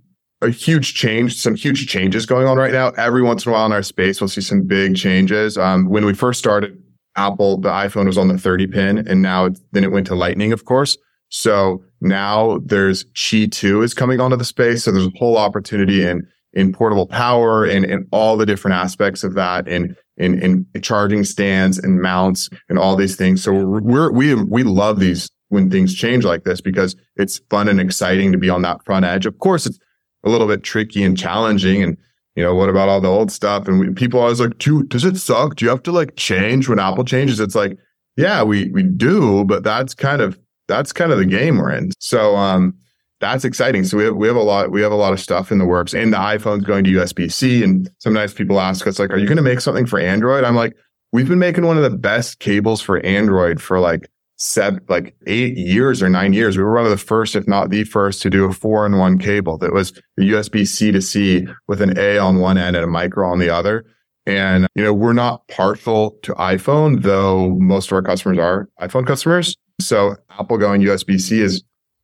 a 0.43 0.51
huge 0.51 0.95
change, 0.95 1.37
some 1.37 1.55
huge 1.55 1.87
changes 1.87 2.27
going 2.27 2.47
on 2.47 2.57
right 2.57 2.73
now. 2.73 2.91
Every 2.91 3.23
once 3.23 3.47
in 3.47 3.51
a 3.51 3.53
while 3.53 3.67
in 3.67 3.73
our 3.73 3.83
space, 3.83 4.21
we'll 4.21 4.29
see 4.29 4.41
some 4.41 4.67
big 4.67 4.97
changes. 4.97 5.57
Um, 5.57 5.89
when 5.89 6.05
we 6.05 6.15
first 6.15 6.39
started 6.39 6.83
Apple, 7.17 7.59
the 7.59 7.71
iPhone 7.71 8.07
was 8.07 8.19
on 8.19 8.29
the 8.29 8.39
30 8.39 8.67
pin 8.67 8.99
and 9.09 9.23
now 9.23 9.51
then 9.73 9.85
it 9.85 9.93
went 9.93 10.07
to 10.09 10.15
lightning, 10.15 10.53
of 10.53 10.65
course. 10.65 10.97
So 11.35 11.83
now 12.01 12.61
there's 12.65 13.07
Qi 13.07 13.51
2 13.51 13.83
is 13.83 13.93
coming 13.93 14.21
onto 14.21 14.37
the 14.37 14.45
space. 14.45 14.85
So 14.85 14.93
there's 14.93 15.09
a 15.09 15.19
whole 15.19 15.37
opportunity 15.37 16.07
in, 16.07 16.25
in 16.53 16.73
portable 16.73 17.09
power 17.09 17.65
and, 17.65 17.85
and 17.85 18.07
all 18.13 18.37
the 18.37 18.47
different 18.47 18.77
aspects 18.77 19.25
of 19.25 19.35
that 19.35 19.67
in, 19.67 19.97
in, 20.17 20.41
in 20.41 20.81
charging 20.81 21.25
stands 21.25 21.77
and 21.77 22.01
mounts 22.01 22.49
and 22.69 22.79
all 22.79 22.95
these 22.95 23.17
things. 23.17 23.43
So 23.43 23.53
we're, 23.53 24.13
we, 24.13 24.37
we 24.45 24.63
love 24.63 25.01
these 25.01 25.29
when 25.49 25.73
things 25.73 25.93
change 25.93 26.25
like 26.25 26.45
this 26.45 26.61
because 26.61 26.95
it's 27.17 27.39
fun 27.51 27.67
and 27.67 27.81
exciting 27.81 28.31
to 28.31 28.39
be 28.39 28.49
on 28.49 28.63
that 28.63 28.85
front 28.85 29.05
edge. 29.05 29.27
Of 29.27 29.41
course, 29.41 29.67
it's 29.67 29.81
a 30.23 30.31
little 30.31 30.47
bit 30.47 30.63
tricky 30.63 31.03
and 31.03 31.19
challenging 31.19 31.83
and 31.83 31.97
you 32.37 32.45
know, 32.45 32.55
what 32.55 32.69
about 32.69 32.89
all 32.89 33.01
the 33.01 33.09
old 33.09 33.33
stuff? 33.33 33.67
And 33.67 33.81
we, 33.81 33.91
people 33.93 34.21
always 34.21 34.41
like, 34.41 34.59
do, 34.59 34.85
does 34.85 35.05
it 35.05 35.17
suck? 35.17 35.57
Do 35.57 35.65
you 35.65 35.71
have 35.71 35.83
to 35.83 35.93
like 35.93 36.15
change 36.15 36.69
when 36.69 36.79
Apple 36.79 37.05
changes? 37.05 37.41
It's 37.41 37.57
like, 37.57 37.77
yeah, 38.17 38.45
we, 38.45 38.71
we 38.71 38.85
do, 38.85 39.45
but 39.45 39.65
that's 39.65 39.95
kind 39.95 40.21
of, 40.23 40.39
that's 40.69 40.93
kind 40.93 41.13
of 41.13 41.19
the 41.19 41.27
game 41.27 41.59
we're 41.59 41.73
in. 41.73 41.91
So, 41.99 42.37
um, 42.37 42.75
that's 43.21 43.45
exciting. 43.45 43.85
So 43.85 43.97
we 43.97 44.05
have, 44.05 44.17
we 44.17 44.27
have 44.27 44.37
a 44.37 44.43
lot, 44.43 44.71
we 44.71 44.83
have 44.83 44.93
a 44.93 44.97
lot 44.97 45.13
of 45.13 45.21
stuff 45.21 45.51
in 45.51 45.59
the 45.59 45.65
works 45.65 45.95
and 45.95 46.13
the 46.13 46.19
iPhone's 46.19 46.65
going 46.65 46.85
to 46.85 46.91
USB-C. 46.91 47.63
And 47.63 47.91
sometimes 47.99 48.35
people 48.35 48.61
ask 48.61 48.87
us 48.87 48.99
like, 48.99 49.11
are 49.11 49.17
you 49.17 49.27
going 49.27 49.37
to 49.37 49.43
make 49.43 49.61
something 49.61 49.87
for 49.87 49.99
Android? 49.99 50.45
I'm 50.45 50.57
like, 50.57 50.75
we've 51.13 51.29
been 51.29 51.39
making 51.39 51.65
one 51.65 51.77
of 51.77 51.83
the 51.83 51.97
best 51.97 52.41
cables 52.41 52.83
for 52.83 52.99
Android 53.01 53.63
for 53.63 53.81
like 53.81 54.11
seven, 54.37 54.81
like 54.89 55.15
eight 55.27 55.57
years 55.57 56.03
or 56.03 56.09
nine 56.09 56.33
years. 56.33 56.57
We 56.57 56.65
were 56.65 56.75
one 56.75 56.85
of 56.85 56.91
the 56.91 56.99
first, 56.99 57.37
if 57.37 57.47
not 57.47 57.71
the 57.71 57.85
first, 57.85 58.21
to 58.23 58.31
do 58.31 58.45
a 58.45 58.53
four 58.53 58.85
in 58.85 58.99
one 58.99 59.19
cable 59.19 59.57
that 59.59 59.73
was 59.73 59.93
USB 60.21 60.67
C 60.67 60.91
to 60.93 61.01
C 61.01 61.47
with 61.69 61.81
an 61.81 61.97
A 61.99 62.19
on 62.19 62.41
one 62.41 62.59
end 62.59 62.77
and 62.77 62.85
a 62.85 62.89
micro 62.89 63.29
on 63.29 63.39
the 63.39 63.49
other. 63.49 63.85
And, 64.27 64.67
you 64.75 64.83
know, 64.83 64.93
we're 64.93 65.13
not 65.13 65.47
partial 65.49 66.17
to 66.23 66.33
iPhone, 66.35 67.03
though 67.03 67.51
most 67.61 67.91
of 67.91 67.93
our 67.93 68.03
customers 68.03 68.39
are 68.39 68.69
iPhone 68.81 69.07
customers. 69.07 69.57
So 69.81 70.17
Apple 70.31 70.59
going 70.59 70.83
USB 70.83 71.21
C 71.21 71.41
is, 71.41 71.63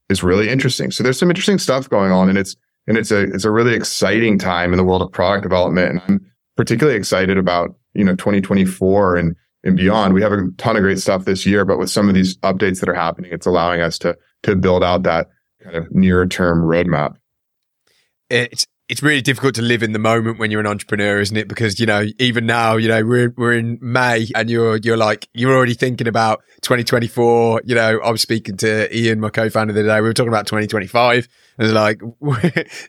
is 0.09 0.23
really 0.23 0.49
interesting. 0.49 0.91
So 0.91 1.03
there's 1.03 1.19
some 1.19 1.31
interesting 1.31 1.59
stuff 1.59 1.89
going 1.89 2.13
on 2.13 2.29
and 2.29 2.39
it's, 2.39 2.57
and 2.87 2.97
it's 2.97 3.11
a, 3.11 3.23
it's 3.33 3.45
a 3.45 3.51
really 3.51 3.75
exciting 3.75 4.39
time 4.39 4.73
in 4.73 4.77
the 4.77 4.85
world 4.85 5.03
of 5.03 5.13
product 5.13 5.43
development. 5.43 5.91
And 5.91 6.03
I'm 6.09 6.33
particularly 6.57 6.99
excited 6.99 7.39
about, 7.39 7.75
you 7.95 8.05
know, 8.05 8.17
2024 8.17 9.17
and, 9.17 9.37
and 9.65 9.77
beyond. 9.77 10.15
We 10.15 10.23
have 10.23 10.33
a 10.33 10.49
ton 10.57 10.77
of 10.77 10.83
great 10.83 10.99
stuff 10.99 11.25
this 11.25 11.47
year, 11.47 11.65
but 11.65 11.79
with 11.79 11.91
some 11.91 12.09
of 12.09 12.15
these 12.15 12.37
updates 12.39 12.81
that 12.81 12.89
are 12.89 12.95
happening, 12.95 13.33
it's 13.33 13.47
allowing 13.47 13.81
us 13.81 13.99
to 13.99 14.17
to 14.43 14.57
build 14.57 14.83
out 14.83 15.03
that 15.03 15.29
kind 15.63 15.77
of 15.77 15.91
near 15.95 16.27
term 16.27 16.63
roadmap. 16.63 17.17
It's 18.31 18.67
it's 18.91 19.05
really 19.05 19.23
difficult 19.23 19.55
to 19.55 19.63
live 19.63 19.85
in 19.85 19.93
the 19.93 20.01
moment 20.01 20.41
when 20.41 20.51
you're 20.51 20.61
an 20.61 20.67
entrepreneur, 20.67 21.21
isn't 21.21 21.37
it? 21.37 21.47
Because 21.47 21.79
you 21.79 21.87
know, 21.87 22.07
even 22.19 22.45
now, 22.45 22.77
you 22.77 22.89
know, 22.89 23.05
we're 23.05 23.33
we're 23.37 23.53
in 23.53 23.79
May, 23.81 24.27
and 24.35 24.51
you're 24.51 24.79
you're 24.79 24.97
like 24.97 25.29
you're 25.33 25.55
already 25.55 25.75
thinking 25.75 26.09
about 26.09 26.43
2024. 26.63 27.63
You 27.65 27.77
know, 27.77 28.01
I 28.01 28.11
was 28.11 28.21
speaking 28.21 28.57
to 28.59 28.95
Ian, 28.95 29.21
my 29.21 29.31
co-founder, 29.31 29.73
the 29.73 29.81
other 29.81 29.89
day. 29.89 30.01
We 30.01 30.09
were 30.09 30.13
talking 30.13 30.33
about 30.33 30.49
2025, 30.49 31.29
and 31.59 31.73
like 31.73 32.03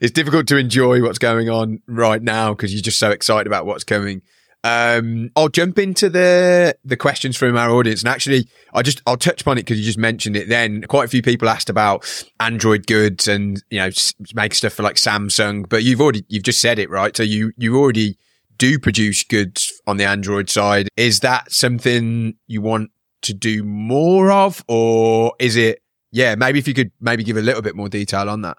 it's 0.01 0.11
difficult 0.11 0.47
to 0.47 0.57
enjoy 0.57 1.03
what's 1.03 1.19
going 1.19 1.49
on 1.49 1.81
right 1.85 2.21
now 2.21 2.55
because 2.55 2.73
you're 2.73 2.81
just 2.81 2.97
so 2.97 3.11
excited 3.11 3.45
about 3.45 3.67
what's 3.67 3.83
coming. 3.83 4.23
Um, 4.63 5.31
I'll 5.35 5.49
jump 5.49 5.79
into 5.79 6.09
the 6.09 6.75
the 6.85 6.97
questions 6.97 7.35
from 7.35 7.57
our 7.57 7.71
audience, 7.71 8.01
and 8.01 8.09
actually, 8.09 8.47
I 8.73 8.83
just 8.83 9.01
I'll 9.07 9.17
touch 9.17 9.41
upon 9.41 9.57
it 9.57 9.61
because 9.61 9.79
you 9.79 9.85
just 9.85 9.97
mentioned 9.97 10.37
it. 10.37 10.49
Then 10.49 10.83
quite 10.83 11.05
a 11.05 11.07
few 11.07 11.23
people 11.23 11.49
asked 11.49 11.69
about 11.69 12.05
Android 12.39 12.85
goods 12.85 13.27
and 13.27 13.63
you 13.71 13.79
know 13.79 13.89
make 14.35 14.53
stuff 14.53 14.73
for 14.73 14.83
like 14.83 14.97
Samsung, 14.97 15.67
but 15.67 15.83
you've 15.83 16.01
already 16.01 16.25
you've 16.27 16.43
just 16.43 16.61
said 16.61 16.77
it 16.77 16.89
right. 16.89 17.15
So 17.15 17.23
you 17.23 17.53
you 17.57 17.77
already 17.77 18.17
do 18.57 18.77
produce 18.77 19.23
goods 19.23 19.81
on 19.87 19.97
the 19.97 20.05
Android 20.05 20.47
side. 20.47 20.87
Is 20.95 21.21
that 21.21 21.51
something 21.51 22.35
you 22.45 22.61
want 22.61 22.91
to 23.23 23.33
do 23.33 23.63
more 23.63 24.31
of, 24.31 24.63
or 24.67 25.33
is 25.39 25.55
it? 25.55 25.81
Yeah, 26.11 26.35
maybe 26.35 26.59
if 26.59 26.67
you 26.67 26.75
could 26.75 26.91
maybe 26.99 27.23
give 27.23 27.37
a 27.37 27.41
little 27.41 27.63
bit 27.63 27.75
more 27.75 27.89
detail 27.89 28.29
on 28.29 28.41
that. 28.41 28.57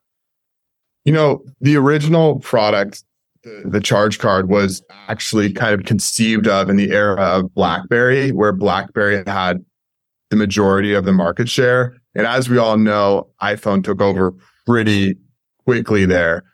You 1.04 1.12
know, 1.12 1.44
the 1.60 1.76
original 1.76 2.40
product 2.40 3.04
the, 3.44 3.80
ChargeCard 3.80 4.46
was 4.46 4.82
actually 5.08 5.52
kind 5.52 5.74
of 5.74 5.84
conceived 5.84 6.46
of 6.46 6.68
in 6.68 6.76
the 6.76 6.92
era 6.92 7.20
of 7.20 7.54
BlackBerry, 7.54 8.30
where 8.32 8.52
BlackBerry 8.52 9.22
had 9.26 9.64
the 10.30 10.36
majority 10.36 10.94
of 10.94 11.04
the 11.04 11.12
market 11.12 11.48
share. 11.48 11.96
And 12.14 12.26
as 12.26 12.48
we 12.48 12.58
all 12.58 12.78
know, 12.78 13.28
iPhone 13.42 13.82
took 13.82 14.00
over 14.00 14.32
pretty 14.66 15.16
quickly 15.64 16.04
there. 16.06 16.44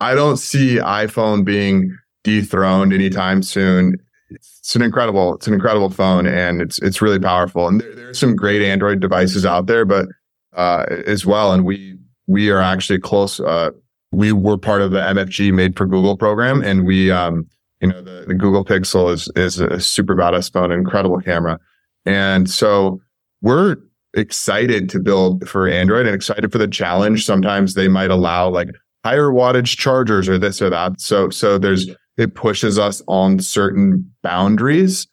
I 0.00 0.14
don't 0.14 0.36
see 0.36 0.76
iPhone 0.76 1.44
being 1.44 1.96
dethroned 2.24 2.92
anytime 2.92 3.42
soon. 3.42 3.96
It's 4.30 4.74
an 4.74 4.82
incredible, 4.82 5.34
it's 5.34 5.46
an 5.46 5.54
incredible 5.54 5.90
phone 5.90 6.26
and 6.26 6.62
it's, 6.62 6.78
it's 6.78 7.02
really 7.02 7.20
powerful. 7.20 7.68
And 7.68 7.80
there, 7.80 8.10
are 8.10 8.14
some 8.14 8.34
great 8.34 8.62
Android 8.62 9.00
devices 9.00 9.44
out 9.44 9.66
there, 9.66 9.84
but, 9.84 10.08
uh, 10.54 10.86
as 11.06 11.26
well. 11.26 11.52
And 11.52 11.64
we, 11.64 11.98
we 12.26 12.50
are 12.50 12.60
actually 12.60 12.98
close, 12.98 13.40
uh, 13.40 13.70
we 14.12 14.30
were 14.32 14.58
part 14.58 14.82
of 14.82 14.90
the 14.90 15.00
MFG 15.00 15.52
made 15.52 15.76
for 15.76 15.86
Google 15.86 16.16
program 16.16 16.62
and 16.62 16.86
we, 16.86 17.10
um, 17.10 17.46
you 17.80 17.88
know, 17.88 18.02
the, 18.02 18.26
the 18.28 18.34
Google 18.34 18.64
Pixel 18.64 19.10
is, 19.10 19.28
is 19.34 19.58
a 19.58 19.80
super 19.80 20.14
badass 20.14 20.52
phone, 20.52 20.70
incredible 20.70 21.18
camera. 21.20 21.58
And 22.04 22.48
so 22.48 23.00
we're 23.40 23.76
excited 24.14 24.88
to 24.90 25.00
build 25.00 25.48
for 25.48 25.66
Android 25.66 26.06
and 26.06 26.14
excited 26.14 26.52
for 26.52 26.58
the 26.58 26.68
challenge. 26.68 27.24
Sometimes 27.24 27.74
they 27.74 27.88
might 27.88 28.10
allow 28.10 28.48
like 28.50 28.68
higher 29.04 29.30
wattage 29.30 29.78
chargers 29.78 30.28
or 30.28 30.38
this 30.38 30.60
or 30.60 30.68
that. 30.70 31.00
So, 31.00 31.30
so 31.30 31.58
there's, 31.58 31.88
it 32.18 32.34
pushes 32.34 32.78
us 32.78 33.02
on 33.08 33.40
certain 33.40 34.12
boundaries 34.22 35.08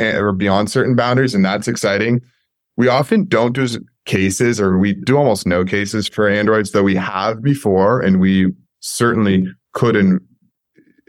eh, 0.00 0.16
or 0.16 0.32
beyond 0.32 0.70
certain 0.70 0.96
boundaries. 0.96 1.34
And 1.34 1.44
that's 1.44 1.68
exciting. 1.68 2.20
We 2.76 2.88
often 2.88 3.26
don't 3.26 3.52
do 3.52 3.66
cases 4.06 4.60
or 4.60 4.78
we 4.78 4.94
do 4.94 5.16
almost 5.16 5.46
no 5.46 5.64
cases 5.64 6.08
for 6.08 6.28
Androids, 6.28 6.72
though 6.72 6.82
we 6.82 6.96
have 6.96 7.42
before 7.42 8.00
and 8.00 8.20
we 8.20 8.52
certainly 8.80 9.46
couldn't 9.74 10.22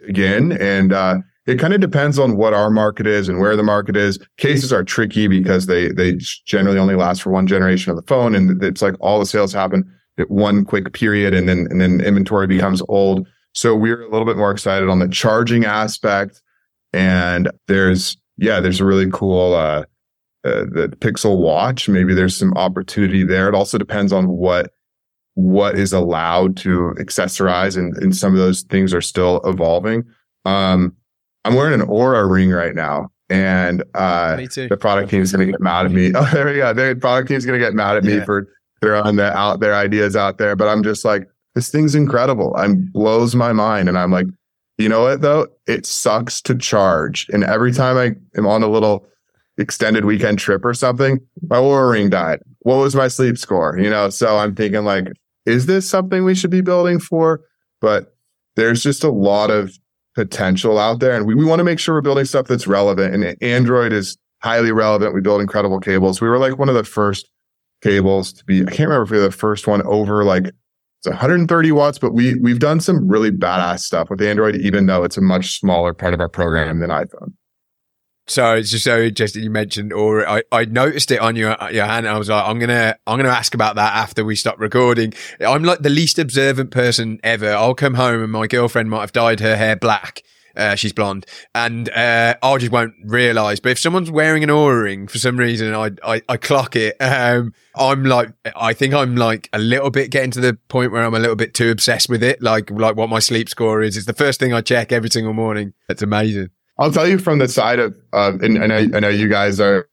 again. 0.08 0.52
And, 0.54 0.94
uh, 0.94 1.20
it 1.48 1.60
kind 1.60 1.74
of 1.74 1.82
depends 1.82 2.20
on 2.20 2.38
what 2.38 2.54
our 2.54 2.70
market 2.70 3.08
is 3.08 3.28
and 3.28 3.40
where 3.40 3.56
the 3.56 3.64
market 3.64 3.98
is. 3.98 4.20
Cases 4.38 4.72
are 4.72 4.84
tricky 4.84 5.28
because 5.28 5.66
they 5.66 5.90
they 5.90 6.14
generally 6.46 6.78
only 6.78 6.96
last 6.96 7.22
for 7.22 7.32
one 7.32 7.48
generation 7.48 7.90
of 7.90 7.98
the 7.98 8.04
phone, 8.04 8.36
and 8.36 8.64
it's 8.64 8.82
like 8.82 8.96
all 9.00 9.20
the 9.20 9.26
sales 9.26 9.52
happen 9.52 9.84
at 10.20 10.30
one 10.30 10.64
quick 10.64 10.94
period, 10.94 11.34
and 11.34 11.50
then 11.50 11.68
and 11.70 11.82
then 11.82 12.02
inventory 12.02 12.48
becomes 12.48 12.82
old. 12.88 13.28
So 13.54 13.76
we're 13.76 14.02
a 14.02 14.10
little 14.10 14.26
bit 14.26 14.38
more 14.38 14.52
excited 14.52 14.88
on 14.88 15.00
the 15.00 15.10
charging 15.10 15.66
aspect, 15.66 16.42
and 16.94 17.50
there's 17.68 18.18
yeah, 18.38 18.60
there's 18.60 18.80
a 18.80 18.86
really 18.86 19.10
cool 19.12 19.56
uh, 19.56 19.86
uh, 20.44 20.66
the 20.66 20.96
Pixel 21.00 21.38
Watch. 21.38 21.88
Maybe 21.88 22.14
there's 22.14 22.36
some 22.36 22.54
opportunity 22.56 23.24
there. 23.24 23.48
It 23.48 23.56
also 23.56 23.78
depends 23.78 24.12
on 24.12 24.28
what 24.28 24.72
what 25.36 25.78
is 25.78 25.94
allowed 25.94 26.58
to 26.58 26.94
accessorize, 26.98 27.78
and, 27.78 27.96
and 27.98 28.16
some 28.16 28.34
of 28.34 28.40
those 28.40 28.64
things 28.64 28.94
are 28.94 29.02
still 29.02 29.42
evolving. 29.46 30.04
Um, 30.46 30.96
I'm 31.46 31.56
wearing 31.56 31.80
an 31.80 31.88
Oura 31.88 32.30
ring 32.30 32.52
right 32.52 32.76
now. 32.76 33.10
And 33.30 33.82
uh, 33.96 34.36
the 34.36 34.78
product 34.78 35.10
team 35.10 35.22
is 35.22 35.32
going 35.32 35.46
to 35.46 35.52
get 35.52 35.62
mad 35.62 35.86
at 35.86 35.92
me. 35.94 36.12
Oh, 36.16 36.30
there 36.34 36.46
we 36.46 36.56
go. 36.56 36.74
The 36.74 36.98
product 37.00 37.30
team 37.30 37.38
is 37.38 37.46
going 37.46 37.58
to 37.58 37.66
get 37.66 37.74
mad 37.74 37.96
at 37.96 38.04
me 38.04 38.16
yeah. 38.16 38.26
for 38.26 38.46
throwing 38.82 39.16
the, 39.16 39.32
out 39.36 39.62
their 39.62 39.74
ideas 39.74 40.18
out 40.18 40.38
there. 40.38 40.56
But 40.58 40.68
I'm 40.68 40.84
just 40.84 41.06
like, 41.06 41.30
this 41.56 41.70
thing's 41.70 41.96
incredible. 41.96 42.54
I'm 42.58 42.90
blows 42.92 43.34
my 43.34 43.54
mind. 43.54 43.88
And 43.88 43.98
I'm 43.98 44.12
like, 44.12 44.28
you 44.78 44.90
know 44.90 45.04
what 45.04 45.22
though? 45.22 45.48
It 45.68 45.86
sucks 45.86 46.42
to 46.42 46.56
charge. 46.56 47.28
And 47.32 47.44
every 47.44 47.72
time 47.72 47.98
I 47.98 48.16
am 48.38 48.48
on 48.48 48.64
a 48.64 48.68
little 48.68 49.08
extended 49.58 50.06
weekend 50.06 50.40
trip 50.40 50.64
or 50.66 50.74
something, 50.74 51.20
my 51.48 51.58
Oura 51.58 51.92
ring 51.92 52.10
died. 52.10 52.40
What 52.60 52.78
was 52.78 52.96
my 52.96 53.08
sleep 53.08 53.38
score? 53.38 53.78
You 53.78 53.90
know, 53.90 54.10
so 54.10 54.38
I'm 54.38 54.56
thinking 54.56 54.86
like, 54.86 55.08
is 55.46 55.66
this 55.66 55.90
something 55.90 56.24
we 56.24 56.36
should 56.36 56.52
be 56.52 56.62
building 56.62 57.00
for? 57.00 57.42
But 57.80 58.16
there's 58.56 58.84
just 58.84 59.04
a 59.04 59.12
lot 59.12 59.50
of 59.50 59.78
potential 60.16 60.78
out 60.78 61.00
there. 61.00 61.16
And 61.16 61.26
we, 61.26 61.36
we 61.36 61.46
want 61.46 61.60
to 61.60 61.64
make 61.64 61.80
sure 61.80 61.96
we're 61.96 62.02
building 62.02 62.26
stuff 62.26 62.48
that's 62.48 62.68
relevant. 62.68 63.14
And 63.14 63.38
Android 63.42 63.94
is 63.94 64.18
highly 64.42 64.72
relevant. 64.72 65.14
We 65.14 65.22
build 65.22 65.42
incredible 65.42 65.80
cables. 65.80 66.22
We 66.22 66.30
were 66.30 66.38
like 66.38 66.58
one 66.58 66.70
of 66.70 66.76
the 66.76 66.84
first 66.84 67.28
cables 67.82 68.34
to 68.34 68.46
be, 68.46 68.62
I 68.62 68.66
can't 68.66 68.90
remember 68.90 69.04
if 69.04 69.12
we 69.12 69.18
were 69.18 69.24
the 69.24 69.32
first 69.32 69.68
one 69.68 69.82
over 69.84 70.24
like 70.24 70.52
it's 71.02 71.08
130 71.08 71.72
watts, 71.72 71.98
but 71.98 72.14
we 72.14 72.36
we've 72.36 72.60
done 72.60 72.80
some 72.80 73.08
really 73.08 73.32
badass 73.32 73.80
stuff 73.80 74.12
with 74.12 74.22
Android, 74.22 74.58
even 74.58 74.86
though 74.86 75.04
it's 75.04 75.18
a 75.18 75.22
much 75.22 75.60
smaller 75.60 75.96
part 75.96 76.14
of 76.14 76.20
our 76.20 76.30
program 76.30 76.80
than 76.80 76.92
iPhone. 76.92 77.34
So 78.28 78.54
it's 78.56 78.72
just 78.72 78.84
so 78.84 79.02
interesting 79.02 79.44
you 79.44 79.50
mentioned, 79.50 79.92
or 79.92 80.28
I, 80.28 80.44
I 80.52 80.66
noticed 80.66 81.12
it 81.12 81.20
on 81.20 81.36
your 81.36 81.58
your 81.72 81.86
hand, 81.86 82.06
and 82.06 82.16
I 82.16 82.18
was 82.18 82.30
like, 82.30 82.46
I'm 82.46 82.60
gonna 82.60 82.96
I'm 83.08 83.18
gonna 83.18 83.30
ask 83.30 83.54
about 83.54 83.76
that 83.76 83.96
after 83.96 84.24
we 84.24 84.36
stop 84.36 84.60
recording. 84.60 85.14
I'm 85.40 85.64
like 85.64 85.80
the 85.80 85.90
least 85.90 86.20
observant 86.20 86.72
person 86.72 87.20
ever. 87.24 87.52
I'll 87.52 87.76
come 87.76 87.96
home 87.96 88.24
and 88.24 88.32
my 88.32 88.48
girlfriend 88.48 88.90
might 88.90 89.02
have 89.02 89.12
dyed 89.12 89.40
her 89.40 89.56
hair 89.56 89.76
black. 89.76 90.22
Uh, 90.56 90.76
she's 90.76 90.92
blonde, 90.92 91.26
and 91.56 91.90
uh, 91.90 92.36
I 92.44 92.58
just 92.58 92.72
won't 92.72 92.94
realise. 93.06 93.60
But 93.62 93.72
if 93.72 93.80
someone's 93.80 94.12
wearing 94.12 94.44
an 94.44 94.50
Oura 94.50 94.84
ring 94.84 95.08
for 95.08 95.18
some 95.18 95.38
reason, 95.38 95.74
I 95.74 95.92
I, 96.04 96.22
I 96.28 96.38
clock 96.38 96.76
it. 96.76 96.98
Um, 97.00 97.54
I'm 97.76 98.04
like, 98.04 98.30
I 98.56 98.74
think 98.74 98.94
I'm 98.94 99.16
like 99.16 99.50
a 99.54 99.60
little 99.60 99.90
bit 99.90 100.12
getting 100.12 100.32
to 100.32 100.42
the 100.42 100.58
point 100.68 100.92
where 100.92 101.04
I'm 101.04 101.14
a 101.14 101.20
little 101.20 101.38
bit 101.38 101.54
too 101.54 101.72
obsessed 101.72 102.10
with 102.10 102.22
it. 102.22 102.42
Like 102.42 102.70
like 102.70 102.96
what 102.96 103.10
my 103.10 103.20
sleep 103.20 103.50
score 103.50 103.82
is. 103.82 103.96
It's 103.98 104.06
the 104.06 104.14
first 104.14 104.40
thing 104.40 104.54
I 104.54 104.62
check 104.62 104.92
every 104.92 105.10
single 105.10 105.34
morning. 105.34 105.74
That's 105.88 106.02
amazing. 106.02 106.50
I'll 106.82 106.92
tell 106.92 107.08
you 107.08 107.20
from 107.20 107.38
the 107.38 107.48
side 107.48 107.80
of, 107.80 107.96
uh, 108.12 108.34
and 108.42 108.62
I 108.62 108.66
know, 108.68 108.78
I 108.96 109.00
know 109.00 109.10
you 109.10 109.30
guys 109.30 109.60
are 109.60 109.88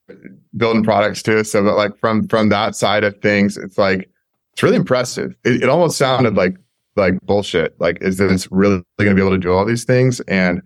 building 0.57 0.83
products 0.83 1.23
too. 1.23 1.45
So 1.45 1.63
but 1.63 1.77
like 1.77 1.97
from, 1.99 2.27
from 2.29 2.49
that 2.49 2.75
side 2.75 3.05
of 3.05 3.21
things, 3.21 3.59
it's 3.59 3.77
like, 3.77 4.11
it's 4.55 4.63
really 4.63 4.77
impressive. 4.77 5.37
It, 5.45 5.65
it 5.65 5.69
almost 5.69 5.99
sounded 5.99 6.35
like, 6.35 6.57
like 6.97 7.21
bullshit. 7.21 7.79
Like, 7.79 7.99
is 8.01 8.17
this 8.17 8.49
really 8.51 8.83
going 8.99 9.11
to 9.11 9.15
be 9.15 9.21
able 9.21 9.33
to 9.33 9.39
do 9.39 9.53
all 9.53 9.67
these 9.67 9.85
things? 9.85 10.21
And 10.21 10.63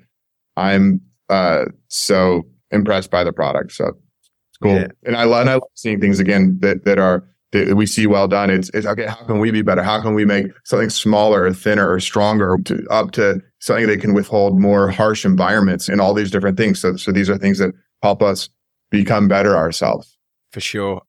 I'm, 0.57 1.01
uh, 1.29 1.65
so 1.89 2.43
impressed 2.71 3.11
by 3.11 3.25
the 3.25 3.33
product. 3.33 3.73
So 3.73 3.89
it's 3.89 4.59
cool. 4.63 4.77
Yeah. 4.77 4.87
And 5.05 5.17
I 5.17 5.25
love, 5.25 5.41
and 5.43 5.51
I 5.51 5.55
love 5.55 5.65
seeing 5.75 6.01
things 6.01 6.21
again 6.21 6.57
that, 6.63 6.85
that 6.85 6.99
are, 6.99 7.29
that 7.53 7.77
we 7.77 7.87
see 7.87 8.07
well 8.07 8.27
done. 8.27 8.51
It's, 8.51 8.71
it's 8.75 8.87
okay. 8.87 9.07
How 9.07 9.25
can 9.25 9.39
we 9.39 9.51
be 9.51 9.63
better? 9.63 9.83
How 9.83 10.01
can 10.01 10.15
we 10.15 10.25
make 10.25 10.47
something 10.65 10.91
smaller 10.91 11.53
thinner 11.53 11.91
or 11.91 12.01
stronger 12.01 12.59
to, 12.65 12.87
up 12.91 13.13
to 13.13 13.41
something 13.63 13.87
that 13.87 14.01
can 14.01 14.13
withhold 14.13 14.59
more 14.59 14.91
harsh 14.91 15.25
environments 15.25 15.89
and 15.89 16.01
all 16.01 16.15
these 16.15 16.33
different 16.33 16.57
things. 16.57 16.81
So, 16.81 16.97
so 16.97 17.13
these 17.13 17.31
are 17.31 17.39
things 17.39 17.59
that 17.59 17.73
help 18.03 18.21
us 18.21 18.49
become 18.91 19.29
better 19.29 19.57
ourselves. 19.57 20.19
For 20.51 20.61
sure. 20.61 21.03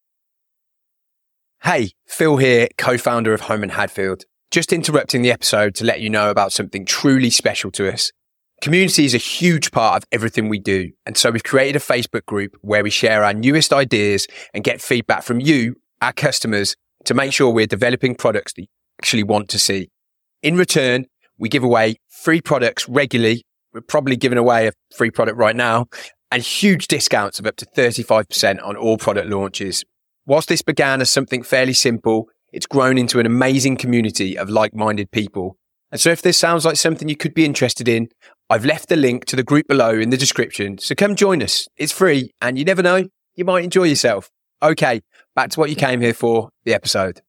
Hey, 1.63 1.93
Phil 2.05 2.37
here, 2.37 2.67
co-founder 2.77 3.33
of 3.33 3.41
Holme 3.41 3.63
and 3.63 3.71
Hadfield. 3.71 4.25
Just 4.51 4.71
interrupting 4.71 5.23
the 5.23 5.31
episode 5.31 5.73
to 5.75 5.85
let 5.85 6.01
you 6.01 6.11
know 6.11 6.29
about 6.29 6.53
something 6.53 6.85
truly 6.85 7.31
special 7.31 7.71
to 7.71 7.91
us. 7.91 8.11
Community 8.61 9.05
is 9.05 9.15
a 9.15 9.17
huge 9.17 9.71
part 9.71 10.03
of 10.03 10.07
everything 10.11 10.47
we 10.47 10.59
do. 10.59 10.91
And 11.05 11.17
so 11.17 11.31
we've 11.31 11.43
created 11.43 11.75
a 11.75 11.83
Facebook 11.83 12.25
group 12.27 12.55
where 12.61 12.83
we 12.83 12.91
share 12.91 13.23
our 13.23 13.33
newest 13.33 13.73
ideas 13.73 14.27
and 14.53 14.63
get 14.63 14.79
feedback 14.79 15.23
from 15.23 15.39
you 15.39 15.75
our 16.03 16.11
customers 16.13 16.75
to 17.05 17.13
make 17.13 17.31
sure 17.31 17.49
we're 17.49 17.65
developing 17.65 18.13
products 18.13 18.51
that 18.53 18.63
you 18.63 18.67
actually 19.01 19.23
want 19.23 19.47
to 19.49 19.57
see. 19.57 19.89
In 20.41 20.57
return, 20.57 21.05
we 21.37 21.47
give 21.47 21.63
away 21.63 21.95
free 22.09 22.41
products 22.41 22.87
regularly. 22.89 23.43
We're 23.73 23.81
probably 23.81 24.17
giving 24.17 24.37
away 24.37 24.67
a 24.67 24.73
free 24.95 25.11
product 25.11 25.37
right 25.37 25.55
now 25.55 25.85
and 26.29 26.43
huge 26.43 26.87
discounts 26.87 27.39
of 27.39 27.45
up 27.45 27.55
to 27.55 27.65
35% 27.65 28.61
on 28.63 28.75
all 28.75 28.97
product 28.97 29.29
launches. 29.29 29.85
Whilst 30.25 30.49
this 30.49 30.61
began 30.61 30.99
as 30.99 31.09
something 31.09 31.41
fairly 31.41 31.73
simple, 31.73 32.27
it's 32.51 32.65
grown 32.65 32.97
into 32.97 33.19
an 33.19 33.25
amazing 33.25 33.77
community 33.77 34.37
of 34.37 34.49
like-minded 34.49 35.09
people. 35.11 35.57
And 35.89 36.01
so 36.01 36.09
if 36.09 36.21
this 36.21 36.37
sounds 36.37 36.65
like 36.65 36.75
something 36.75 37.07
you 37.07 37.15
could 37.15 37.33
be 37.33 37.45
interested 37.45 37.87
in, 37.87 38.09
I've 38.49 38.65
left 38.65 38.89
the 38.89 38.97
link 38.97 39.23
to 39.25 39.37
the 39.37 39.43
group 39.43 39.67
below 39.67 39.91
in 39.91 40.09
the 40.09 40.17
description. 40.17 40.79
So 40.79 40.95
come 40.95 41.15
join 41.15 41.41
us. 41.41 41.67
It's 41.77 41.93
free 41.93 42.31
and 42.41 42.57
you 42.57 42.65
never 42.65 42.83
know, 42.83 43.07
you 43.35 43.45
might 43.45 43.63
enjoy 43.63 43.85
yourself. 43.85 44.29
Okay, 44.63 45.01
back 45.35 45.49
to 45.51 45.59
what 45.59 45.69
you 45.69 45.75
came 45.75 45.99
here 45.99 46.13
for, 46.13 46.49
the 46.63 46.73
episode. 46.73 47.21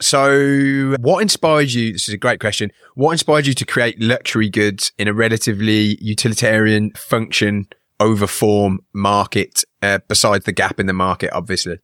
So, 0.00 0.94
what 1.00 1.22
inspired 1.22 1.72
you? 1.72 1.92
This 1.92 2.06
is 2.06 2.14
a 2.14 2.18
great 2.18 2.38
question. 2.38 2.70
What 2.94 3.10
inspired 3.10 3.48
you 3.48 3.54
to 3.54 3.66
create 3.66 4.00
luxury 4.00 4.48
goods 4.48 4.92
in 4.96 5.08
a 5.08 5.12
relatively 5.12 5.98
utilitarian 6.00 6.92
function 6.92 7.66
over 7.98 8.28
form 8.28 8.78
market, 8.94 9.64
uh, 9.82 9.98
besides 10.06 10.44
the 10.44 10.52
gap 10.52 10.78
in 10.78 10.86
the 10.86 10.92
market, 10.92 11.32
obviously? 11.32 11.78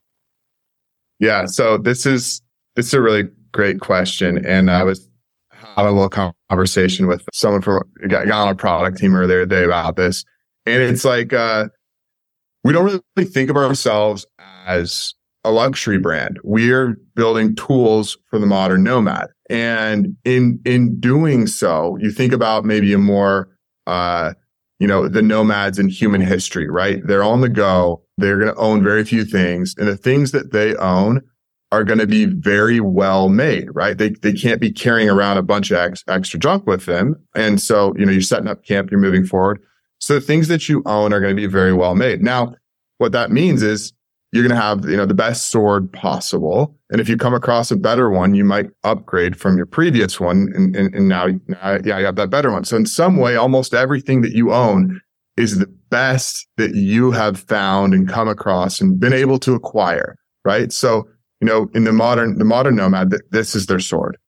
Yeah. 1.19 1.47
So, 1.47 1.77
this 1.77 2.07
is, 2.07 2.41
this 2.77 2.87
is 2.87 2.95
a 2.95 3.01
really 3.01 3.25
great 3.51 3.81
question. 3.81 4.47
And 4.47 4.71
I 4.71 4.85
was 4.85 5.09
having 5.51 5.91
a 5.91 6.01
little 6.01 6.35
conversation 6.49 7.09
with 7.09 7.27
someone 7.33 7.63
from, 7.63 7.83
got, 8.07 8.29
got 8.29 8.47
on 8.47 8.49
a 8.49 8.55
product 8.55 8.99
team 8.99 9.17
earlier 9.17 9.41
today 9.41 9.65
about 9.65 9.97
this. 9.97 10.25
And 10.67 10.81
it's 10.85 11.05
like, 11.05 11.33
uh, 11.33 11.67
we 12.65 12.73
don't 12.73 13.03
really 13.17 13.29
think 13.29 13.51
of 13.51 13.57
ourselves 13.57 14.25
as 14.65 15.15
a 15.45 15.51
luxury 15.51 15.99
brand. 15.99 16.39
We're 16.43 16.97
building 17.15 17.55
tools 17.55 18.17
for 18.31 18.39
the 18.39 18.47
modern 18.47 18.83
nomad. 18.83 19.29
And 19.51 20.17
in, 20.25 20.61
in 20.65 20.99
doing 20.99 21.47
so, 21.47 21.99
you 22.01 22.11
think 22.11 22.33
about 22.33 22.65
maybe 22.65 22.93
a 22.95 22.99
more, 22.99 23.51
uh, 23.87 24.33
you 24.79 24.89
know, 24.89 25.07
the 25.07 25.23
nomads 25.23 25.79
in 25.79 25.89
human 25.89 26.23
history, 26.23 26.69
right? 26.69 27.01
They're 27.07 27.23
on 27.23 27.43
the 27.43 27.49
go. 27.49 28.03
They're 28.17 28.39
going 28.39 28.55
to 28.55 28.61
own 28.61 28.83
very 28.83 29.05
few 29.05 29.25
things 29.25 29.75
and 29.77 29.87
the 29.87 29.97
things 29.97 30.33
that 30.33 30.53
they 30.53 30.75
own 30.77 31.21
are 31.73 31.85
going 31.85 31.99
to 31.99 32.07
be 32.07 32.27
very 32.27 32.81
well 32.81 33.29
made, 33.29 33.69
right? 33.75 33.99
They, 33.99 34.11
they 34.11 34.33
can't 34.33 34.61
be 34.61 34.71
carrying 34.71 35.11
around 35.11 35.39
a 35.39 35.43
bunch 35.43 35.71
of 35.71 35.77
ex, 35.77 36.05
extra 36.09 36.39
junk 36.39 36.67
with 36.67 36.87
them. 36.87 37.17
And 37.35 37.61
so, 37.61 37.93
you 37.97 38.07
know, 38.07 38.13
you're 38.13 38.21
setting 38.21 38.49
up 38.49 38.65
camp, 38.65 38.91
you're 38.91 39.01
moving 39.01 39.27
forward. 39.27 39.61
So 39.99 40.15
the 40.15 40.21
things 40.21 40.49
that 40.49 40.69
you 40.69 40.83
own 40.87 41.13
are 41.13 41.21
going 41.21 41.35
to 41.35 41.41
be 41.41 41.49
very 41.49 41.73
well 41.73 41.95
made. 41.95 42.23
Now, 42.23 42.55
what 42.99 43.13
that 43.13 43.31
means 43.31 43.63
is 43.63 43.93
you're 44.35 44.43
going 44.43 44.51
to 44.55 44.61
have, 44.61 44.85
you 44.85 44.97
know, 44.97 45.07
the 45.07 45.15
best 45.15 45.49
sword 45.49 45.93
possible. 45.93 46.77
And 46.91 47.01
if 47.01 47.09
you 47.09 47.17
come 47.17 47.35
across 47.35 47.71
a 47.71 47.77
better 47.77 48.11
one, 48.11 48.35
you 48.35 48.45
might 48.45 48.69
upgrade 48.83 49.37
from 49.37 49.57
your 49.57 49.65
previous 49.65 50.19
one. 50.19 50.53
And, 50.57 50.75
and, 50.75 50.93
and 50.93 51.09
now, 51.09 51.27
yeah, 51.85 51.99
you 51.99 52.05
have 52.05 52.17
that 52.17 52.31
better 52.31 52.51
one. 52.51 52.65
So 52.65 52.77
in 52.77 52.85
some 52.85 53.17
way, 53.17 53.37
almost 53.37 53.75
everything 53.75 54.23
that 54.23 54.33
you 54.33 54.53
own 54.53 55.01
is 55.37 55.59
the 55.59 55.73
best 55.89 56.49
that 56.57 56.75
you 56.75 57.13
have 57.13 57.39
found 57.39 57.95
and 57.95 58.09
come 58.09 58.27
across 58.27 58.81
and 58.81 58.99
been 58.99 59.13
able 59.13 59.39
to 59.39 59.55
acquire. 59.55 60.17
Right. 60.45 60.73
So, 60.73 61.09
you 61.41 61.47
know, 61.47 61.71
in 61.73 61.85
the 61.85 61.93
modern, 61.93 62.39
the 62.39 62.45
modern 62.45 62.75
nomad, 62.75 63.15
this 63.31 63.55
is 63.55 63.67
their 63.67 63.81
sword. 63.81 64.19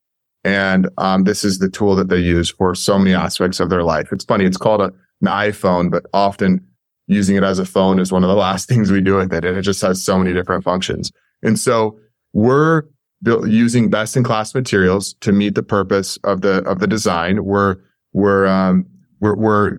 And 0.45 0.89
um, 0.99 1.25
this 1.25 1.45
is 1.45 1.59
the 1.59 1.69
tool 1.69 1.97
that 1.97 2.09
they 2.09 2.19
use 2.19 2.49
for 2.49 2.75
so 2.75 2.97
many 2.97 3.13
aspects 3.13 3.59
of 3.59 3.71
their 3.71 3.83
life. 3.83 4.13
It's 4.13 4.25
funny. 4.25 4.45
It's 4.45 4.57
called 4.57 4.81
a, 4.81 4.93
an 5.21 5.27
iPhone, 5.27 5.91
but 5.91 6.07
often 6.13 6.66
using 7.07 7.37
it 7.37 7.45
as 7.45 7.59
a 7.59 7.65
phone 7.65 7.99
is 7.99 8.13
one 8.13 8.25
of 8.25 8.29
the 8.29 8.37
last 8.37 8.69
things 8.69 8.91
we 8.91 9.01
do 9.01 9.17
with 9.17 9.33
it. 9.33 9.45
And 9.45 9.57
it 9.57 9.63
just 9.63 9.83
has 9.83 10.05
so 10.05 10.19
many 10.19 10.33
different 10.33 10.65
functions. 10.65 11.13
And 11.43 11.59
so 11.59 11.99
we're 12.33 12.83
using 13.25 13.91
best 13.91 14.17
in 14.17 14.23
class 14.23 14.55
materials 14.55 15.15
to 15.21 15.33
meet 15.33 15.55
the 15.55 15.63
purpose 15.63 16.19
of 16.25 16.43
the, 16.43 16.59
of 16.65 16.81
the 16.81 16.87
design. 16.87 17.45
We're, 17.45 17.77
we're, 18.13 18.47
um, 18.47 18.87
we're, 19.21 19.37
we're, 19.37 19.79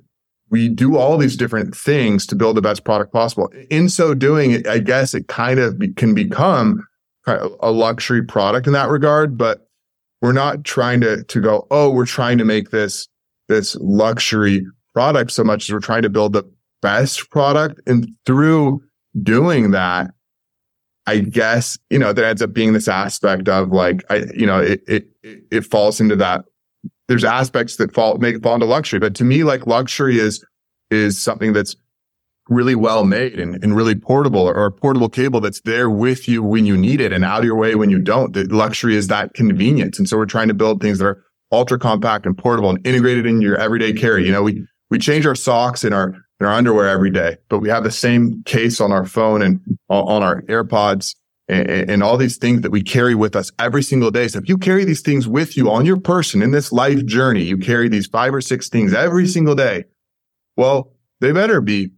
we 0.49 0.69
do 0.69 0.97
all 0.97 1.17
these 1.17 1.35
different 1.35 1.75
things 1.75 2.25
to 2.27 2.35
build 2.35 2.55
the 2.55 2.61
best 2.61 2.83
product 2.83 3.11
possible. 3.11 3.51
In 3.69 3.89
so 3.89 4.13
doing, 4.13 4.65
I 4.67 4.79
guess 4.79 5.13
it 5.13 5.27
kind 5.27 5.59
of 5.59 5.77
be, 5.77 5.89
can 5.89 6.13
become 6.13 6.87
a 7.27 7.71
luxury 7.71 8.23
product 8.23 8.67
in 8.67 8.73
that 8.73 8.89
regard, 8.89 9.37
but 9.37 9.67
we're 10.21 10.31
not 10.31 10.63
trying 10.63 11.01
to, 11.01 11.23
to 11.25 11.41
go, 11.41 11.67
oh, 11.69 11.89
we're 11.89 12.05
trying 12.05 12.37
to 12.37 12.45
make 12.45 12.69
this, 12.69 13.09
this 13.49 13.75
luxury 13.81 14.65
product 14.93 15.31
so 15.31 15.43
much 15.43 15.69
as 15.69 15.73
we're 15.73 15.79
trying 15.79 16.03
to 16.03 16.09
build 16.09 16.33
the 16.33 16.43
best 16.81 17.29
product. 17.31 17.81
And 17.87 18.09
through 18.25 18.83
doing 19.21 19.71
that, 19.71 20.11
I 21.05 21.19
guess, 21.19 21.77
you 21.89 21.97
know, 21.97 22.11
there 22.11 22.25
ends 22.25 22.41
up 22.41 22.53
being 22.53 22.73
this 22.73 22.87
aspect 22.87 23.47
of 23.47 23.69
like, 23.69 24.03
I, 24.09 24.25
you 24.35 24.45
know, 24.45 24.59
it, 24.59 24.81
it, 24.87 25.07
it 25.23 25.61
falls 25.61 26.01
into 26.01 26.15
that. 26.17 26.43
There's 27.07 27.23
aspects 27.23 27.77
that 27.77 27.93
fall, 27.93 28.17
make 28.17 28.43
fall 28.43 28.55
into 28.55 28.65
luxury. 28.65 28.99
But 28.99 29.15
to 29.15 29.23
me, 29.23 29.45
like 29.45 29.65
luxury 29.65 30.19
is, 30.19 30.45
is 30.91 31.21
something 31.21 31.53
that's 31.53 31.75
really 32.49 32.75
well 32.75 33.05
made 33.05 33.39
and, 33.39 33.61
and 33.63 33.75
really 33.75 33.95
portable 33.95 34.41
or, 34.41 34.53
or 34.53 34.65
a 34.65 34.71
portable 34.71 35.09
cable 35.09 35.39
that's 35.39 35.61
there 35.61 35.89
with 35.89 36.27
you 36.27 36.43
when 36.43 36.65
you 36.65 36.77
need 36.77 37.01
it 37.01 37.13
and 37.13 37.23
out 37.23 37.39
of 37.39 37.45
your 37.45 37.55
way 37.55 37.75
when 37.75 37.89
you 37.89 37.99
don't. 37.99 38.33
The 38.33 38.43
luxury 38.45 38.95
is 38.95 39.07
that 39.07 39.33
convenience. 39.33 39.99
And 39.99 40.07
so 40.07 40.17
we're 40.17 40.25
trying 40.25 40.47
to 40.49 40.53
build 40.53 40.81
things 40.81 40.99
that 40.99 41.05
are 41.05 41.23
ultra 41.51 41.79
compact 41.79 42.25
and 42.25 42.37
portable 42.37 42.69
and 42.69 42.85
integrated 42.85 43.25
in 43.25 43.41
your 43.41 43.57
everyday 43.57 43.93
carry. 43.93 44.25
You 44.25 44.31
know, 44.33 44.43
we, 44.43 44.65
we 44.89 44.99
change 44.99 45.25
our 45.25 45.35
socks 45.35 45.83
and 45.83 45.93
our 45.93 46.13
in 46.39 46.45
our 46.45 46.53
underwear 46.53 46.87
every 46.87 47.09
day, 47.09 47.37
but 47.49 47.59
we 47.59 47.69
have 47.69 47.83
the 47.83 47.91
same 47.91 48.43
case 48.43 48.79
on 48.79 48.91
our 48.91 49.05
phone 49.05 49.41
and 49.41 49.59
on 49.89 50.23
our 50.23 50.41
AirPods 50.43 51.15
and, 51.47 51.89
and, 51.89 52.03
all 52.03 52.17
these 52.17 52.37
things 52.37 52.61
that 52.61 52.71
we 52.71 52.83
carry 52.83 53.15
with 53.15 53.35
us 53.35 53.51
every 53.57 53.81
single 53.81 54.11
day. 54.11 54.27
So 54.27 54.39
if 54.39 54.49
you 54.49 54.57
carry 54.57 54.83
these 54.83 55.01
things 55.01 55.27
with 55.27 55.55
you 55.55 55.71
on 55.71 55.85
your 55.85 55.99
person 55.99 56.41
in 56.41 56.51
this 56.51 56.71
life 56.71 57.05
journey, 57.05 57.43
you 57.43 57.57
carry 57.57 57.87
these 57.87 58.05
five 58.05 58.33
or 58.33 58.41
six 58.41 58.67
things 58.67 58.93
every 58.93 59.27
single 59.27 59.55
day. 59.55 59.85
Well, 60.57 60.91
they 61.21 61.31
better 61.31 61.61
be 61.61 61.91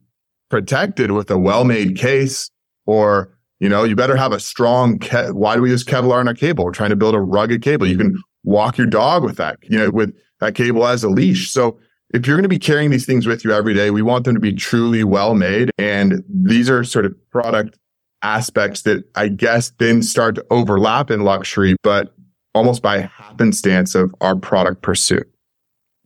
protected 0.50 1.12
with 1.12 1.32
a 1.32 1.38
well-made 1.38 1.98
case 1.98 2.50
or, 2.86 3.36
you 3.60 3.70
know, 3.70 3.84
you 3.84 3.96
better 3.96 4.16
have 4.16 4.32
a 4.32 4.40
strong, 4.40 5.00
ke- 5.00 5.34
why 5.34 5.56
do 5.56 5.62
we 5.62 5.72
use 5.72 5.84
Kevlar 5.84 6.22
in 6.22 6.28
our 6.28 6.34
cable? 6.34 6.66
We're 6.66 6.72
trying 6.72 6.92
to 6.92 6.96
build 6.96 7.16
a 7.16 7.20
rugged 7.20 7.62
cable. 7.62 7.88
You 7.88 7.98
can 7.98 8.18
walk 8.44 8.78
your 8.78 8.88
dog 8.88 9.24
with 9.24 9.38
that, 9.38 9.58
you 9.64 9.78
know, 9.78 9.90
with 9.90 10.16
that 10.40 10.56
cable 10.56 10.88
as 10.88 11.04
a 11.04 11.10
leash. 11.10 11.50
So 11.50 11.80
if 12.14 12.26
you're 12.26 12.36
going 12.36 12.44
to 12.44 12.50
be 12.50 12.60
carrying 12.60 12.90
these 12.90 13.06
things 13.06 13.28
with 13.28 13.44
you 13.44 13.52
every 13.52 13.74
day, 13.74 13.92
we 13.92 14.02
want 14.02 14.26
them 14.26 14.34
to 14.34 14.40
be 14.40 14.54
truly 14.54 15.04
well 15.04 15.36
made. 15.36 15.72
And 15.78 16.24
these 16.28 16.70
are 16.70 16.84
sort 16.84 17.06
of 17.06 17.16
product 17.30 17.78
aspects 18.22 18.82
that 18.84 19.04
I 19.16 19.28
guess 19.28 19.72
then 19.78 20.02
start 20.02 20.36
to 20.36 20.46
overlap 20.50 21.12
in 21.12 21.22
luxury, 21.22 21.76
but 21.84 22.14
almost 22.54 22.82
by 22.82 23.02
happenstance 23.02 23.96
of 23.96 24.14
our 24.22 24.36
product 24.36 24.82
pursuit. 24.82 25.30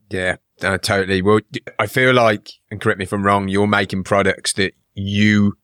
Yeah, 0.09 0.35
uh, 0.61 0.77
totally. 0.77 1.21
Well, 1.21 1.39
I 1.79 1.87
feel 1.87 2.13
like, 2.13 2.51
and 2.69 2.79
correct 2.79 2.99
me 2.99 3.03
if 3.03 3.13
I'm 3.13 3.25
wrong, 3.25 3.47
you're 3.47 3.67
making 3.67 4.03
products 4.03 4.53
that 4.53 4.73
you 4.93 5.57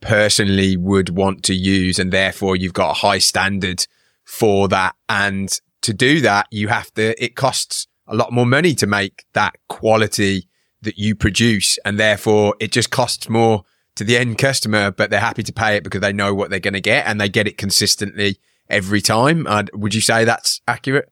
personally 0.00 0.76
would 0.76 1.10
want 1.10 1.44
to 1.44 1.54
use, 1.54 1.98
and 1.98 2.12
therefore 2.12 2.56
you've 2.56 2.72
got 2.72 2.90
a 2.90 2.94
high 2.94 3.18
standard 3.18 3.86
for 4.24 4.68
that. 4.68 4.96
And 5.08 5.60
to 5.82 5.92
do 5.92 6.20
that, 6.22 6.48
you 6.50 6.68
have 6.68 6.92
to, 6.94 7.22
it 7.22 7.36
costs 7.36 7.86
a 8.06 8.14
lot 8.14 8.32
more 8.32 8.46
money 8.46 8.74
to 8.74 8.86
make 8.86 9.24
that 9.32 9.54
quality 9.68 10.48
that 10.82 10.98
you 10.98 11.14
produce. 11.14 11.78
And 11.84 11.98
therefore 11.98 12.54
it 12.60 12.72
just 12.72 12.90
costs 12.90 13.28
more 13.28 13.64
to 13.96 14.04
the 14.04 14.16
end 14.16 14.38
customer, 14.38 14.90
but 14.90 15.10
they're 15.10 15.20
happy 15.20 15.42
to 15.42 15.52
pay 15.52 15.76
it 15.76 15.84
because 15.84 16.00
they 16.00 16.12
know 16.12 16.34
what 16.34 16.50
they're 16.50 16.60
going 16.60 16.74
to 16.74 16.80
get 16.80 17.06
and 17.06 17.20
they 17.20 17.28
get 17.28 17.46
it 17.46 17.58
consistently 17.58 18.38
every 18.68 19.00
time. 19.00 19.46
Uh, 19.46 19.64
would 19.74 19.94
you 19.94 20.00
say 20.00 20.24
that's 20.24 20.60
accurate? 20.66 21.08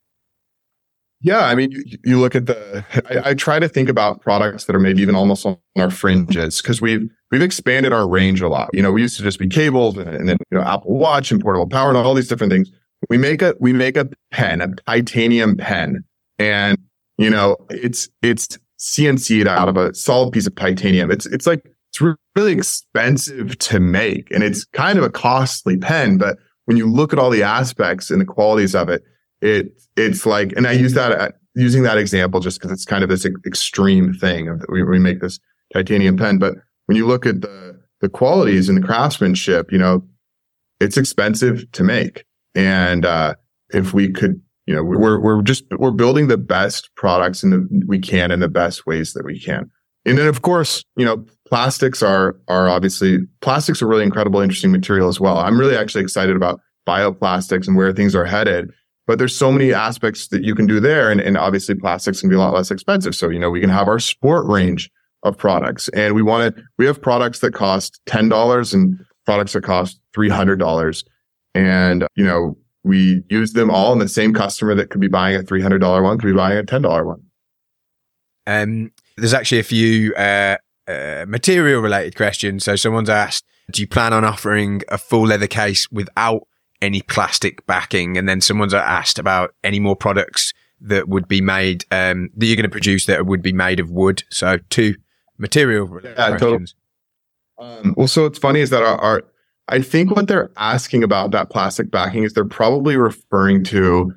Yeah, 1.23 1.45
I 1.45 1.55
mean, 1.55 1.71
you, 1.73 1.99
you 2.03 2.19
look 2.19 2.35
at 2.35 2.47
the. 2.47 2.85
I, 3.11 3.31
I, 3.31 3.35
try 3.35 3.59
to 3.59 3.69
think 3.69 3.91
about 3.91 4.23
products 4.23 4.65
that 4.65 4.75
are 4.75 4.81
maybe 4.81 5.03
even 5.03 5.15
almost 5.15 5.45
on 5.45 5.59
our 5.77 5.91
fringes 5.91 6.63
because 6.63 6.81
we've 6.81 7.11
we've 7.31 7.43
expanded 7.43 7.93
our 7.93 8.09
range 8.09 8.41
a 8.41 8.49
lot. 8.49 8.71
You 8.73 8.81
know, 8.81 8.91
we 8.91 9.03
used 9.03 9.19
to 9.19 9.23
just 9.23 9.39
be 9.39 9.47
cables 9.47 9.99
and, 9.99 10.09
and 10.09 10.29
then 10.29 10.39
you 10.51 10.57
know 10.57 10.65
Apple 10.65 10.97
Watch 10.97 11.31
and 11.31 11.39
portable 11.39 11.69
power 11.69 11.91
and 11.91 11.99
all 11.99 12.15
these 12.15 12.29
different 12.29 12.51
things. 12.51 12.71
We 13.11 13.19
make 13.19 13.43
a 13.43 13.55
we 13.61 13.75
make 13.75 13.99
a 13.99 14.09
pen, 14.31 14.63
a 14.63 14.69
titanium 14.87 15.59
pen, 15.59 16.05
and 16.41 16.79
you 17.21 17.29
know, 17.29 17.55
it's, 17.69 18.09
it's 18.23 18.59
CNC'd 18.79 19.47
out 19.47 19.69
of 19.69 19.77
a 19.77 19.95
solid 19.95 20.33
piece 20.33 20.47
of 20.47 20.55
titanium. 20.55 21.11
It's, 21.11 21.27
it's 21.27 21.47
like, 21.47 21.63
it's 21.91 22.01
really 22.35 22.53
expensive 22.53 23.59
to 23.59 23.79
make 23.79 24.31
and 24.31 24.43
it's 24.43 24.65
kind 24.65 24.99
of 24.99 25.05
a 25.05 25.11
costly 25.11 25.77
pen, 25.77 26.17
but 26.17 26.39
when 26.65 26.79
you 26.79 26.91
look 26.91 27.13
at 27.13 27.19
all 27.19 27.29
the 27.29 27.43
aspects 27.43 28.11
and 28.11 28.23
the 28.23 28.25
qualities 28.25 28.75
of 28.75 28.89
it, 28.89 29.03
it, 29.43 29.71
it's 29.99 30.25
like, 30.25 30.53
and 30.57 30.67
I 30.67 30.73
use 30.73 30.95
that, 30.95 31.13
uh, 31.13 31.31
using 31.55 31.83
that 31.83 31.99
example 31.99 32.41
just 32.41 32.59
because 32.59 32.73
it's 32.73 32.87
kind 32.87 33.03
of 33.03 33.11
this 33.11 33.27
extreme 33.45 34.15
thing 34.15 34.49
of 34.49 34.65
we, 34.71 34.83
we 34.83 34.99
make 34.99 35.21
this 35.21 35.39
titanium 35.75 36.17
pen. 36.17 36.39
But 36.39 36.55
when 36.87 36.97
you 36.97 37.07
look 37.07 37.27
at 37.27 37.43
the, 37.43 37.79
the 38.01 38.09
qualities 38.09 38.71
and 38.71 38.83
the 38.83 38.87
craftsmanship, 38.87 39.71
you 39.71 39.79
know, 39.79 40.03
it's 40.81 40.97
expensive 40.97 41.71
to 41.73 41.85
make. 41.85 42.25
And, 42.55 43.05
uh, 43.05 43.35
if 43.73 43.93
we 43.93 44.11
could 44.11 44.41
you 44.71 44.77
know, 44.77 44.85
we're, 44.85 45.19
we're 45.19 45.43
just, 45.43 45.65
we're 45.81 45.91
building 45.91 46.29
the 46.29 46.39
best 46.39 46.91
products 46.95 47.41
the, 47.41 47.85
we 47.89 47.99
can 47.99 48.31
in 48.31 48.39
the 48.39 48.49
best 48.49 48.87
ways 48.87 49.15
that 49.15 49.25
we 49.25 49.41
can. 49.41 49.69
And 50.05 50.17
then 50.17 50.29
of 50.29 50.43
course, 50.43 50.85
you 50.95 51.05
know, 51.05 51.27
plastics 51.45 52.05
are, 52.05 52.37
are 52.47 52.69
obviously, 52.69 53.19
plastics 53.41 53.83
are 53.83 53.89
really 53.89 54.05
incredible, 54.05 54.39
interesting 54.39 54.71
material 54.71 55.09
as 55.09 55.19
well. 55.19 55.39
I'm 55.39 55.59
really 55.59 55.77
actually 55.77 56.05
excited 56.05 56.37
about 56.37 56.61
bioplastics 56.89 57.67
and 57.67 57.77
where 57.77 57.93
things 57.93 58.15
are 58.15 58.25
headed. 58.25 58.71
But 59.09 59.19
there's 59.19 59.35
so 59.35 59.51
many 59.51 59.75
aspects 59.75 60.29
that 60.29 60.45
you 60.45 60.55
can 60.55 60.69
do 60.69 60.79
there. 60.79 61.11
And, 61.11 61.21
and 61.21 61.37
obviously 61.37 61.75
plastics 61.75 62.21
can 62.21 62.29
be 62.29 62.37
a 62.37 62.39
lot 62.39 62.55
less 62.55 62.71
expensive. 62.71 63.17
So, 63.17 63.29
you 63.29 63.41
know, 63.41 63.51
we 63.51 63.61
can 63.61 63.71
have 63.71 63.89
our 63.89 63.99
sport 63.99 64.47
range 64.47 64.89
of 65.25 65.37
products 65.37 65.89
and 65.89 66.15
we 66.15 66.23
want 66.23 66.55
to, 66.55 66.63
we 66.79 66.87
have 66.87 67.03
products 67.03 67.41
that 67.41 67.55
cost 67.55 68.01
$10 68.07 68.73
and 68.73 69.05
products 69.27 69.55
that 69.55 69.65
cost 69.65 70.01
$300. 70.17 71.05
And, 71.57 72.07
you 72.15 72.25
know, 72.25 72.57
we 72.85 73.23
use 73.29 73.53
them 73.53 73.71
all 73.71 73.93
and 73.93 74.01
the 74.01 74.09
same 74.09 74.33
customer 74.33 74.75
that 74.75 74.91
could 74.91 75.01
be 75.01 75.09
buying 75.09 75.37
a 75.37 75.41
$300 75.41 76.03
one 76.03 76.19
could 76.19 76.29
be 76.29 76.33
buying 76.33 76.59
a 76.59 76.63
$10 76.63 77.05
one. 77.05 77.23
Um, 78.47 78.93
there's 79.17 79.35
actually 79.35 79.59
a 79.59 79.65
few 79.65 80.15
uh, 80.15 80.57
uh, 80.89 81.25
material 81.29 81.83
related 81.83 82.17
questions. 82.17 82.65
So 82.65 82.77
someone's 82.77 83.11
asked, 83.11 83.45
do 83.71 83.83
you 83.83 83.89
plan 83.89 84.13
on 84.13 84.25
offering 84.25 84.83
a 84.89 84.99
full 84.99 85.27
leather 85.27 85.47
case 85.47 85.91
without 85.93 86.47
any 86.81 87.03
plastic 87.03 87.65
backing? 87.67 88.17
And 88.17 88.29
then 88.29 88.41
someone's 88.41 88.75
asked 88.75 89.19
about 89.19 89.55
any 89.63 89.79
more 89.79 89.95
products 89.95 90.53
that 90.81 91.09
would 91.09 91.29
be 91.29 91.41
made, 91.41 91.85
um, 91.91 92.31
that 92.37 92.47
you're 92.47 92.57
going 92.57 92.65
to 92.65 92.71
produce 92.71 93.07
that 93.07 93.27
would 93.27 93.43
be 93.43 93.53
made 93.53 93.79
of 93.79 93.91
wood. 93.91 94.25
So 94.31 94.59
two 94.71 94.97
material 95.39 95.87
related 95.87 96.19
yeah, 96.19 96.29
questions. 96.37 96.75
Totally. 97.59 97.79
Um, 97.81 97.95
well, 97.97 98.09
so 98.09 98.23
what's 98.23 98.39
funny 98.39 98.61
is 98.61 98.71
that 98.71 98.83
our, 98.83 98.99
our 98.99 99.23
I 99.71 99.81
think 99.81 100.11
what 100.11 100.27
they're 100.27 100.51
asking 100.57 101.05
about 101.05 101.31
that 101.31 101.49
plastic 101.49 101.91
backing 101.91 102.25
is 102.25 102.33
they're 102.33 102.45
probably 102.45 102.97
referring 102.97 103.63
to 103.65 104.13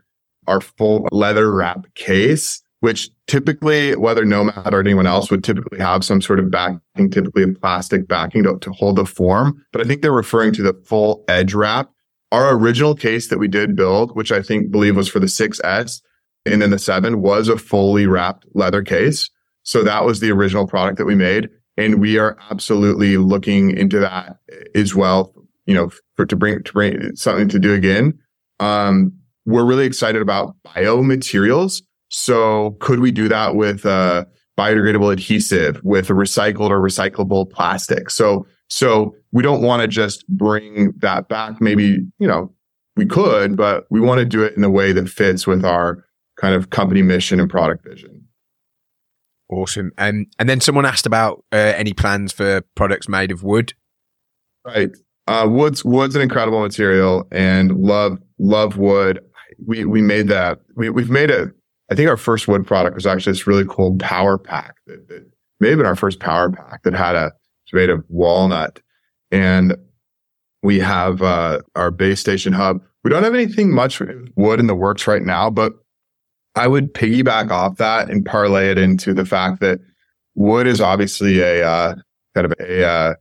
our 0.48 0.60
full 0.60 1.08
leather 1.12 1.54
wrap 1.54 1.94
case, 1.94 2.62
which 2.80 3.12
typically, 3.28 3.96
whether 3.96 4.26
Nomad 4.26 4.74
or 4.74 4.80
anyone 4.80 5.06
else 5.06 5.30
would 5.30 5.44
typically 5.44 5.78
have 5.78 6.04
some 6.04 6.22
sort 6.22 6.40
of 6.40 6.50
backing, 6.50 7.12
typically 7.12 7.44
a 7.44 7.48
plastic 7.50 8.08
backing 8.08 8.44
to, 8.44 8.58
to 8.60 8.72
hold 8.72 8.96
the 8.96 9.06
form. 9.06 9.64
But 9.72 9.82
I 9.82 9.84
think 9.86 10.02
they're 10.02 10.12
referring 10.12 10.54
to 10.54 10.64
the 10.64 10.74
full 10.86 11.24
edge 11.28 11.54
wrap. 11.54 11.92
Our 12.32 12.58
original 12.58 12.96
case 12.96 13.28
that 13.28 13.38
we 13.38 13.48
did 13.48 13.76
build, 13.76 14.16
which 14.16 14.32
I 14.32 14.42
think 14.42 14.72
believe 14.72 14.96
was 14.96 15.08
for 15.08 15.20
the 15.20 15.28
6S 15.28 16.02
and 16.46 16.62
then 16.62 16.72
the 16.72 16.80
7 16.80 17.22
was 17.22 17.48
a 17.48 17.60
fully 17.60 18.08
wrapped 18.08 18.48
leather 18.56 18.82
case. 18.82 19.30
So 19.62 19.84
that 19.84 20.04
was 20.04 20.20
the 20.20 20.32
original 20.32 20.68
product 20.68 20.98
that 20.98 21.06
we 21.06 21.16
made. 21.16 21.50
And 21.78 22.02
we 22.02 22.18
are 22.18 22.38
absolutely 22.50 23.18
looking 23.18 23.78
into 23.78 24.00
that 24.00 24.38
as 24.76 24.94
well 24.96 25.34
you 25.66 25.74
know, 25.74 25.90
for 26.16 26.26
to 26.26 26.36
bring 26.36 26.64
to 26.64 26.74
bring 26.74 27.16
something 27.16 27.50
to 27.50 27.60
do 27.60 27.74
again. 27.74 28.20
Um, 28.60 29.14
we're 29.46 29.66
really 29.66 29.86
excited 29.86 30.22
about 30.22 30.56
biomaterials. 30.66 31.82
So 32.10 32.78
could 32.80 33.00
we 33.00 33.12
do 33.12 33.28
that 33.28 33.56
with 33.56 33.86
a 33.86 34.28
biodegradable 34.58 35.12
adhesive, 35.12 35.82
with 35.84 36.10
a 36.10 36.14
recycled 36.14 36.70
or 36.70 36.80
recyclable 36.80 37.50
plastic? 37.50 38.10
So 38.10 38.46
so 38.70 39.16
we 39.32 39.44
don't 39.44 39.62
want 39.62 39.82
to 39.82 39.88
just 39.88 40.28
bring 40.28 40.94
that 40.98 41.28
back. 41.28 41.62
Maybe, 41.62 42.06
you 42.20 42.28
know, 42.28 42.54
we 42.96 43.06
could, 43.06 43.58
but 43.58 43.86
we 43.90 44.00
want 44.00 44.20
to 44.20 44.26
do 44.26 44.44
it 44.44 44.56
in 44.56 44.64
a 44.64 44.70
way 44.70 44.92
that 44.92 45.10
fits 45.10 45.46
with 45.46 45.66
our 45.66 46.06
kind 46.40 46.56
of 46.56 46.70
company 46.70 47.02
mission 47.02 47.40
and 47.40 47.50
product 47.50 47.84
vision. 47.84 48.28
Awesome. 49.50 49.92
Um, 49.98 50.26
and 50.40 50.50
then 50.50 50.62
someone 50.62 50.86
asked 50.86 51.06
about 51.06 51.44
uh, 51.52 51.74
any 51.76 51.94
plans 51.94 52.32
for 52.32 52.62
products 52.76 53.08
made 53.08 53.32
of 53.32 53.44
wood. 53.44 53.74
Right. 54.66 54.90
Uh, 55.28 55.48
wood's 55.50 55.86
wood's 55.86 56.16
an 56.16 56.22
incredible 56.22 56.62
material, 56.62 57.28
and 57.32 57.72
love 57.78 58.18
love 58.40 58.78
wood. 58.78 59.20
We 59.66 59.86
we 59.86 60.02
made 60.02 60.28
that. 60.28 60.60
We 60.76 60.90
we've 60.90 61.10
made 61.10 61.32
a. 61.32 61.52
I 61.92 61.96
think 61.96 62.10
our 62.10 62.18
first 62.18 62.48
wood 62.48 62.66
product 62.66 62.96
was 62.96 63.06
actually 63.06 63.34
this 63.34 63.48
really 63.48 63.66
cool 63.68 63.98
power 63.98 64.38
pack 64.38 64.76
that, 64.88 65.08
that 65.10 65.30
may 65.60 65.70
have 65.70 65.78
been 65.78 65.86
our 65.86 65.96
first 65.96 66.20
power 66.20 66.50
pack 66.50 66.84
that 66.84 66.94
had 66.94 67.16
a 67.16 67.32
it's 67.66 67.74
made 67.74 67.90
of 67.90 68.04
walnut, 68.10 68.82
and 69.32 69.76
we 70.62 70.80
have 70.80 71.22
uh, 71.22 71.62
our 71.76 71.92
base 71.92 72.20
station 72.20 72.54
hub. 72.54 72.82
We 73.04 73.10
don't 73.10 73.24
have 73.24 73.34
anything 73.34 73.74
much 73.74 74.02
wood 74.36 74.60
in 74.60 74.68
the 74.68 74.76
works 74.76 75.08
right 75.08 75.22
now, 75.22 75.50
but 75.50 75.74
I 76.56 76.68
would 76.68 76.94
piggyback 76.94 77.52
off 77.52 77.78
that 77.78 78.10
and 78.10 78.26
parlay 78.26 78.70
it 78.70 78.78
into 78.78 79.14
the 79.14 79.26
fact 79.26 79.60
that 79.62 79.80
wood 80.36 80.68
is 80.68 80.82
obviously 80.82 81.42
a 81.42 81.68
uh, 81.68 81.96
kind 82.36 82.46
of 82.46 82.54
a 82.60 82.86
uh, 82.86 83.14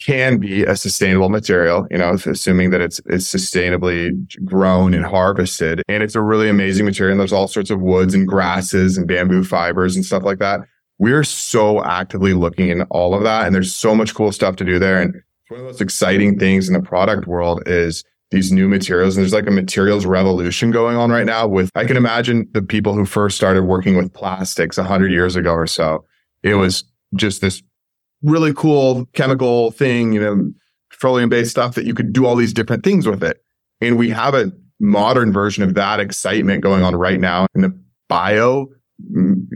can 0.00 0.38
be 0.38 0.62
a 0.62 0.76
sustainable 0.76 1.28
material, 1.28 1.86
you 1.90 1.98
know, 1.98 2.12
assuming 2.26 2.70
that 2.70 2.80
it's 2.80 3.00
it's 3.06 3.32
sustainably 3.32 4.12
grown 4.44 4.92
and 4.92 5.04
harvested. 5.04 5.82
And 5.88 6.02
it's 6.02 6.14
a 6.14 6.20
really 6.20 6.48
amazing 6.48 6.84
material. 6.84 7.12
And 7.12 7.20
there's 7.20 7.32
all 7.32 7.48
sorts 7.48 7.70
of 7.70 7.80
woods 7.80 8.14
and 8.14 8.26
grasses 8.26 8.98
and 8.98 9.08
bamboo 9.08 9.44
fibers 9.44 9.96
and 9.96 10.04
stuff 10.04 10.22
like 10.22 10.38
that. 10.38 10.60
We're 10.98 11.24
so 11.24 11.82
actively 11.84 12.34
looking 12.34 12.68
in 12.68 12.82
all 12.82 13.14
of 13.14 13.22
that. 13.22 13.46
And 13.46 13.54
there's 13.54 13.74
so 13.74 13.94
much 13.94 14.14
cool 14.14 14.32
stuff 14.32 14.56
to 14.56 14.64
do 14.64 14.78
there. 14.78 15.00
And 15.00 15.14
one 15.48 15.60
of 15.60 15.66
the 15.66 15.72
most 15.72 15.80
exciting 15.80 16.38
things 16.38 16.68
in 16.68 16.74
the 16.74 16.82
product 16.82 17.26
world 17.26 17.62
is 17.66 18.04
these 18.30 18.50
new 18.50 18.68
materials. 18.68 19.16
And 19.16 19.22
there's 19.22 19.32
like 19.32 19.46
a 19.46 19.50
materials 19.50 20.04
revolution 20.04 20.70
going 20.70 20.96
on 20.96 21.10
right 21.10 21.26
now 21.26 21.46
with, 21.46 21.70
I 21.74 21.84
can 21.84 21.96
imagine 21.96 22.48
the 22.52 22.62
people 22.62 22.94
who 22.94 23.04
first 23.04 23.36
started 23.36 23.62
working 23.62 23.96
with 23.96 24.12
plastics 24.12 24.78
a 24.78 24.84
hundred 24.84 25.12
years 25.12 25.36
ago 25.36 25.52
or 25.52 25.66
so. 25.66 26.04
It 26.42 26.54
was 26.54 26.84
just 27.14 27.40
this 27.40 27.62
really 28.26 28.52
cool 28.52 29.06
chemical 29.12 29.70
thing, 29.70 30.12
you 30.12 30.20
know, 30.20 30.50
petroleum 30.90 31.28
based 31.28 31.50
stuff 31.50 31.74
that 31.74 31.86
you 31.86 31.94
could 31.94 32.12
do 32.12 32.26
all 32.26 32.36
these 32.36 32.52
different 32.52 32.84
things 32.84 33.06
with 33.06 33.22
it. 33.22 33.42
And 33.80 33.98
we 33.98 34.10
have 34.10 34.34
a 34.34 34.52
modern 34.80 35.32
version 35.32 35.62
of 35.62 35.74
that 35.74 36.00
excitement 36.00 36.62
going 36.62 36.82
on 36.82 36.94
right 36.96 37.20
now 37.20 37.46
in 37.54 37.62
the 37.62 37.78
bio 38.08 38.68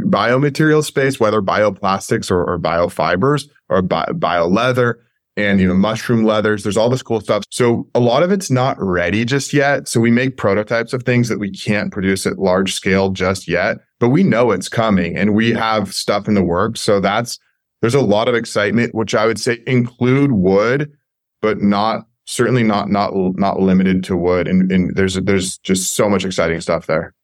biomaterial 0.07 0.85
space, 0.85 1.19
whether 1.19 1.41
bioplastics 1.41 2.31
or, 2.31 2.45
or 2.45 2.59
biofibers 2.59 3.49
or 3.71 3.81
bio, 3.81 4.13
bio 4.13 4.47
leather 4.47 5.01
and 5.37 5.61
you 5.61 5.67
know 5.67 5.75
mushroom 5.75 6.25
leathers. 6.25 6.63
There's 6.63 6.77
all 6.77 6.91
this 6.91 7.03
cool 7.03 7.21
stuff. 7.21 7.45
So 7.51 7.89
a 7.95 8.01
lot 8.01 8.23
of 8.23 8.31
it's 8.31 8.51
not 8.51 8.77
ready 8.79 9.25
just 9.25 9.55
yet. 9.55 9.89
So 9.89 9.99
we 9.99 10.11
make 10.11 10.37
prototypes 10.37 10.93
of 10.93 11.05
things 11.05 11.29
that 11.31 11.39
we 11.39 11.51
can't 11.51 11.91
produce 11.91 12.27
at 12.27 12.39
large 12.39 12.75
scale 12.75 13.11
just 13.11 13.49
yet 13.49 13.79
but 14.01 14.09
we 14.09 14.25
know 14.25 14.51
it's 14.51 14.69
coming 14.69 15.17
and 15.17 15.35
we 15.35 15.53
have 15.53 15.95
stuff 15.95 16.27
in 16.27 16.35
the 16.35 16.43
works. 16.43 16.81
So 16.81 16.99
that's 16.99 17.39
there's 17.81 17.95
a 17.95 18.01
lot 18.01 18.29
of 18.29 18.35
excitement 18.35 18.95
which 18.95 19.15
i 19.15 19.27
would 19.27 19.41
say 19.41 19.59
include 19.67 20.33
wood 20.33 20.93
but 21.41 21.61
not 21.61 22.07
certainly 22.27 22.63
not 22.63 22.89
not 22.89 23.13
not 23.37 23.61
limited 23.61 24.05
to 24.05 24.17
wood 24.17 24.47
and, 24.47 24.71
and 24.71 24.95
there's 24.97 25.15
there's 25.15 25.59
just 25.59 25.95
so 25.95 26.09
much 26.09 26.25
exciting 26.25 26.61
stuff 26.61 26.87
there 26.87 27.15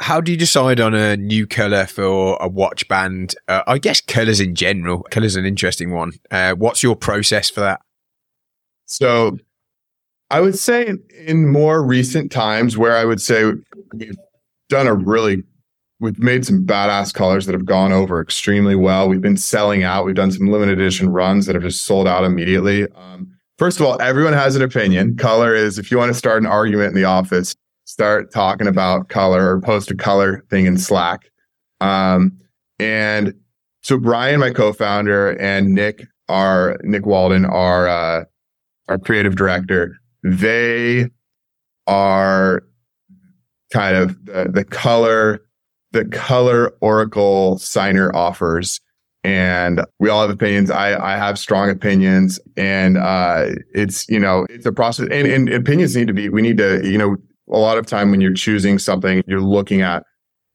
how 0.00 0.20
do 0.20 0.30
you 0.30 0.38
decide 0.38 0.80
on 0.80 0.94
a 0.94 1.16
new 1.16 1.46
color 1.46 1.86
for 1.86 2.38
a 2.40 2.48
watch 2.48 2.86
band? 2.88 3.34
Uh, 3.48 3.62
I 3.66 3.78
guess 3.78 4.00
colors 4.00 4.38
in 4.40 4.54
general. 4.54 5.02
Colors 5.10 5.34
an 5.34 5.44
interesting 5.44 5.92
one. 5.92 6.12
Uh, 6.30 6.52
what's 6.52 6.82
your 6.82 6.94
process 6.94 7.50
for 7.50 7.60
that? 7.60 7.80
So, 8.86 9.38
I 10.30 10.40
would 10.40 10.58
say 10.58 10.94
in 11.26 11.50
more 11.50 11.84
recent 11.84 12.30
times, 12.30 12.78
where 12.78 12.96
I 12.96 13.04
would 13.04 13.20
say 13.20 13.52
we've 13.92 14.16
done 14.68 14.86
a 14.86 14.94
really, 14.94 15.42
we've 16.00 16.18
made 16.18 16.46
some 16.46 16.64
badass 16.64 17.12
colors 17.12 17.46
that 17.46 17.52
have 17.52 17.64
gone 17.64 17.92
over 17.92 18.20
extremely 18.20 18.74
well. 18.74 19.08
We've 19.08 19.20
been 19.20 19.36
selling 19.36 19.82
out. 19.82 20.04
We've 20.04 20.14
done 20.14 20.30
some 20.30 20.46
limited 20.46 20.78
edition 20.78 21.08
runs 21.08 21.46
that 21.46 21.54
have 21.54 21.62
just 21.62 21.84
sold 21.84 22.06
out 22.06 22.24
immediately. 22.24 22.86
Um, 22.92 23.34
first 23.58 23.80
of 23.80 23.86
all, 23.86 24.00
everyone 24.00 24.32
has 24.32 24.54
an 24.56 24.62
opinion. 24.62 25.16
Color 25.16 25.54
is 25.54 25.78
if 25.78 25.90
you 25.90 25.98
want 25.98 26.10
to 26.10 26.18
start 26.18 26.42
an 26.42 26.46
argument 26.46 26.90
in 26.90 26.94
the 26.94 27.04
office, 27.04 27.54
start 27.84 28.32
talking 28.32 28.66
about 28.66 29.08
color 29.08 29.54
or 29.54 29.60
post 29.60 29.90
a 29.90 29.96
color 29.96 30.44
thing 30.50 30.66
in 30.66 30.78
Slack. 30.78 31.30
Um, 31.80 32.38
and 32.78 33.34
so 33.82 33.98
Brian, 33.98 34.40
my 34.40 34.50
co-founder, 34.50 35.30
and 35.40 35.74
Nick, 35.74 36.06
our 36.28 36.78
Nick 36.82 37.06
Walden, 37.06 37.44
our 37.44 37.88
uh, 37.88 38.24
our 38.88 38.98
creative 38.98 39.36
director, 39.36 39.96
they 40.22 41.08
are 41.86 42.62
kind 43.72 43.96
of 43.96 44.24
the, 44.24 44.50
the 44.52 44.64
color 44.64 45.40
the 45.92 46.04
color 46.06 46.74
oracle 46.80 47.58
signer 47.58 48.14
offers 48.14 48.80
and 49.24 49.84
we 49.98 50.08
all 50.08 50.20
have 50.22 50.30
opinions. 50.30 50.70
I, 50.70 51.14
I 51.14 51.16
have 51.16 51.38
strong 51.38 51.70
opinions 51.70 52.38
and, 52.56 52.96
uh, 52.96 53.46
it's, 53.74 54.08
you 54.08 54.18
know, 54.18 54.46
it's 54.48 54.66
a 54.66 54.72
process 54.72 55.08
and, 55.10 55.26
and 55.26 55.48
opinions 55.48 55.96
need 55.96 56.08
to 56.08 56.14
be, 56.14 56.28
we 56.28 56.42
need 56.42 56.58
to, 56.58 56.86
you 56.88 56.98
know, 56.98 57.16
a 57.50 57.58
lot 57.58 57.78
of 57.78 57.86
time 57.86 58.10
when 58.10 58.20
you're 58.20 58.34
choosing 58.34 58.78
something, 58.78 59.22
you're 59.26 59.40
looking 59.40 59.80
at 59.80 60.04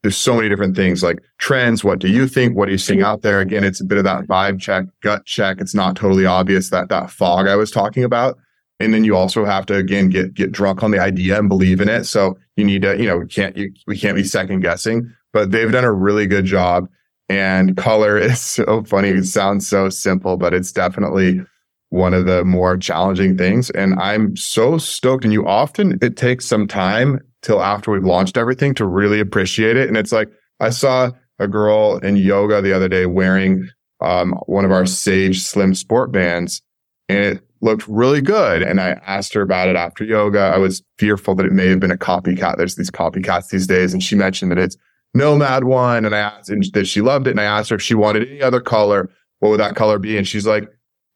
there's 0.04 0.18
so 0.18 0.36
many 0.36 0.50
different 0.50 0.76
things 0.76 1.02
like 1.02 1.20
trends. 1.40 1.84
What 1.84 2.00
do 2.00 2.10
you 2.10 2.28
think? 2.28 2.58
What 2.58 2.68
are 2.68 2.72
you 2.74 2.78
seeing 2.78 3.02
out 3.02 3.22
there? 3.22 3.40
Again, 3.40 3.64
it's 3.64 3.80
a 3.80 3.86
bit 3.86 3.98
of 3.98 4.04
that 4.04 4.26
vibe 4.26 4.60
check, 4.60 4.86
gut 5.02 5.26
check. 5.26 5.62
It's 5.62 5.74
not 5.74 5.96
totally 5.96 6.26
obvious 6.26 6.70
that 6.72 6.90
that 6.90 7.10
fog 7.10 7.48
I 7.48 7.56
was 7.56 7.72
talking 7.72 8.04
about. 8.04 8.38
And 8.82 8.94
then 8.94 9.06
you 9.06 9.16
also 9.16 9.46
have 9.46 9.66
to 9.68 9.76
again 9.76 10.10
get 10.10 10.34
get 10.34 10.52
drunk 10.52 10.84
on 10.84 10.92
the 10.92 11.00
idea 11.00 11.40
and 11.40 11.48
believe 11.48 11.80
in 11.80 11.88
it. 11.88 12.04
So 12.04 12.38
you 12.58 12.66
need 12.66 12.82
to, 12.82 12.98
you 12.98 13.08
know, 13.08 13.20
we 13.20 13.28
can't 13.28 13.56
you, 13.56 13.72
we 13.88 13.98
can't 13.98 14.16
be 14.16 14.26
second 14.26 14.60
guessing. 14.60 15.10
But 15.34 15.52
they've 15.52 15.72
done 15.72 15.84
a 15.84 15.92
really 15.92 16.28
good 16.28 16.46
job. 16.46 16.88
And 17.30 17.76
color 17.76 18.18
is 18.20 18.40
so 18.40 18.84
funny. 18.84 19.10
It 19.10 19.26
sounds 19.26 19.68
so 19.68 19.90
simple, 19.90 20.38
but 20.38 20.54
it's 20.54 20.72
definitely 20.72 21.42
one 21.90 22.14
of 22.14 22.26
the 22.26 22.44
more 22.44 22.78
challenging 22.78 23.38
things. 23.38 23.70
And 23.72 24.00
I'm 24.00 24.36
so 24.36 24.78
stoked. 24.78 25.24
And 25.24 25.34
you 25.34 25.46
often, 25.46 26.00
it 26.02 26.18
takes 26.18 26.46
some 26.46 26.68
time 26.68 27.20
till 27.42 27.62
after 27.62 27.92
we've 27.92 28.04
launched 28.04 28.38
everything 28.38 28.74
to 28.76 28.86
really 28.86 29.20
appreciate 29.20 29.78
it. 29.78 29.88
And 29.88 29.98
it's 29.98 30.12
like, 30.12 30.30
I 30.60 30.70
saw 30.70 31.12
a 31.40 31.48
girl 31.48 31.98
in 31.98 32.16
yoga 32.16 32.62
the 32.62 32.74
other 32.74 32.88
day 32.88 33.06
wearing 33.06 33.68
um, 34.02 34.34
one 34.48 34.66
of 34.66 34.72
our 34.72 34.86
Sage 34.86 35.42
Slim 35.42 35.76
Sport 35.76 36.12
bands 36.12 36.62
and 37.10 37.20
it 37.20 37.44
looked 37.62 37.88
really 37.88 38.22
good. 38.22 38.62
And 38.62 38.80
I 38.80 39.00
asked 39.06 39.34
her 39.34 39.42
about 39.42 39.70
it 39.70 39.76
after 39.76 40.04
yoga. 40.04 40.40
I 40.40 40.58
was 40.58 40.84
fearful 40.98 41.36
that 41.36 41.46
it 41.46 41.52
may 41.52 41.68
have 41.68 41.80
been 41.80 41.92
a 41.92 41.98
copycat. 41.98 42.58
There's 42.58 42.76
these 42.76 42.92
copycats 42.92 43.50
these 43.50 43.68
days. 43.68 43.94
And 43.94 44.04
she 44.04 44.16
mentioned 44.16 44.52
that 44.52 44.58
it's 44.58 44.78
Nomad 45.14 45.66
one. 45.66 46.06
And 46.06 46.16
I 46.16 46.20
asked 46.20 46.50
and 46.50 46.64
that 46.74 46.86
she 46.86 47.02
loved 47.02 47.28
it. 47.28 47.32
And 47.32 47.42
I 47.42 47.46
asked 47.46 47.70
her 47.70 47.76
if 47.76 47.82
she 47.82 47.96
wanted 47.96 48.28
any 48.28 48.42
other 48.42 48.62
color. 48.62 49.10
What 49.40 49.50
would 49.50 49.60
that 49.60 49.76
color 49.76 50.00
be? 50.00 50.18
And 50.18 50.28
she's 50.28 50.48
like, 50.48 50.70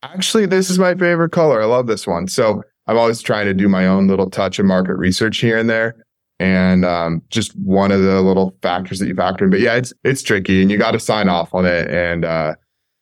actually, 0.04 0.46
this 0.46 0.70
is 0.70 0.78
my 0.78 0.94
favorite 0.96 1.32
color. 1.32 1.62
I 1.62 1.66
love 1.66 1.88
this 1.88 2.06
one. 2.06 2.28
So 2.28 2.62
I'm 2.88 2.98
always 2.98 3.22
trying 3.22 3.46
to 3.46 3.54
do 3.54 3.68
my 3.68 3.88
own 3.88 4.08
little 4.08 4.30
touch 4.30 4.60
of 4.60 4.66
market 4.66 4.96
research 4.96 5.38
here 5.40 5.58
and 5.58 5.70
there. 5.70 5.96
And 6.40 6.86
um, 6.86 7.24
just 7.30 7.58
one 7.58 7.92
of 7.92 8.04
the 8.04 8.22
little 8.22 8.56
factors 8.62 9.00
that 9.00 9.08
you 9.08 9.16
factor 9.16 9.46
in. 9.46 9.50
But 9.50 9.60
yeah, 9.60 9.76
it's 9.76 9.92
it's 10.04 10.22
tricky 10.22 10.62
and 10.62 10.70
you 10.70 10.78
got 10.78 10.92
to 10.92 11.00
sign 11.00 11.30
off 11.30 11.54
on 11.54 11.66
it. 11.66 11.90
And 11.90 12.26
uh, 12.26 12.56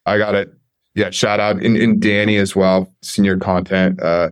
I 0.05 0.17
got 0.17 0.35
it. 0.35 0.53
Yeah, 0.93 1.09
shout 1.09 1.41
out 1.41 1.61
in, 1.61 1.75
in 1.75 1.99
Danny 1.99 2.37
as 2.37 2.55
well, 2.55 2.93
senior 3.01 3.37
content 3.37 4.01
uh, 4.01 4.29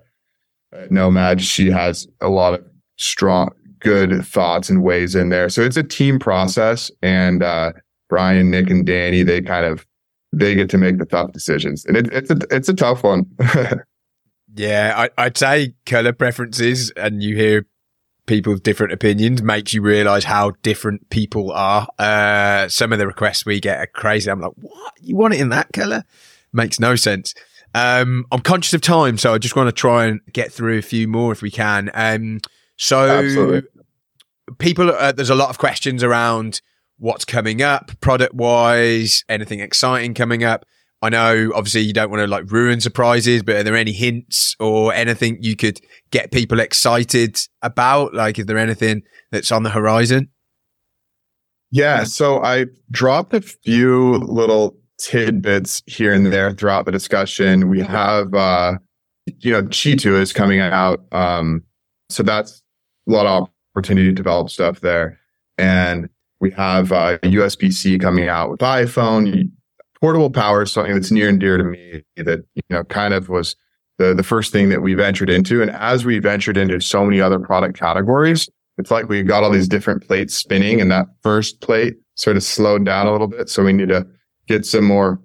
Nomad. 0.90 1.42
She 1.42 1.70
has 1.70 2.08
a 2.22 2.30
lot 2.30 2.54
of 2.54 2.66
strong, 2.98 3.50
good 3.84 4.26
thoughts 4.26 4.70
and 4.70 4.82
ways 4.82 5.16
in 5.16 5.30
there. 5.30 5.50
So 5.50 5.62
it's 5.62 5.78
a 5.78 5.84
team 5.84 6.18
process. 6.18 6.90
And 7.02 7.44
uh, 7.44 7.74
Brian, 8.10 8.50
Nick, 8.50 8.70
and 8.70 8.86
Danny, 8.86 9.24
they 9.24 9.42
kind 9.42 9.66
of 9.66 9.86
they 10.34 10.56
get 10.56 10.70
to 10.72 10.78
make 10.78 10.98
the 10.98 11.06
tough 11.06 11.32
decisions, 11.32 11.86
and 11.86 11.96
it, 11.96 12.12
it's 12.12 12.30
a 12.32 12.38
it's 12.50 12.70
a 12.70 12.74
tough 12.74 13.04
one. 13.04 13.26
yeah, 14.56 15.08
I, 15.18 15.26
would 15.26 15.38
say 15.38 15.76
color 15.86 16.14
preferences, 16.14 16.92
and 16.98 17.22
you 17.22 17.36
hear 17.36 17.68
people's 18.26 18.62
different 18.62 18.94
opinions 18.94 19.44
makes 19.44 19.74
you 19.74 19.82
realize 19.82 20.24
how 20.24 20.52
different 20.64 21.10
people 21.10 21.52
are. 21.52 21.88
Uh, 22.00 22.68
some 22.68 22.94
of 22.94 23.00
the 23.00 23.06
requests 23.06 23.46
we 23.46 23.60
get 23.60 23.80
are 23.80 23.88
crazy. 23.88 24.32
I'm 24.32 24.42
like, 24.42 24.54
what? 24.56 24.94
You 25.00 25.16
want 25.16 25.34
it 25.34 25.42
in 25.42 25.50
that 25.50 25.72
color? 25.74 26.04
Makes 26.52 26.80
no 26.80 26.96
sense. 26.96 27.34
Um, 27.76 28.26
I'm 28.32 28.42
conscious 28.42 28.74
of 28.74 28.82
time, 28.82 29.18
so 29.18 29.34
I 29.34 29.38
just 29.38 29.56
want 29.56 29.68
to 29.68 29.74
try 29.74 30.06
and 30.06 30.22
get 30.32 30.52
through 30.52 30.78
a 30.78 30.84
few 30.84 31.08
more 31.08 31.32
if 31.32 31.42
we 31.42 31.52
can. 31.52 31.90
Um, 31.94 32.40
so 32.78 33.10
Absolutely. 33.10 33.70
People, 34.60 34.92
uh, 34.92 35.12
there's 35.12 35.30
a 35.30 35.36
lot 35.36 35.50
of 35.50 35.58
questions 35.58 36.04
around 36.04 36.62
what's 36.98 37.26
coming 37.26 37.62
up 37.62 37.92
product 38.02 38.34
wise, 38.34 39.24
anything 39.28 39.60
exciting 39.60 40.14
coming 40.14 40.44
up. 40.44 40.66
I 41.02 41.10
know 41.10 41.52
obviously 41.54 41.82
you 41.82 41.92
don't 41.92 42.10
want 42.10 42.22
to 42.22 42.28
like 42.28 42.50
ruin 42.50 42.80
surprises, 42.80 43.44
but 43.44 43.58
are 43.58 43.64
there 43.64 43.76
any 43.76 43.92
hints 43.92 44.56
or 44.60 44.94
anything 44.94 45.38
you 45.42 45.58
could 45.58 45.82
get 46.12 46.32
people 46.32 46.62
excited 46.62 47.38
about? 47.62 48.14
Like, 48.14 48.40
is 48.40 48.46
there 48.46 48.58
anything 48.58 49.02
that's 49.30 49.52
on 49.52 49.64
the 49.64 49.70
horizon? 49.70 50.30
Yeah. 51.72 52.06
So 52.06 52.42
I 52.42 52.68
dropped 52.92 53.34
a 53.34 53.42
few 53.42 54.18
little 54.20 54.78
tidbits 54.98 55.84
here 55.88 56.14
and 56.14 56.28
there 56.28 56.54
throughout 56.54 56.86
the 56.86 56.92
discussion. 56.92 57.68
We 57.68 57.82
have, 57.82 58.34
uh, 58.34 58.76
you 59.40 59.52
know, 59.52 59.64
Qi 59.64 60.00
2 60.00 60.16
is 60.16 60.32
coming 60.32 60.62
out. 60.62 61.04
Um, 61.12 61.64
so 62.10 62.24
that's 62.24 62.62
a 63.10 63.12
lot 63.12 63.26
of 63.26 63.50
opportunity 63.74 64.08
to 64.08 64.14
develop 64.14 64.50
stuff 64.50 64.82
there. 64.82 65.20
And 65.58 66.10
we 66.40 66.52
have 66.52 66.92
uh, 66.92 67.18
USB-C 67.20 68.00
coming 68.00 68.28
out 68.28 68.52
with 68.52 68.60
iPhone. 68.60 69.50
Portable 70.00 70.30
power 70.30 70.64
is 70.64 70.72
something 70.72 70.94
that's 70.94 71.12
near 71.12 71.30
and 71.30 71.40
dear 71.40 71.58
to 71.58 71.64
me 71.64 72.04
that, 72.18 72.44
you 72.56 72.62
know, 72.70 72.84
kind 72.84 73.14
of 73.14 73.30
was 73.30 73.56
the, 73.98 74.14
the 74.14 74.24
first 74.24 74.52
thing 74.52 74.70
that 74.70 74.82
we 74.82 74.94
ventured 74.94 75.30
into. 75.30 75.62
And 75.62 75.72
as 75.72 76.06
we 76.06 76.20
ventured 76.20 76.58
into 76.58 76.80
so 76.82 77.06
many 77.06 77.22
other 77.22 77.40
product 77.40 77.78
categories, 77.78 78.50
it's 78.78 78.92
like 78.92 79.08
we 79.08 79.24
got 79.24 79.44
all 79.44 79.52
these 79.52 79.68
different 79.68 80.06
plates 80.06 80.36
spinning 80.36 80.82
and 80.82 80.92
that 80.92 81.06
first 81.22 81.62
plate 81.62 81.96
sort 82.16 82.36
of 82.36 82.44
slowed 82.44 82.86
down 82.86 83.08
a 83.08 83.12
little 83.12 83.28
bit. 83.28 83.50
So 83.50 83.64
we 83.64 83.74
need 83.74 83.90
to 83.90 84.06
get 84.48 84.66
some 84.66 84.84
more 84.84 85.22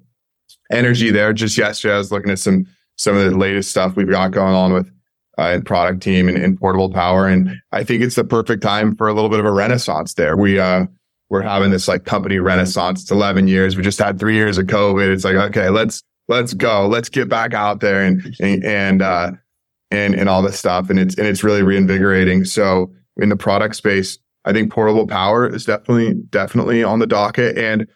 energy 0.70 1.10
there. 1.10 1.32
Just 1.32 1.58
yesterday, 1.58 1.94
I 1.94 1.98
was 1.98 2.12
looking 2.12 2.30
at 2.30 2.38
some, 2.38 2.66
some 2.96 3.16
of 3.16 3.24
the 3.24 3.36
latest 3.36 3.70
stuff 3.70 3.96
we've 3.96 4.08
got 4.08 4.30
going 4.30 4.54
on 4.54 4.72
with 4.72 4.90
uh, 5.38 5.60
product 5.64 6.02
team 6.02 6.28
and 6.28 6.36
in 6.36 6.56
portable 6.56 6.90
power. 6.90 7.26
And 7.26 7.56
I 7.72 7.84
think 7.84 8.02
it's 8.02 8.16
the 8.16 8.24
perfect 8.24 8.62
time 8.62 8.96
for 8.96 9.08
a 9.08 9.14
little 9.14 9.30
bit 9.30 9.38
of 9.38 9.46
a 9.46 9.52
renaissance 9.52 10.14
there. 10.14 10.36
We, 10.36 10.58
uh, 10.58 10.86
we're 11.30 11.42
having 11.42 11.70
this 11.70 11.88
like 11.88 12.04
company 12.04 12.38
renaissance. 12.38 13.02
It's 13.02 13.10
11 13.10 13.48
years. 13.48 13.76
We 13.76 13.82
just 13.82 13.98
had 13.98 14.18
three 14.18 14.34
years 14.34 14.58
of 14.58 14.66
COVID. 14.66 15.08
It's 15.08 15.24
like, 15.24 15.36
okay, 15.36 15.68
let's, 15.68 16.02
let's 16.26 16.54
go. 16.54 16.88
Let's 16.88 17.08
get 17.08 17.28
back 17.28 17.54
out 17.54 17.80
there 17.80 18.02
and, 18.02 18.36
and, 18.40 18.64
and, 18.64 19.02
uh, 19.02 19.32
and, 19.90 20.14
and 20.14 20.28
all 20.28 20.42
this 20.42 20.58
stuff. 20.58 20.90
And 20.90 20.98
it's, 20.98 21.14
and 21.16 21.26
it's 21.26 21.44
really 21.44 21.62
reinvigorating. 21.62 22.44
So 22.44 22.92
in 23.16 23.28
the 23.28 23.36
product 23.36 23.76
space, 23.76 24.18
I 24.44 24.52
think 24.52 24.72
portable 24.72 25.06
power 25.06 25.46
is 25.46 25.66
definitely, 25.66 26.14
definitely 26.30 26.82
on 26.82 26.98
the 26.98 27.06
docket. 27.06 27.56
And 27.56 27.86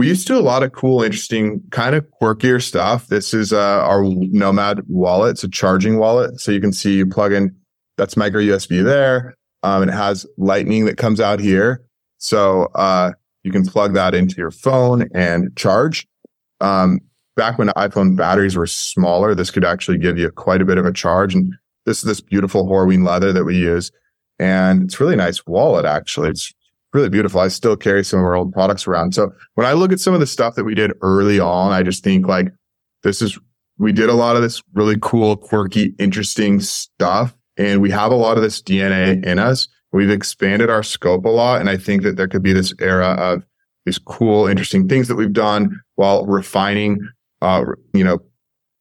we 0.00 0.08
used 0.08 0.26
to 0.26 0.32
do 0.32 0.38
a 0.38 0.40
lot 0.40 0.62
of 0.62 0.72
cool, 0.72 1.02
interesting, 1.02 1.62
kind 1.72 1.94
of 1.94 2.06
quirkier 2.22 2.62
stuff. 2.62 3.08
This 3.08 3.34
is 3.34 3.52
uh, 3.52 3.84
our 3.84 4.02
Nomad 4.02 4.80
wallet. 4.88 5.32
It's 5.32 5.44
a 5.44 5.48
charging 5.48 5.98
wallet. 5.98 6.40
So 6.40 6.52
you 6.52 6.60
can 6.60 6.72
see 6.72 6.96
you 6.96 7.04
plug 7.04 7.34
in, 7.34 7.54
that's 7.98 8.16
micro 8.16 8.40
USB 8.40 8.82
there. 8.82 9.34
Um, 9.62 9.82
and 9.82 9.90
it 9.90 9.94
has 9.94 10.24
lightning 10.38 10.86
that 10.86 10.96
comes 10.96 11.20
out 11.20 11.38
here. 11.38 11.84
So, 12.16 12.68
uh, 12.74 13.12
you 13.42 13.52
can 13.52 13.66
plug 13.66 13.92
that 13.92 14.14
into 14.14 14.36
your 14.36 14.50
phone 14.50 15.06
and 15.14 15.54
charge. 15.54 16.08
Um, 16.62 17.00
back 17.36 17.58
when 17.58 17.68
iPhone 17.68 18.16
batteries 18.16 18.56
were 18.56 18.66
smaller, 18.66 19.34
this 19.34 19.50
could 19.50 19.66
actually 19.66 19.98
give 19.98 20.16
you 20.16 20.30
quite 20.30 20.62
a 20.62 20.64
bit 20.64 20.78
of 20.78 20.86
a 20.86 20.94
charge. 20.94 21.34
And 21.34 21.52
this 21.84 21.98
is 21.98 22.04
this 22.04 22.22
beautiful 22.22 22.66
Horween 22.66 23.06
leather 23.06 23.34
that 23.34 23.44
we 23.44 23.58
use. 23.58 23.92
And 24.38 24.84
it's 24.84 24.98
really 24.98 25.16
nice 25.16 25.46
wallet, 25.46 25.84
actually. 25.84 26.30
It's 26.30 26.54
really 26.92 27.08
beautiful. 27.08 27.40
I 27.40 27.48
still 27.48 27.76
carry 27.76 28.04
some 28.04 28.20
of 28.20 28.24
our 28.24 28.34
old 28.34 28.52
products 28.52 28.86
around. 28.86 29.14
So 29.14 29.32
when 29.54 29.66
I 29.66 29.72
look 29.72 29.92
at 29.92 30.00
some 30.00 30.14
of 30.14 30.20
the 30.20 30.26
stuff 30.26 30.54
that 30.56 30.64
we 30.64 30.74
did 30.74 30.92
early 31.02 31.38
on, 31.38 31.72
I 31.72 31.82
just 31.82 32.02
think 32.02 32.26
like 32.26 32.52
this 33.02 33.22
is, 33.22 33.38
we 33.78 33.92
did 33.92 34.08
a 34.08 34.14
lot 34.14 34.36
of 34.36 34.42
this 34.42 34.62
really 34.74 34.96
cool, 35.00 35.36
quirky, 35.36 35.94
interesting 35.98 36.60
stuff. 36.60 37.36
And 37.56 37.80
we 37.80 37.90
have 37.90 38.12
a 38.12 38.16
lot 38.16 38.36
of 38.36 38.42
this 38.42 38.60
DNA 38.60 39.24
in 39.24 39.38
us. 39.38 39.68
We've 39.92 40.10
expanded 40.10 40.70
our 40.70 40.82
scope 40.82 41.24
a 41.24 41.30
lot. 41.30 41.60
And 41.60 41.68
I 41.68 41.76
think 41.76 42.02
that 42.02 42.16
there 42.16 42.28
could 42.28 42.42
be 42.42 42.52
this 42.52 42.72
era 42.80 43.14
of 43.18 43.44
these 43.86 43.98
cool, 43.98 44.46
interesting 44.46 44.88
things 44.88 45.08
that 45.08 45.16
we've 45.16 45.32
done 45.32 45.80
while 45.96 46.26
refining, 46.26 47.00
uh, 47.42 47.64
you 47.92 48.04
know, 48.04 48.20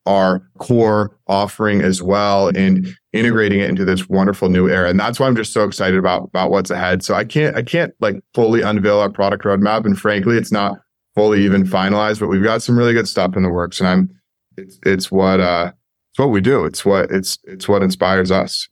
our 0.10 0.41
core 0.57 1.16
offering 1.28 1.82
as 1.82 2.01
well 2.01 2.47
and 2.47 2.88
integrating 3.14 3.60
it 3.60 3.70
into 3.70 3.86
this 3.86 4.10
wonderful 4.10 4.49
new 4.49 4.68
era. 4.68 4.89
And 4.89 4.99
that's 4.99 5.20
why 5.20 5.28
I'm 5.28 5.36
just 5.36 5.53
so 5.53 5.64
excited 5.64 5.99
about, 5.99 6.24
about 6.24 6.49
what's 6.49 6.72
ahead. 6.72 7.03
So 7.03 7.14
I 7.14 7.24
can't, 7.24 7.55
I 7.55 7.62
can't 7.62 7.93
like 7.99 8.16
fully 8.34 8.64
unveil 8.64 8.99
our 8.99 9.10
product 9.12 9.43
roadmap. 9.45 9.86
And 9.86 9.99
frankly, 9.99 10.36
it's 10.36 10.51
not 10.51 10.80
fully 11.14 11.45
even 11.45 11.64
finalized, 11.64 12.20
but 12.20 12.28
we've 12.28 12.43
got 12.43 12.64
some 12.64 12.76
really 12.76 12.93
good 12.93 13.07
stuff 13.07 13.38
in 13.38 13.43
the 13.43 13.49
works. 13.49 13.80
And 13.80 13.88
I'm, 13.88 14.10
it's, 14.57 14.80
it's 14.84 15.12
what, 15.12 15.39
uh, 15.39 15.74
it's 16.12 16.18
what 16.18 16.32
we 16.32 16.41
do. 16.41 16.66
It's 16.66 16.84
what, 16.84 17.12
it's, 17.12 17.38
it's 17.43 17.68
what 17.68 17.84
inspires 17.84 18.32
us. 18.32 18.68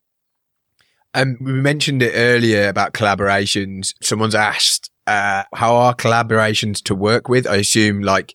Um, 1.13 1.37
we 1.39 1.53
mentioned 1.53 2.01
it 2.01 2.13
earlier 2.15 2.67
about 2.67 2.93
collaborations. 2.93 3.93
Someone's 4.01 4.35
asked, 4.35 4.89
uh, 5.05 5.43
how 5.53 5.75
are 5.75 5.93
collaborations 5.93 6.81
to 6.85 6.95
work 6.95 7.29
with? 7.29 7.45
I 7.45 7.57
assume 7.57 8.01
like, 8.01 8.33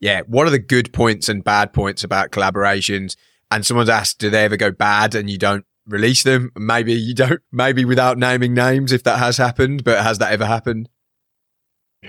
yeah, 0.00 0.22
what 0.26 0.46
are 0.46 0.50
the 0.50 0.58
good 0.58 0.92
points 0.92 1.28
and 1.28 1.42
bad 1.42 1.72
points 1.72 2.04
about 2.04 2.30
collaborations? 2.30 3.16
And 3.50 3.64
someone's 3.64 3.88
asked, 3.88 4.18
do 4.18 4.30
they 4.30 4.44
ever 4.44 4.56
go 4.56 4.70
bad 4.70 5.14
and 5.14 5.30
you 5.30 5.38
don't 5.38 5.64
release 5.86 6.22
them? 6.22 6.50
Maybe 6.56 6.92
you 6.92 7.14
don't, 7.14 7.40
maybe 7.52 7.84
without 7.84 8.18
naming 8.18 8.54
names 8.54 8.92
if 8.92 9.02
that 9.04 9.18
has 9.18 9.36
happened, 9.36 9.84
but 9.84 10.02
has 10.02 10.18
that 10.18 10.32
ever 10.32 10.46
happened? 10.46 10.88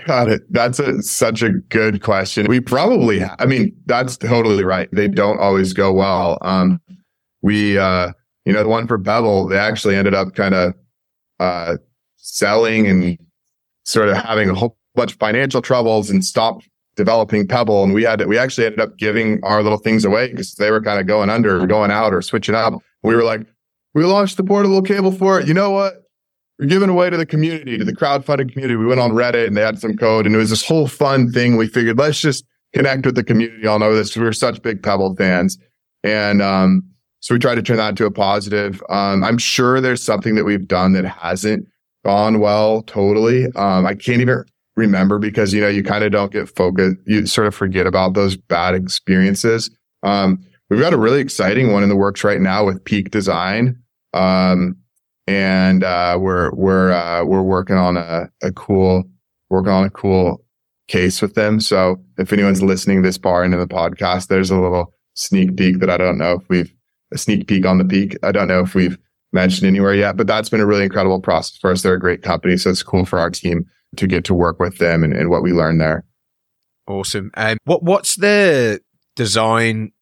Got 0.06 0.28
it. 0.28 0.42
That's 0.50 0.78
a, 0.78 1.02
such 1.02 1.42
a 1.42 1.52
good 1.52 2.02
question. 2.02 2.46
We 2.48 2.60
probably, 2.60 3.22
I 3.24 3.46
mean, 3.46 3.74
that's 3.86 4.16
totally 4.16 4.64
right. 4.64 4.88
They 4.92 5.08
don't 5.08 5.38
always 5.38 5.72
go 5.72 5.92
well. 5.92 6.38
Um, 6.42 6.80
we, 7.42 7.78
uh, 7.78 8.12
you 8.44 8.52
know, 8.52 8.62
the 8.62 8.68
one 8.68 8.86
for 8.86 8.98
Pebble, 8.98 9.48
they 9.48 9.58
actually 9.58 9.96
ended 9.96 10.14
up 10.14 10.34
kind 10.34 10.54
of, 10.54 10.74
uh, 11.40 11.76
selling 12.16 12.86
and 12.88 13.18
sort 13.84 14.08
of 14.08 14.16
having 14.16 14.50
a 14.50 14.54
whole 14.54 14.76
bunch 14.94 15.12
of 15.12 15.18
financial 15.18 15.62
troubles 15.62 16.10
and 16.10 16.24
stopped 16.24 16.68
developing 16.96 17.46
Pebble. 17.46 17.84
And 17.84 17.94
we 17.94 18.02
had, 18.02 18.18
to, 18.18 18.26
we 18.26 18.38
actually 18.38 18.66
ended 18.66 18.80
up 18.80 18.96
giving 18.96 19.38
our 19.44 19.62
little 19.62 19.78
things 19.78 20.04
away 20.04 20.30
because 20.30 20.54
they 20.54 20.70
were 20.70 20.80
kind 20.80 20.98
of 20.98 21.06
going 21.06 21.30
under 21.30 21.62
or 21.62 21.66
going 21.66 21.90
out 21.90 22.12
or 22.12 22.22
switching 22.22 22.54
up. 22.54 22.74
We 23.02 23.14
were 23.14 23.22
like, 23.22 23.46
we 23.94 24.04
launched 24.04 24.36
the 24.36 24.44
portable 24.44 24.82
cable 24.82 25.12
for 25.12 25.40
it. 25.40 25.46
You 25.46 25.54
know 25.54 25.70
what? 25.70 26.02
We're 26.58 26.66
giving 26.66 26.88
away 26.88 27.10
to 27.10 27.16
the 27.16 27.26
community, 27.26 27.78
to 27.78 27.84
the 27.84 27.94
crowdfunding 27.94 28.50
community. 28.50 28.76
We 28.76 28.86
went 28.86 29.00
on 29.00 29.12
Reddit 29.12 29.46
and 29.46 29.56
they 29.56 29.60
had 29.60 29.78
some 29.78 29.96
code 29.96 30.26
and 30.26 30.34
it 30.34 30.38
was 30.38 30.50
this 30.50 30.66
whole 30.66 30.88
fun 30.88 31.30
thing. 31.30 31.56
We 31.56 31.68
figured 31.68 31.98
let's 31.98 32.20
just 32.20 32.44
connect 32.74 33.04
with 33.06 33.14
the 33.14 33.24
community. 33.24 33.68
I'll 33.68 33.78
know 33.78 33.94
this. 33.94 34.16
We 34.16 34.26
are 34.26 34.32
such 34.32 34.62
big 34.62 34.82
Pebble 34.82 35.14
fans. 35.16 35.58
And, 36.02 36.40
um, 36.42 36.82
so 37.20 37.34
we 37.34 37.38
tried 37.40 37.56
to 37.56 37.62
turn 37.62 37.78
that 37.78 37.90
into 37.90 38.06
a 38.06 38.10
positive. 38.10 38.82
Um, 38.88 39.24
I'm 39.24 39.38
sure 39.38 39.80
there's 39.80 40.02
something 40.02 40.34
that 40.36 40.44
we've 40.44 40.68
done 40.68 40.92
that 40.92 41.04
hasn't 41.04 41.66
gone 42.04 42.38
well 42.38 42.82
totally. 42.82 43.46
Um, 43.56 43.84
I 43.84 43.94
can't 43.94 44.20
even 44.20 44.44
remember 44.76 45.18
because, 45.18 45.52
you 45.52 45.60
know, 45.60 45.68
you 45.68 45.82
kind 45.82 46.04
of 46.04 46.12
don't 46.12 46.32
get 46.32 46.48
focused. 46.48 46.96
You 47.06 47.26
sort 47.26 47.46
of 47.46 47.54
forget 47.54 47.86
about 47.86 48.14
those 48.14 48.36
bad 48.36 48.74
experiences. 48.74 49.70
Um, 50.02 50.44
we've 50.68 50.80
got 50.80 50.92
a 50.92 50.98
really 50.98 51.20
exciting 51.20 51.72
one 51.72 51.82
in 51.82 51.88
the 51.88 51.96
works 51.96 52.22
right 52.22 52.40
now 52.40 52.64
with 52.64 52.84
Peak 52.84 53.10
Design. 53.10 53.80
Um, 54.12 54.76
and, 55.26 55.82
uh, 55.82 56.18
we're, 56.20 56.52
we're, 56.54 56.92
uh, 56.92 57.24
we're 57.24 57.42
working 57.42 57.76
on 57.76 57.96
a, 57.96 58.28
a 58.42 58.52
cool, 58.52 59.04
working 59.50 59.72
on 59.72 59.84
a 59.84 59.90
cool 59.90 60.44
case 60.88 61.20
with 61.20 61.34
them. 61.34 61.58
So 61.58 61.96
if 62.18 62.32
anyone's 62.32 62.62
listening 62.62 63.02
this 63.02 63.16
far 63.16 63.44
into 63.44 63.56
the 63.56 63.66
podcast, 63.66 64.28
there's 64.28 64.50
a 64.50 64.60
little 64.60 64.92
sneak 65.14 65.56
peek 65.56 65.80
that 65.80 65.90
I 65.90 65.96
don't 65.96 66.18
know 66.18 66.34
if 66.34 66.48
we've 66.48 66.72
a 67.12 67.18
sneak 67.18 67.46
peek 67.46 67.64
on 67.64 67.78
the 67.78 67.84
peak. 67.84 68.16
I 68.22 68.32
don't 68.32 68.48
know 68.48 68.60
if 68.60 68.74
we've 68.74 68.98
mentioned 69.32 69.66
anywhere 69.66 69.94
yet, 69.94 70.16
but 70.16 70.26
that's 70.26 70.48
been 70.48 70.60
a 70.60 70.66
really 70.66 70.84
incredible 70.84 71.20
process 71.20 71.56
for 71.58 71.70
us. 71.70 71.82
They're 71.82 71.94
a 71.94 72.00
great 72.00 72.22
company. 72.22 72.56
So 72.56 72.70
it's 72.70 72.82
cool 72.82 73.04
for 73.04 73.18
our 73.18 73.30
team 73.30 73.64
to 73.98 74.06
get 74.06 74.24
to 74.24 74.34
work 74.34 74.58
with 74.60 74.78
them 74.78 75.04
and, 75.04 75.12
and 75.12 75.30
what 75.30 75.42
we 75.42 75.52
learned 75.52 75.80
there. 75.80 76.04
Awesome. 76.86 77.30
Um, 77.34 77.58
what 77.64 77.82
what's 77.82 78.16
the 78.16 78.80
design 79.16 79.92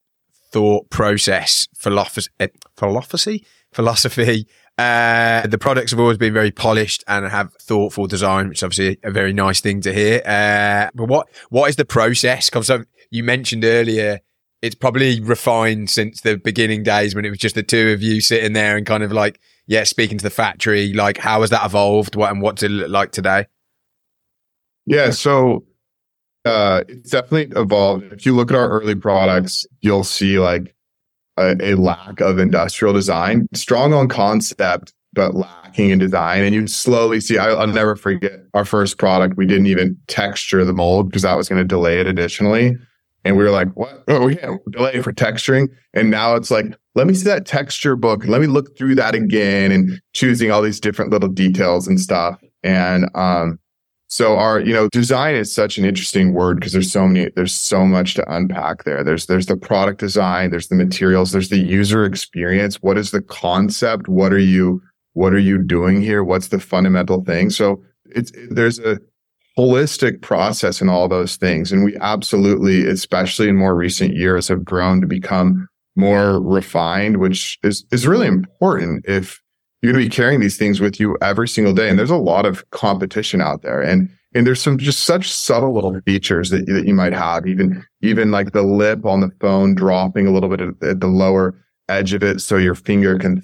thought 0.53 0.91
process 0.91 1.67
philosophy 1.75 2.31
eh, 2.41 2.49
philosophy 2.77 3.47
philosophy? 3.73 4.47
Uh, 4.77 5.47
the 5.47 5.59
products 5.59 5.93
have 5.93 6.01
always 6.01 6.19
been 6.19 6.35
very 6.35 6.51
polished 6.51 7.05
and 7.07 7.27
have 7.27 7.53
thoughtful 7.55 8.09
design, 8.09 8.49
which 8.49 8.59
is 8.59 8.63
obviously 8.65 8.99
a 9.05 9.11
very 9.11 9.33
nice 9.33 9.61
thing 9.61 9.81
to 9.81 9.95
hear. 9.95 10.21
Uh, 10.27 10.91
but 10.95 11.07
what 11.07 11.29
what 11.51 11.71
is 11.71 11.77
the 11.77 11.85
process? 11.85 12.51
Because 12.51 12.71
you 13.11 13.23
mentioned 13.23 13.65
earlier, 13.65 14.21
it's 14.63 14.75
probably 14.75 15.21
refined 15.21 15.91
since 15.91 16.23
the 16.23 16.37
beginning 16.37 16.83
days 16.83 17.15
when 17.15 17.25
it 17.25 17.31
was 17.31 17.39
just 17.39 17.55
the 17.55 17.63
two 17.63 17.91
of 17.91 18.03
you 18.03 18.21
sitting 18.21 18.55
there 18.55 18.77
and 18.77 18.85
kind 18.85 19.03
of 19.03 19.13
like, 19.13 19.41
yeah, 19.67 19.85
speaking 19.85 20.19
to 20.19 20.23
the 20.23 20.31
factory. 20.31 20.93
Like, 20.93 21.19
how 21.19 21.43
has 21.43 21.51
that 21.51 21.65
evolved? 21.65 22.17
What 22.17 22.33
and 22.33 22.43
what's 22.43 22.63
it 22.63 22.71
look 22.71 22.89
like 22.89 23.13
today? 23.13 23.47
Yeah. 24.87 25.11
So, 25.11 25.64
uh, 26.45 26.85
it's 26.89 27.11
definitely 27.11 27.59
evolved. 27.59 28.05
If 28.12 28.26
you 28.26 28.35
look 28.35 28.51
at 28.51 28.57
our 28.57 28.68
early 28.68 28.95
products, 28.95 29.66
you'll 29.80 30.05
see 30.05 30.39
like 30.39 30.74
a, 31.39 31.57
a 31.61 31.74
lack 31.74 32.20
of 32.20 32.39
industrial 32.39 32.93
design, 32.93 33.49
strong 33.55 33.95
on 33.95 34.09
concept, 34.09 34.93
but 35.14 35.35
lacking 35.35 35.91
in 35.91 35.99
design. 35.99 36.45
And 36.45 36.55
you 36.55 36.66
slowly 36.66 37.20
see, 37.20 37.39
I, 37.39 37.55
will 37.55 37.72
never 37.72 37.97
forget 37.97 38.41
our 38.53 38.64
first 38.64 38.99
product. 38.99 39.37
We 39.37 39.47
didn't 39.47 39.66
even 39.66 39.97
texture 40.07 40.64
the 40.64 40.72
mold 40.72 41.09
because 41.09 41.22
that 41.22 41.37
was 41.37 41.49
going 41.49 41.61
to 41.61 41.66
delay 41.66 42.01
it 42.01 42.07
additionally. 42.07 42.76
And 43.24 43.39
we 43.39 43.45
were 43.45 43.51
like, 43.51 43.68
what? 43.74 44.05
Oh, 44.09 44.28
yeah, 44.28 44.57
delay 44.70 45.01
for 45.01 45.12
texturing. 45.12 45.68
And 45.95 46.11
now 46.11 46.35
it's 46.35 46.51
like, 46.51 46.66
let 46.95 47.07
me 47.07 47.14
see 47.14 47.24
that 47.24 47.47
texture 47.47 47.97
book 47.97 48.24
let 48.26 48.41
me 48.41 48.47
look 48.47 48.76
through 48.76 48.95
that 48.95 49.14
again 49.16 49.72
and 49.72 50.01
choosing 50.12 50.51
all 50.51 50.62
these 50.62 50.78
different 50.78 51.11
little 51.11 51.28
details 51.28 51.89
and 51.89 51.99
stuff. 51.99 52.39
And, 52.62 53.09
um, 53.14 53.59
so 54.15 54.37
our, 54.37 54.61
you 54.61 54.73
know, 54.73 54.89
design 54.91 55.35
is 55.35 55.53
such 55.53 55.77
an 55.77 55.85
interesting 55.85 56.35
word 56.35 56.61
because 56.61 56.73
there's 56.73 56.93
so 56.93 57.09
many, 57.09 57.31
there's 57.35 57.53
so 57.53 57.85
much 57.85 58.15
to 58.15 58.33
unpack 58.33 58.85
there. 58.85 59.03
There's, 59.03 59.27
there's 59.27 59.47
the 59.47 59.57
product 59.57 59.99
design, 59.99 60.53
there's 60.53 60.69
the 60.69 60.77
materials, 60.77 61.33
there's 61.33 61.49
the 61.49 61.59
user 61.59 62.05
experience. 62.05 62.81
What 62.81 62.97
is 62.97 63.11
the 63.11 63.21
concept? 63.21 64.07
What 64.07 64.33
are 64.33 64.39
you, 64.39 64.81
what 65.15 65.33
are 65.33 65.41
you 65.41 65.61
doing 65.61 66.01
here? 66.01 66.23
What's 66.23 66.47
the 66.47 66.61
fundamental 66.61 67.25
thing? 67.25 67.51
So 67.51 67.83
it's, 68.05 68.31
there's 68.51 68.79
a 68.79 69.01
holistic 69.59 70.23
process 70.23 70.81
in 70.81 70.89
all 70.89 71.09
those 71.09 71.35
things. 71.35 71.73
And 71.73 71.83
we 71.83 71.97
absolutely, 71.97 72.87
especially 72.87 73.49
in 73.49 73.57
more 73.57 73.75
recent 73.75 74.15
years, 74.15 74.47
have 74.47 74.65
grown 74.65 75.01
to 75.01 75.09
become 75.09 75.67
more 75.97 76.41
refined, 76.41 77.17
which 77.17 77.59
is, 77.65 77.85
is 77.91 78.07
really 78.07 78.29
important 78.29 79.07
if 79.09 79.41
you're 79.85 79.93
going 79.93 80.03
to 80.03 80.09
be 80.09 80.16
carrying 80.16 80.41
these 80.41 80.57
things 80.57 80.80
with 80.80 80.99
you 80.99 81.14
every 81.20 81.47
single 81.47 81.74
day. 81.74 81.91
And 81.91 81.99
there's 81.99 82.09
a 82.09 82.16
lot 82.16 82.47
of 82.47 82.68
competition 82.70 83.43
out 83.43 83.61
there. 83.61 83.82
And 83.82 84.09
and 84.35 84.47
there's 84.47 84.61
some 84.61 84.78
just 84.78 85.05
such 85.05 85.30
subtle 85.30 85.74
little 85.74 86.01
features 86.07 86.49
that, 86.51 86.64
that 86.66 86.87
you 86.87 86.95
might 86.95 87.12
have, 87.12 87.47
even 87.47 87.85
even 88.01 88.30
like 88.30 88.53
the 88.53 88.62
lip 88.62 89.05
on 89.05 89.20
the 89.20 89.30
phone 89.41 89.74
dropping 89.74 90.26
a 90.26 90.30
little 90.30 90.49
bit 90.49 90.62
at, 90.62 90.82
at 90.82 91.01
the 91.01 91.07
lower 91.07 91.55
edge 91.91 92.14
of 92.14 92.22
it, 92.22 92.41
so 92.41 92.57
your 92.57 92.74
finger 92.74 93.18
can 93.18 93.43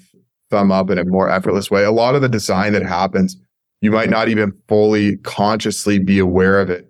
thumb 0.49 0.71
up 0.71 0.89
in 0.89 0.97
a 0.97 1.05
more 1.05 1.29
effortless 1.29 1.69
way. 1.69 1.83
A 1.83 1.91
lot 1.91 2.15
of 2.15 2.23
the 2.23 2.27
design 2.27 2.73
that 2.73 2.83
happens 2.83 3.37
you 3.81 3.91
might 3.91 4.09
not 4.09 4.27
even 4.27 4.51
fully 4.67 5.17
consciously 5.17 5.99
be 5.99 6.17
aware 6.17 6.59
of 6.59 6.71
it 6.71 6.87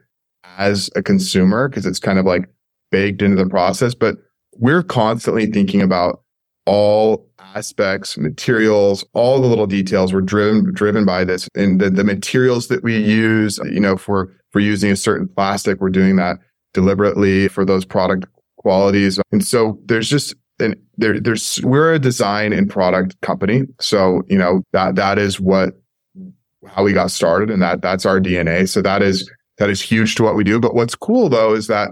as 0.57 0.89
a 0.95 1.03
consumer 1.03 1.67
because 1.67 1.85
it's 1.85 1.99
kind 1.99 2.19
of 2.19 2.25
like 2.25 2.47
baked 2.89 3.21
into 3.21 3.41
the 3.41 3.49
process. 3.49 3.93
But 3.93 4.15
we're 4.57 4.83
constantly 4.83 5.45
thinking 5.45 5.81
about 5.81 6.23
all 6.65 7.29
aspects, 7.55 8.17
materials, 8.17 9.03
all 9.13 9.41
the 9.41 9.47
little 9.47 9.67
details. 9.67 10.13
We're 10.13 10.21
driven 10.21 10.73
driven 10.73 11.05
by 11.05 11.23
this, 11.23 11.47
and 11.55 11.79
the, 11.79 11.89
the 11.89 12.03
materials 12.03 12.67
that 12.67 12.83
we 12.83 12.97
use. 12.97 13.59
You 13.65 13.79
know, 13.79 13.97
for 13.97 14.33
for 14.51 14.59
using 14.59 14.91
a 14.91 14.95
certain 14.95 15.27
plastic, 15.27 15.79
we're 15.79 15.89
doing 15.89 16.15
that 16.17 16.37
deliberately 16.73 17.47
for 17.47 17.65
those 17.65 17.85
product 17.85 18.25
qualities. 18.57 19.19
And 19.31 19.43
so 19.43 19.79
there's 19.85 20.09
just 20.09 20.35
and 20.59 20.75
there, 20.97 21.19
there's 21.19 21.59
we're 21.63 21.93
a 21.93 21.99
design 21.99 22.53
and 22.53 22.69
product 22.69 23.19
company. 23.21 23.63
So 23.79 24.21
you 24.27 24.37
know 24.37 24.63
that 24.73 24.95
that 24.95 25.17
is 25.17 25.39
what 25.39 25.73
how 26.67 26.83
we 26.83 26.93
got 26.93 27.11
started 27.11 27.49
and 27.49 27.61
that 27.61 27.81
that's 27.81 28.05
our 28.05 28.19
DNA. 28.19 28.69
So 28.69 28.81
that 28.81 29.01
is 29.01 29.29
that 29.57 29.69
is 29.69 29.81
huge 29.81 30.15
to 30.15 30.23
what 30.23 30.35
we 30.35 30.43
do. 30.43 30.59
But 30.59 30.75
what's 30.75 30.95
cool 30.95 31.29
though 31.29 31.53
is 31.53 31.67
that 31.67 31.91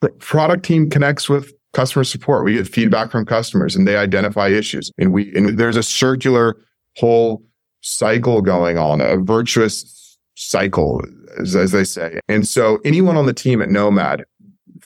the 0.00 0.10
product 0.10 0.64
team 0.64 0.90
connects 0.90 1.28
with 1.28 1.52
customer 1.72 2.04
support. 2.04 2.44
We 2.44 2.54
get 2.54 2.68
feedback 2.68 3.10
from 3.10 3.24
customers 3.24 3.74
and 3.74 3.86
they 3.86 3.96
identify 3.96 4.48
issues. 4.48 4.90
And 4.98 5.12
we 5.12 5.34
and 5.34 5.58
there's 5.58 5.76
a 5.76 5.82
circular 5.82 6.56
whole 6.96 7.42
cycle 7.80 8.42
going 8.42 8.78
on, 8.78 9.00
a 9.00 9.16
virtuous 9.16 10.18
cycle, 10.34 11.02
as, 11.40 11.56
as 11.56 11.72
they 11.72 11.84
say. 11.84 12.20
And 12.28 12.46
so 12.46 12.78
anyone 12.84 13.16
on 13.16 13.26
the 13.26 13.32
team 13.32 13.60
at 13.60 13.70
Nomad, 13.70 14.24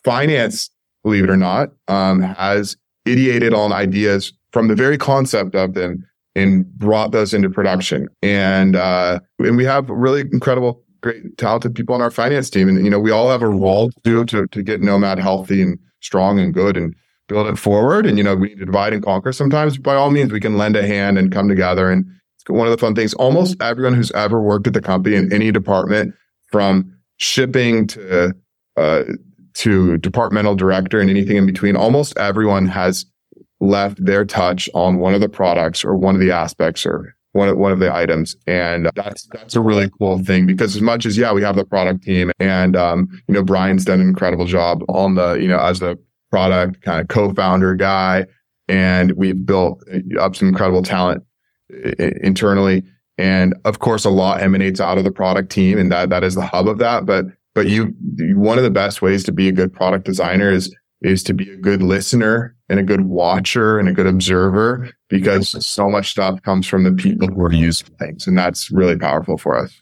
finance, 0.03 0.71
believe 1.03 1.25
it 1.25 1.31
or 1.31 1.37
not, 1.37 1.71
um, 1.89 2.21
has 2.21 2.77
ideated 3.07 3.57
on 3.57 3.73
ideas 3.73 4.33
from 4.53 4.69
the 4.69 4.75
very 4.75 4.99
concept 4.99 5.55
of 5.55 5.75
them 5.75 6.05
and 6.35 6.67
brought 6.79 7.13
those 7.13 7.33
into 7.33 7.49
production. 7.49 8.09
And 8.23 8.77
uh, 8.77 9.21
and 9.39 9.57
we 9.57 9.65
have 9.65 9.89
really 9.89 10.21
incredible, 10.21 10.83
great, 11.01 11.37
talented 11.39 11.75
people 11.75 11.95
on 11.95 12.03
our 12.03 12.11
finance 12.11 12.51
team. 12.51 12.69
And 12.69 12.83
you 12.85 12.91
know, 12.91 13.01
we 13.01 13.11
all 13.11 13.31
have 13.31 13.43
a 13.43 13.49
role 13.49 13.91
to 13.91 14.01
do 14.05 14.25
to 14.27 14.47
to 14.47 14.63
get 14.63 14.81
Nomad 14.81 15.19
healthy 15.19 15.63
and 15.63 15.79
strong 16.07 16.39
and 16.39 16.55
good 16.55 16.77
and 16.77 16.95
build 17.29 17.47
it 17.49 17.59
forward. 17.59 18.07
And 18.07 18.17
you 18.17 18.25
know, 18.25 18.37
we 18.37 18.49
need 18.49 18.59
to 18.59 18.67
divide 18.67 18.93
and 18.93 19.03
conquer. 19.03 19.33
Sometimes, 19.33 19.79
by 19.79 19.95
all 19.95 20.11
means, 20.11 20.33
we 20.33 20.41
can 20.41 20.57
lend 20.57 20.77
a 20.77 20.87
hand 20.87 21.19
and 21.19 21.33
come 21.33 21.49
together. 21.49 21.91
And 21.91 22.07
it's 22.37 22.49
one 22.49 22.67
of 22.67 22.71
the 22.71 22.79
fun 22.79 22.95
things. 22.95 23.15
Almost 23.15 23.61
everyone 23.61 23.95
who's 23.95 24.13
ever 24.13 24.41
worked 24.41 24.67
at 24.67 24.73
the 24.73 24.81
company 24.81 25.17
in 25.17 25.33
any 25.33 25.51
department, 25.53 26.15
from 26.51 26.97
shipping 27.19 27.87
to 27.89 28.35
uh, 28.77 29.03
to 29.55 29.97
departmental 29.99 30.55
director 30.55 31.01
and 31.01 31.11
anything 31.11 31.37
in 31.37 31.47
between, 31.47 31.77
almost 31.77 32.17
everyone 32.19 32.67
has 32.67 33.07
left 33.61 34.05
their 34.05 34.25
touch 34.25 34.69
on 34.75 34.99
one 34.99 35.15
of 35.15 35.21
the 35.21 35.29
products 35.29 35.85
or 35.85 35.97
one 35.97 36.15
of 36.15 36.21
the 36.21 36.31
aspects 36.31 36.85
or 36.85 37.16
one 37.37 37.49
of, 37.49 37.59
one 37.59 37.73
of 37.73 37.79
the 37.79 37.95
items. 37.95 38.35
And 38.47 38.91
that's, 38.95 39.29
that's 39.33 39.55
a 39.55 39.61
really 39.61 39.91
cool 39.99 40.19
thing 40.25 40.47
because 40.47 40.75
as 40.75 40.83
much 40.83 41.07
as, 41.07 41.17
yeah, 41.17 41.33
we 41.33 41.43
have 41.43 41.57
the 41.57 41.65
product 41.65 42.03
team 42.03 42.33
and, 42.41 42.77
um, 42.77 43.09
you 43.29 43.35
know, 43.35 43.43
Brian's 43.43 43.85
done 43.85 44.01
an 44.01 44.09
incredible 44.09 44.47
job 44.47 44.83
on 44.89 45.15
the, 45.15 45.35
you 45.35 45.49
know, 45.49 45.59
as 45.59 45.79
the 45.79 45.99
product 46.31 46.83
kind 46.83 47.01
of 47.01 47.09
co-founder 47.09 47.75
guy. 47.75 48.27
And 48.69 49.13
we've 49.13 49.47
built 49.47 49.83
up 50.19 50.35
some 50.35 50.49
incredible 50.49 50.83
talent 50.83 51.23
internally. 51.99 52.83
And 53.19 53.55
of 53.65 53.79
course, 53.79 54.05
a 54.05 54.11
lot 54.11 54.43
emanates 54.43 54.81
out 54.81 54.99
of 54.99 55.05
the 55.05 55.13
product 55.13 55.51
team 55.51 55.79
and 55.79 55.93
that, 55.93 56.11
that 56.11 56.25
is 56.25 56.35
the 56.35 56.47
hub 56.47 56.67
of 56.67 56.79
that. 56.79 57.07
But, 57.07 57.27
but 57.55 57.69
you, 57.69 57.95
one 58.35 58.59
of 58.59 58.65
the 58.65 58.71
best 58.71 59.03
ways 59.03 59.23
to 59.25 59.33
be 59.33 59.49
a 59.49 59.53
good 59.53 59.73
product 59.73 60.05
designer 60.05 60.51
is 60.51 60.75
is 61.03 61.23
to 61.23 61.35
be 61.35 61.51
a 61.51 61.57
good 61.57 61.83
listener 61.83 62.56
and 62.69 62.81
a 62.81 62.83
good 62.83 63.03
watcher 63.03 63.79
and 63.79 63.89
a 63.89 63.93
good 63.93 64.07
observer 64.07 64.91
because 65.09 65.65
so 65.65 65.89
much 65.89 66.11
stuff 66.11 66.43
comes 66.43 66.67
from 66.67 66.85
the 66.85 66.93
people 66.93 67.29
who 67.29 67.41
are 67.43 67.53
using 67.53 67.89
things. 67.99 68.27
And 68.27 68.37
that's 68.37 68.71
really 68.71 68.99
powerful 68.99 69.39
for 69.39 69.57
us. 69.57 69.81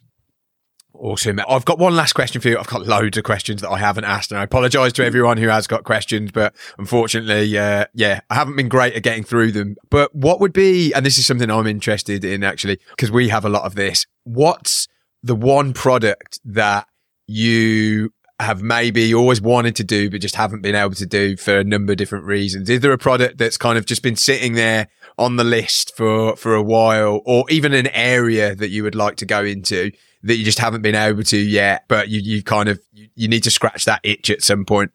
Awesome. 0.95 1.41
I've 1.49 1.65
got 1.65 1.79
one 1.79 1.97
last 1.97 2.13
question 2.13 2.41
for 2.41 2.49
you. 2.49 2.57
I've 2.59 2.69
got 2.69 2.87
loads 2.87 3.19
of 3.19 3.25
questions 3.25 3.63
that 3.63 3.69
I 3.69 3.79
haven't 3.79 4.05
asked, 4.05 4.31
and 4.31 4.39
I 4.39 4.45
apologize 4.45 4.93
to 4.95 5.05
everyone 5.05 5.39
who 5.39 5.49
has 5.49 5.67
got 5.67 5.83
questions, 5.83 6.31
but 6.31 6.55
unfortunately, 6.79 7.59
uh, 7.59 7.87
yeah, 7.95 8.21
I 8.31 8.35
haven't 8.37 8.55
been 8.55 8.69
great 8.69 8.95
at 8.95 9.03
getting 9.03 9.25
through 9.25 9.53
them. 9.53 9.75
But 9.91 10.15
what 10.15 10.41
would 10.41 10.53
be, 10.53 10.93
and 10.95 11.05
this 11.05 11.19
is 11.19 11.27
something 11.27 11.51
I'm 11.51 11.67
interested 11.67 12.25
in 12.25 12.45
actually, 12.45 12.79
because 12.91 13.11
we 13.11 13.29
have 13.29 13.45
a 13.45 13.49
lot 13.49 13.65
of 13.65 13.75
this. 13.75 14.07
What's 14.23 14.87
the 15.23 15.35
one 15.35 15.73
product 15.73 16.39
that 16.45 16.87
you 17.27 18.13
have 18.41 18.63
maybe 18.63 19.15
always 19.15 19.41
wanted 19.41 19.77
to 19.77 19.85
do, 19.85 20.11
but 20.11 20.21
just 20.21 20.35
haven't 20.35 20.63
been 20.63 20.75
able 20.75 20.95
to 20.95 21.07
do 21.07 21.37
for 21.37 21.59
a 21.59 21.65
number 21.65 21.93
of 21.93 21.99
different 21.99 22.25
reasons? 22.25 22.69
Is 22.69 22.81
there 22.81 22.93
a 22.93 22.99
product 22.99 23.39
that's 23.39 23.57
kind 23.57 23.79
of 23.79 23.87
just 23.87 24.03
been 24.03 24.17
sitting 24.17 24.55
there 24.55 24.89
on 25.19 25.37
the 25.37 25.45
list 25.45 25.97
for, 25.97 26.35
for 26.37 26.55
a 26.55 26.63
while 26.63 27.21
or 27.25 27.45
even 27.49 27.73
an 27.73 27.87
area 27.89 28.55
that 28.55 28.71
you 28.71 28.83
would 28.83 28.97
like 28.97 29.17
to 29.17 29.27
go 29.27 29.45
into 29.45 29.93
that 30.25 30.37
you 30.37 30.45
just 30.45 30.59
haven't 30.59 30.83
been 30.83 30.95
able 30.95 31.23
to 31.23 31.37
yet, 31.37 31.85
but 31.87 32.09
you, 32.09 32.21
you 32.21 32.43
kind 32.43 32.69
of, 32.69 32.81
you, 32.93 33.29
need 33.29 33.45
to 33.45 33.51
scratch 33.51 33.85
that 33.85 34.01
itch 34.03 34.31
at 34.31 34.43
some 34.43 34.65
point? 34.65 34.91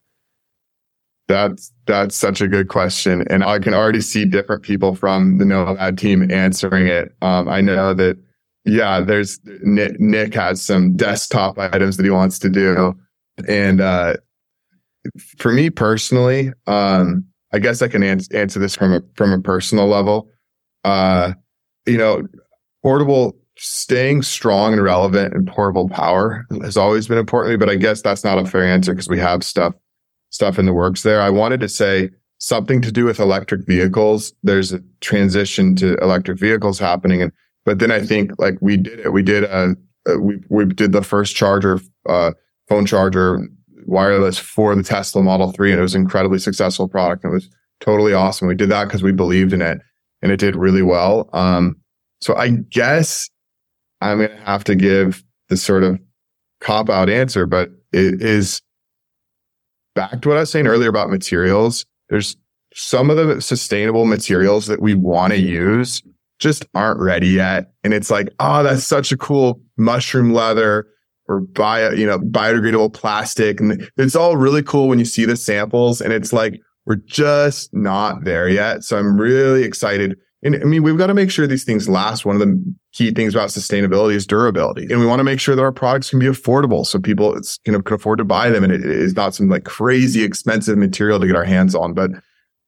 That's 1.28 1.72
that's 1.86 2.16
such 2.16 2.42
a 2.42 2.48
good 2.48 2.70
question, 2.70 3.24
and 3.30 3.44
I 3.44 3.60
can 3.60 3.76
already 3.76 4.02
see 4.02 4.26
different 4.26 4.64
people 4.64 4.96
from 4.96 5.38
the 5.38 5.46
Nomad 5.46 6.00
team 6.00 6.32
answering 6.32 6.88
it. 6.88 7.16
Um, 7.22 7.48
I 7.48 7.62
know 7.62 7.94
that, 7.94 8.18
yeah, 8.66 9.00
there's 9.00 9.40
Nick, 9.62 10.00
Nick 10.00 10.34
has 10.34 10.60
some 10.60 10.96
desktop 10.96 11.60
items 11.60 11.98
that 11.98 12.04
he 12.04 12.10
wants 12.10 12.40
to 12.40 12.50
do. 12.50 12.96
And 13.48 13.82
uh, 13.82 14.16
for 15.38 15.52
me 15.52 15.70
personally, 15.70 16.52
um, 16.68 17.26
I 17.54 17.60
guess 17.60 17.82
I 17.82 17.88
can 17.88 18.04
ans- 18.04 18.32
answer 18.32 18.60
this 18.60 18.76
from 18.76 18.94
a 18.94 19.02
from 19.16 19.32
a 19.32 19.40
personal 19.40 19.88
level. 19.88 20.30
Uh, 20.84 21.34
you 21.86 21.98
know, 21.98 22.24
portable 22.84 23.36
staying 23.58 24.22
strong 24.22 24.74
and 24.74 24.82
relevant 24.84 25.34
and 25.34 25.46
portable 25.48 25.90
power 25.90 26.46
has 26.62 26.78
always 26.78 27.08
been 27.08 27.18
important 27.18 27.52
to 27.52 27.58
me, 27.58 27.66
but 27.66 27.70
I 27.70 27.76
guess 27.76 28.02
that's 28.02 28.24
not 28.24 28.38
a 28.38 28.46
fair 28.46 28.64
answer 28.64 28.94
because 28.94 29.10
we 29.10 29.20
have 29.20 29.44
stuff 29.44 29.74
stuff 30.30 30.60
in 30.60 30.66
the 30.66 30.74
works 30.74 31.04
there. 31.04 31.22
I 31.22 31.30
wanted 31.30 31.60
to 31.62 31.70
say 31.70 32.10
something 32.38 32.82
to 32.82 32.92
do 32.92 33.06
with 33.06 33.20
electric 33.20 33.66
vehicles. 33.66 34.34
There's 34.44 34.72
a 34.72 34.82
transition 35.02 35.76
to 35.78 35.98
electric 35.98 36.40
vehicles 36.40 36.80
happening, 36.80 37.22
and 37.22 37.32
but 37.66 37.80
then 37.80 37.92
I 37.92 38.02
think 38.02 38.32
like 38.38 38.58
we 38.62 38.78
did 38.78 39.00
it. 39.00 39.14
We 39.14 39.24
did 39.24 39.44
a, 39.44 39.76
a 40.08 40.20
we 40.20 40.40
we 40.50 40.66
did 40.66 40.92
the 40.92 41.04
first 41.04 41.36
charger 41.36 41.82
uh, 42.08 42.32
phone 42.70 42.86
charger 42.86 43.48
wireless 43.86 44.38
for 44.38 44.76
the 44.76 44.84
Tesla 44.84 45.24
Model 45.24 45.52
3 45.52 45.72
and 45.72 45.80
it 45.80 45.82
was 45.82 45.96
an 45.96 46.02
incredibly 46.02 46.40
successful 46.40 46.88
product. 46.88 47.26
It 47.26 47.30
was 47.30 47.50
totally 47.80 48.14
awesome. 48.14 48.48
We 48.48 48.56
did 48.56 48.70
that 48.70 48.86
because 48.86 49.04
we 49.04 49.12
believed 49.12 49.52
in 49.52 49.62
it 49.62 49.82
and 50.22 50.32
it 50.32 50.38
did 50.38 50.56
really 50.56 50.84
well. 50.84 51.30
Um, 51.34 51.76
so 52.22 52.36
I 52.36 52.50
guess 52.50 53.30
I'm 54.02 54.20
going 54.20 54.30
to 54.30 54.38
have 54.38 54.64
to 54.66 54.76
give 54.76 55.24
the 55.50 55.58
sort 55.58 55.84
of 55.84 56.00
cop 56.62 56.90
out 56.90 57.10
answer, 57.10 57.46
but 57.46 57.70
it 57.92 58.22
is 58.22 58.62
back 59.96 60.22
to 60.22 60.30
what 60.30 60.38
I 60.38 60.42
was 60.42 60.52
saying 60.52 60.68
earlier 60.68 60.90
about 60.90 61.10
materials. 61.10 61.86
There's 62.10 62.38
some 62.74 63.10
of 63.10 63.18
the 63.18 63.42
sustainable 63.42 64.06
materials 64.06 64.68
that 64.68 64.82
we 64.82 64.94
want 64.94 65.34
to 65.34 65.40
use 65.40 66.04
just 66.38 66.66
aren't 66.76 67.00
ready 67.00 67.28
yet. 67.28 67.74
And 67.84 67.94
it's 67.94 68.12
like, 68.12 68.30
oh, 68.40 68.64
that's 68.64 68.86
such 68.86 69.12
a 69.12 69.18
cool 69.18 69.62
mushroom 69.78 70.32
leather 70.32 70.88
or 71.30 71.42
bio, 71.42 71.92
you 71.92 72.06
know, 72.06 72.20
biodegradable 72.20 72.92
plastic. 72.92 73.62
And 73.62 73.90
it's 73.98 74.16
all 74.16 74.36
really 74.36 74.64
cool 74.64 74.88
when 74.88 75.00
you 75.00 75.06
see 75.06 75.26
the 75.26 75.38
samples 75.38 76.02
and 76.02 76.12
it's 76.12 76.34
like, 76.34 76.60
we're 76.86 76.96
just 76.96 77.72
not 77.72 78.24
there 78.24 78.50
yet. 78.50 78.84
So 78.84 78.98
I'm 78.98 79.16
really 79.16 79.64
excited. 79.64 80.18
And 80.42 80.56
I 80.56 80.66
mean, 80.66 80.82
we've 80.82 80.98
got 80.98 81.08
to 81.08 81.14
make 81.14 81.30
sure 81.30 81.46
these 81.46 81.66
things 81.66 81.88
last. 81.88 82.26
One 82.26 82.36
of 82.36 82.40
the 82.40 82.76
key 82.94 83.12
things 83.12 83.36
about 83.36 83.50
sustainability 83.50 84.16
is 84.16 84.26
durability. 84.26 84.88
And 84.90 85.00
we 85.00 85.06
want 85.06 85.20
to 85.20 85.24
make 85.24 85.40
sure 85.40 85.56
that 85.56 85.62
our 85.62 85.72
products 85.72 86.10
can 86.10 86.18
be 86.18 86.26
affordable 86.26 86.86
so 86.86 86.98
people 86.98 87.40
you 87.66 87.74
know, 87.74 87.82
can 87.82 87.96
afford 87.96 88.18
to 88.18 88.26
buy 88.26 88.50
them. 88.50 88.64
And 88.64 88.74
it 88.74 88.84
is 88.84 89.16
not 89.16 89.36
some 89.36 89.50
like 89.50 89.66
crazy 89.66 90.24
expensive 90.24 90.80
material 90.80 91.20
to 91.20 91.28
get 91.28 91.36
our 91.36 91.44
hands 91.44 91.76
on. 91.76 91.94
But 91.94 92.12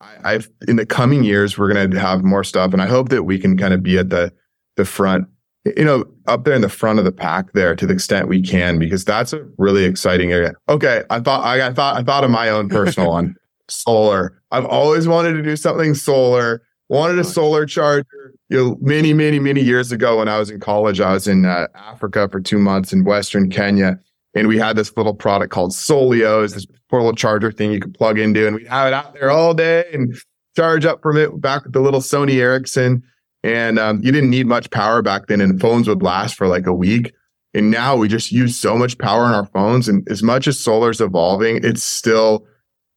I, 0.02 0.34
I've, 0.34 0.50
in 0.68 0.76
the 0.76 0.86
coming 0.86 1.24
years, 1.24 1.58
we're 1.58 1.74
going 1.74 1.90
to 1.90 2.00
have 2.00 2.24
more 2.24 2.44
stuff. 2.44 2.74
And 2.74 2.82
I 2.82 2.88
hope 2.88 3.10
that 3.10 3.24
we 3.24 3.40
can 3.40 3.58
kind 3.58 3.74
of 3.74 3.82
be 3.82 3.98
at 3.98 4.12
the, 4.12 4.32
the 4.76 4.86
front 4.86 5.28
you 5.66 5.86
know, 5.86 6.06
up 6.28 6.44
there 6.44 6.56
in 6.56 6.62
the 6.62 6.70
front 6.70 7.00
of 7.00 7.06
the 7.06 7.12
pack 7.12 7.54
there 7.54 7.76
to 7.76 7.86
the 7.86 7.94
extent 7.94 8.28
we 8.28 8.42
can, 8.42 8.80
because 8.80 9.06
that's 9.06 9.34
a 9.34 9.46
really 9.58 9.86
exciting 9.86 10.32
area. 10.32 10.54
Okay. 10.70 11.04
I 11.10 11.20
thought, 11.20 11.44
I, 11.44 11.68
I 11.68 11.74
thought, 11.74 11.98
I 11.98 12.04
thought 12.04 12.24
of 12.24 12.32
my 12.32 12.50
own 12.50 12.70
personal 12.70 13.10
one, 13.12 13.36
solar. 13.70 14.42
I've 14.52 14.66
always 14.66 15.08
wanted 15.08 15.34
to 15.34 15.44
do 15.44 15.56
something 15.56 15.94
solar, 15.94 16.64
wanted 16.90 17.20
a 17.20 17.24
solar 17.24 17.66
charger. 17.66 18.34
You 18.50 18.58
know, 18.58 18.78
many, 18.82 19.14
many, 19.14 19.40
many 19.40 19.62
years 19.62 19.92
ago 19.92 20.18
when 20.18 20.28
I 20.28 20.38
was 20.38 20.50
in 20.50 20.60
college, 20.60 21.00
I 21.00 21.14
was 21.14 21.28
in 21.28 21.46
uh, 21.46 21.68
Africa 21.76 22.28
for 22.30 22.42
two 22.42 22.58
months 22.58 22.92
in 22.92 23.06
Western 23.06 23.50
Kenya 23.50 23.98
And 24.36 24.48
we 24.48 24.58
had 24.58 24.76
this 24.76 24.96
little 24.98 25.14
product 25.14 25.54
called 25.54 25.72
Solio, 25.72 26.44
is 26.44 26.54
this 26.54 26.66
portable 26.90 27.14
charger 27.14 27.52
thing 27.52 27.72
you 27.72 27.80
could 27.80 27.94
plug 27.94 28.20
into, 28.20 28.46
and 28.46 28.56
we'd 28.56 28.68
have 28.68 28.88
it 28.88 28.94
out 28.94 29.14
there 29.14 29.32
all 29.32 29.54
day 29.54 29.86
and 29.94 30.14
charge 30.56 30.86
up 30.86 31.02
from 31.02 31.18
it 31.18 31.40
back 31.40 31.64
with 31.64 31.74
the 31.74 31.80
little 31.80 32.02
Sony 32.02 32.36
Ericsson. 32.36 33.04
And 33.44 33.80
um, 33.80 34.02
you 34.04 34.12
didn't 34.12 34.30
need 34.30 34.46
much 34.46 34.70
power 34.70 35.02
back 35.02 35.28
then, 35.28 35.42
and 35.42 35.60
phones 35.60 35.88
would 35.88 36.04
last 36.04 36.36
for 36.36 36.48
like 36.48 36.68
a 36.68 36.74
week. 36.74 37.14
And 37.54 37.72
now 37.72 37.98
we 37.98 38.08
just 38.08 38.32
use 38.32 38.56
so 38.56 38.78
much 38.78 38.98
power 38.98 39.26
in 39.26 39.32
our 39.32 39.46
phones. 39.48 39.90
And 39.90 40.08
as 40.10 40.24
much 40.24 40.48
as 40.48 40.60
solar's 40.60 41.02
evolving, 41.02 41.60
it's 41.64 41.84
still, 41.84 42.46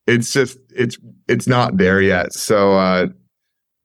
it's 0.07 0.33
just, 0.33 0.59
it's, 0.71 0.97
it's 1.27 1.49
not 1.49 1.77
there 1.77 2.01
yet. 2.01 2.33
So, 2.33 2.75
uh, 2.75 3.07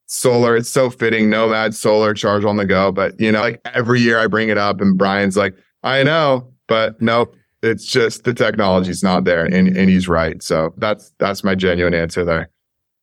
solar, 0.06 0.56
it's 0.56 0.70
so 0.70 0.90
fitting. 0.90 1.30
Nomad 1.30 1.74
solar 1.74 2.14
charge 2.14 2.46
on 2.46 2.58
the 2.58 2.66
go. 2.66 2.92
But, 2.92 3.20
you 3.20 3.32
know, 3.32 3.42
like 3.42 3.62
every 3.74 4.00
year 4.00 4.20
I 4.20 4.28
bring 4.28 4.50
it 4.50 4.58
up 4.58 4.80
and 4.80 4.98
Brian's 4.98 5.38
like, 5.38 5.56
I 5.82 6.04
know, 6.04 6.54
but 6.68 7.02
nope, 7.02 7.34
it's 7.64 7.86
just 7.86 8.26
the 8.26 8.34
technology's 8.34 9.02
not 9.02 9.24
there. 9.24 9.46
And, 9.46 9.76
and 9.76 9.90
he's 9.90 10.08
right. 10.08 10.44
So 10.44 10.74
that's, 10.78 11.14
that's 11.18 11.44
my 11.44 11.56
genuine 11.56 11.96
answer 11.96 12.24
there. 12.24 12.52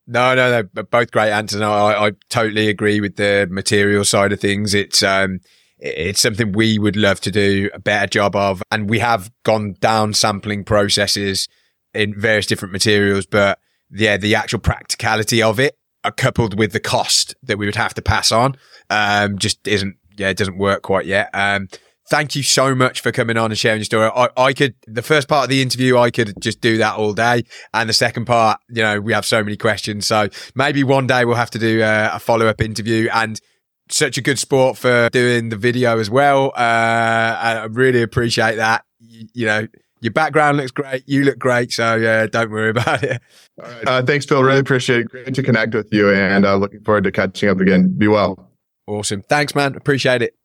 No, 0.07 0.35
no, 0.35 0.63
no, 0.75 0.83
both 0.85 1.11
great 1.11 1.33
answers. 1.33 1.61
I, 1.61 2.07
I 2.07 2.13
totally 2.31 2.69
agree 2.69 3.01
with 3.01 3.17
the 3.17 3.49
material 3.51 4.05
side 4.05 4.33
of 4.33 4.41
things. 4.41 4.73
It's, 4.73 5.03
um, 5.03 5.41
it's 5.79 6.21
something 6.21 6.53
we 6.53 6.79
would 6.79 6.97
love 6.97 7.21
to 7.23 7.31
do 7.31 7.71
a 7.75 7.79
better 7.79 8.07
job 8.07 8.37
of. 8.37 8.63
And 8.71 8.89
we 8.89 9.01
have 9.01 9.31
gone 9.45 9.75
down 9.81 10.15
sampling 10.15 10.65
processes 10.65 11.49
in 11.93 12.19
various 12.19 12.47
different 12.47 12.73
materials, 12.73 13.27
but 13.27 13.59
yeah, 13.91 14.17
the 14.17 14.35
actual 14.35 14.61
practicality 14.61 15.43
of 15.43 15.59
it, 15.59 15.77
uh, 16.05 16.11
coupled 16.11 16.59
with 16.59 16.73
the 16.73 16.81
cost 16.81 17.35
that 17.43 17.59
we 17.59 17.67
would 17.67 17.75
have 17.75 17.95
to 17.95 18.03
pass 18.03 18.31
on, 18.31 18.57
um, 18.91 19.39
just 19.39 19.67
isn't, 19.67 19.97
yeah, 20.17 20.29
it 20.29 20.37
doesn't 20.37 20.59
work 20.59 20.83
quite 20.83 21.07
yet. 21.07 21.31
Um, 21.35 21.69
thank 22.09 22.35
you 22.35 22.43
so 22.43 22.75
much 22.75 23.01
for 23.01 23.13
coming 23.13 23.37
on 23.37 23.51
and 23.51 23.59
sharing 23.59 23.79
your 23.79 23.85
story. 23.85 24.11
I, 24.15 24.29
I 24.37 24.53
could, 24.53 24.75
the 24.87 25.03
first 25.03 25.29
part 25.29 25.45
of 25.45 25.51
the 25.51 25.63
interview, 25.63 25.99
I 25.99 26.11
could 26.11 26.41
just 26.41 26.61
do 26.61 26.79
that 26.79 26.97
all 26.97 27.13
day. 27.13 27.45
And 27.75 27.89
the 27.89 27.95
second 27.95 28.27
part, 28.27 28.61
you 28.69 28.83
know, 28.83 29.01
we 29.01 29.13
have 29.13 29.27
so 29.27 29.43
many 29.43 29.57
questions. 29.57 30.07
So 30.07 30.29
maybe 30.55 30.85
one 30.85 31.07
day 31.07 31.25
we'll 31.25 31.37
have 31.37 31.51
to 31.51 31.59
do 31.59 31.83
a, 31.83 32.13
a 32.15 32.19
follow 32.19 32.47
up 32.47 32.61
interview 32.61 33.09
and 33.13 33.41
such 33.89 34.19
a 34.19 34.23
good 34.23 34.39
sport 34.39 34.77
for 34.77 35.09
doing 35.11 35.49
the 35.49 35.57
video 35.57 35.99
as 35.99 36.11
well. 36.11 36.53
Uh, 36.57 37.37
I 37.41 37.67
really 37.71 38.03
appreciate 38.03 38.57
that. 38.57 38.85
You, 38.99 39.27
you, 39.33 39.47
know, 39.47 39.67
your 40.01 40.13
background 40.13 40.57
looks 40.57 40.73
great. 40.73 41.05
You 41.07 41.25
look 41.25 41.39
great. 41.39 41.73
So 41.73 41.97
yeah, 41.97 42.27
don't 42.27 42.51
worry 42.51 42.71
about 42.77 43.03
it. 43.03 43.21
All 43.63 43.71
right. 43.71 43.89
Uh, 43.89 44.03
thanks, 44.03 44.27
Phil. 44.27 44.43
Really 44.43 44.61
appreciate 44.61 45.01
it. 45.01 45.09
Great 45.09 45.35
to 45.35 45.43
connect 45.43 45.75
with 45.75 45.93
you 45.93 46.13
and 46.13 46.45
uh, 46.45 46.57
looking 46.57 46.83
forward 46.83 47.05
to 47.05 47.13
catching 47.13 47.49
up 47.49 47.61
again. 47.61 47.97
Be 47.97 48.09
well. 48.09 48.51
Awesome. 48.87 49.23
Thanks, 49.23 49.55
man. 49.55 49.75
Appreciate 49.75 50.23
it. 50.23 50.37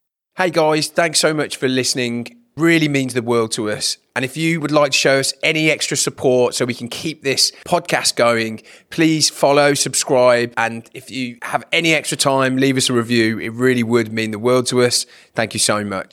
Hey 0.42 0.50
guys, 0.50 0.88
thanks 0.88 1.20
so 1.20 1.36
much 1.36 1.58
for 1.58 1.68
listening. 1.68 2.36
Really 2.58 2.88
means 2.88 3.14
the 3.14 3.22
world 3.22 3.52
to 3.52 3.70
us. 3.70 4.00
And 4.16 4.26
if 4.26 4.36
you 4.36 4.60
would 4.60 4.72
like 4.72 4.92
to 4.92 4.98
show 4.98 5.20
us 5.20 5.36
any 5.44 5.70
extra 5.70 5.96
support 5.96 6.56
so 6.56 6.66
we 6.66 6.74
can 6.74 6.88
keep 6.88 7.22
this 7.22 7.52
podcast 7.64 8.16
going, 8.16 8.64
please 8.90 9.30
follow, 9.30 9.76
subscribe. 9.76 10.52
And 10.58 10.90
if 10.96 11.12
you 11.12 11.38
have 11.44 11.64
any 11.72 11.94
extra 11.94 12.18
time, 12.18 12.58
leave 12.58 12.76
us 12.76 12.90
a 12.90 12.94
review. 12.94 13.38
It 13.38 13.54
really 13.54 13.84
would 13.84 14.12
mean 14.12 14.32
the 14.32 14.40
world 14.40 14.66
to 14.70 14.82
us. 14.82 15.06
Thank 15.36 15.54
you 15.54 15.60
so 15.60 15.84
much. 15.86 16.10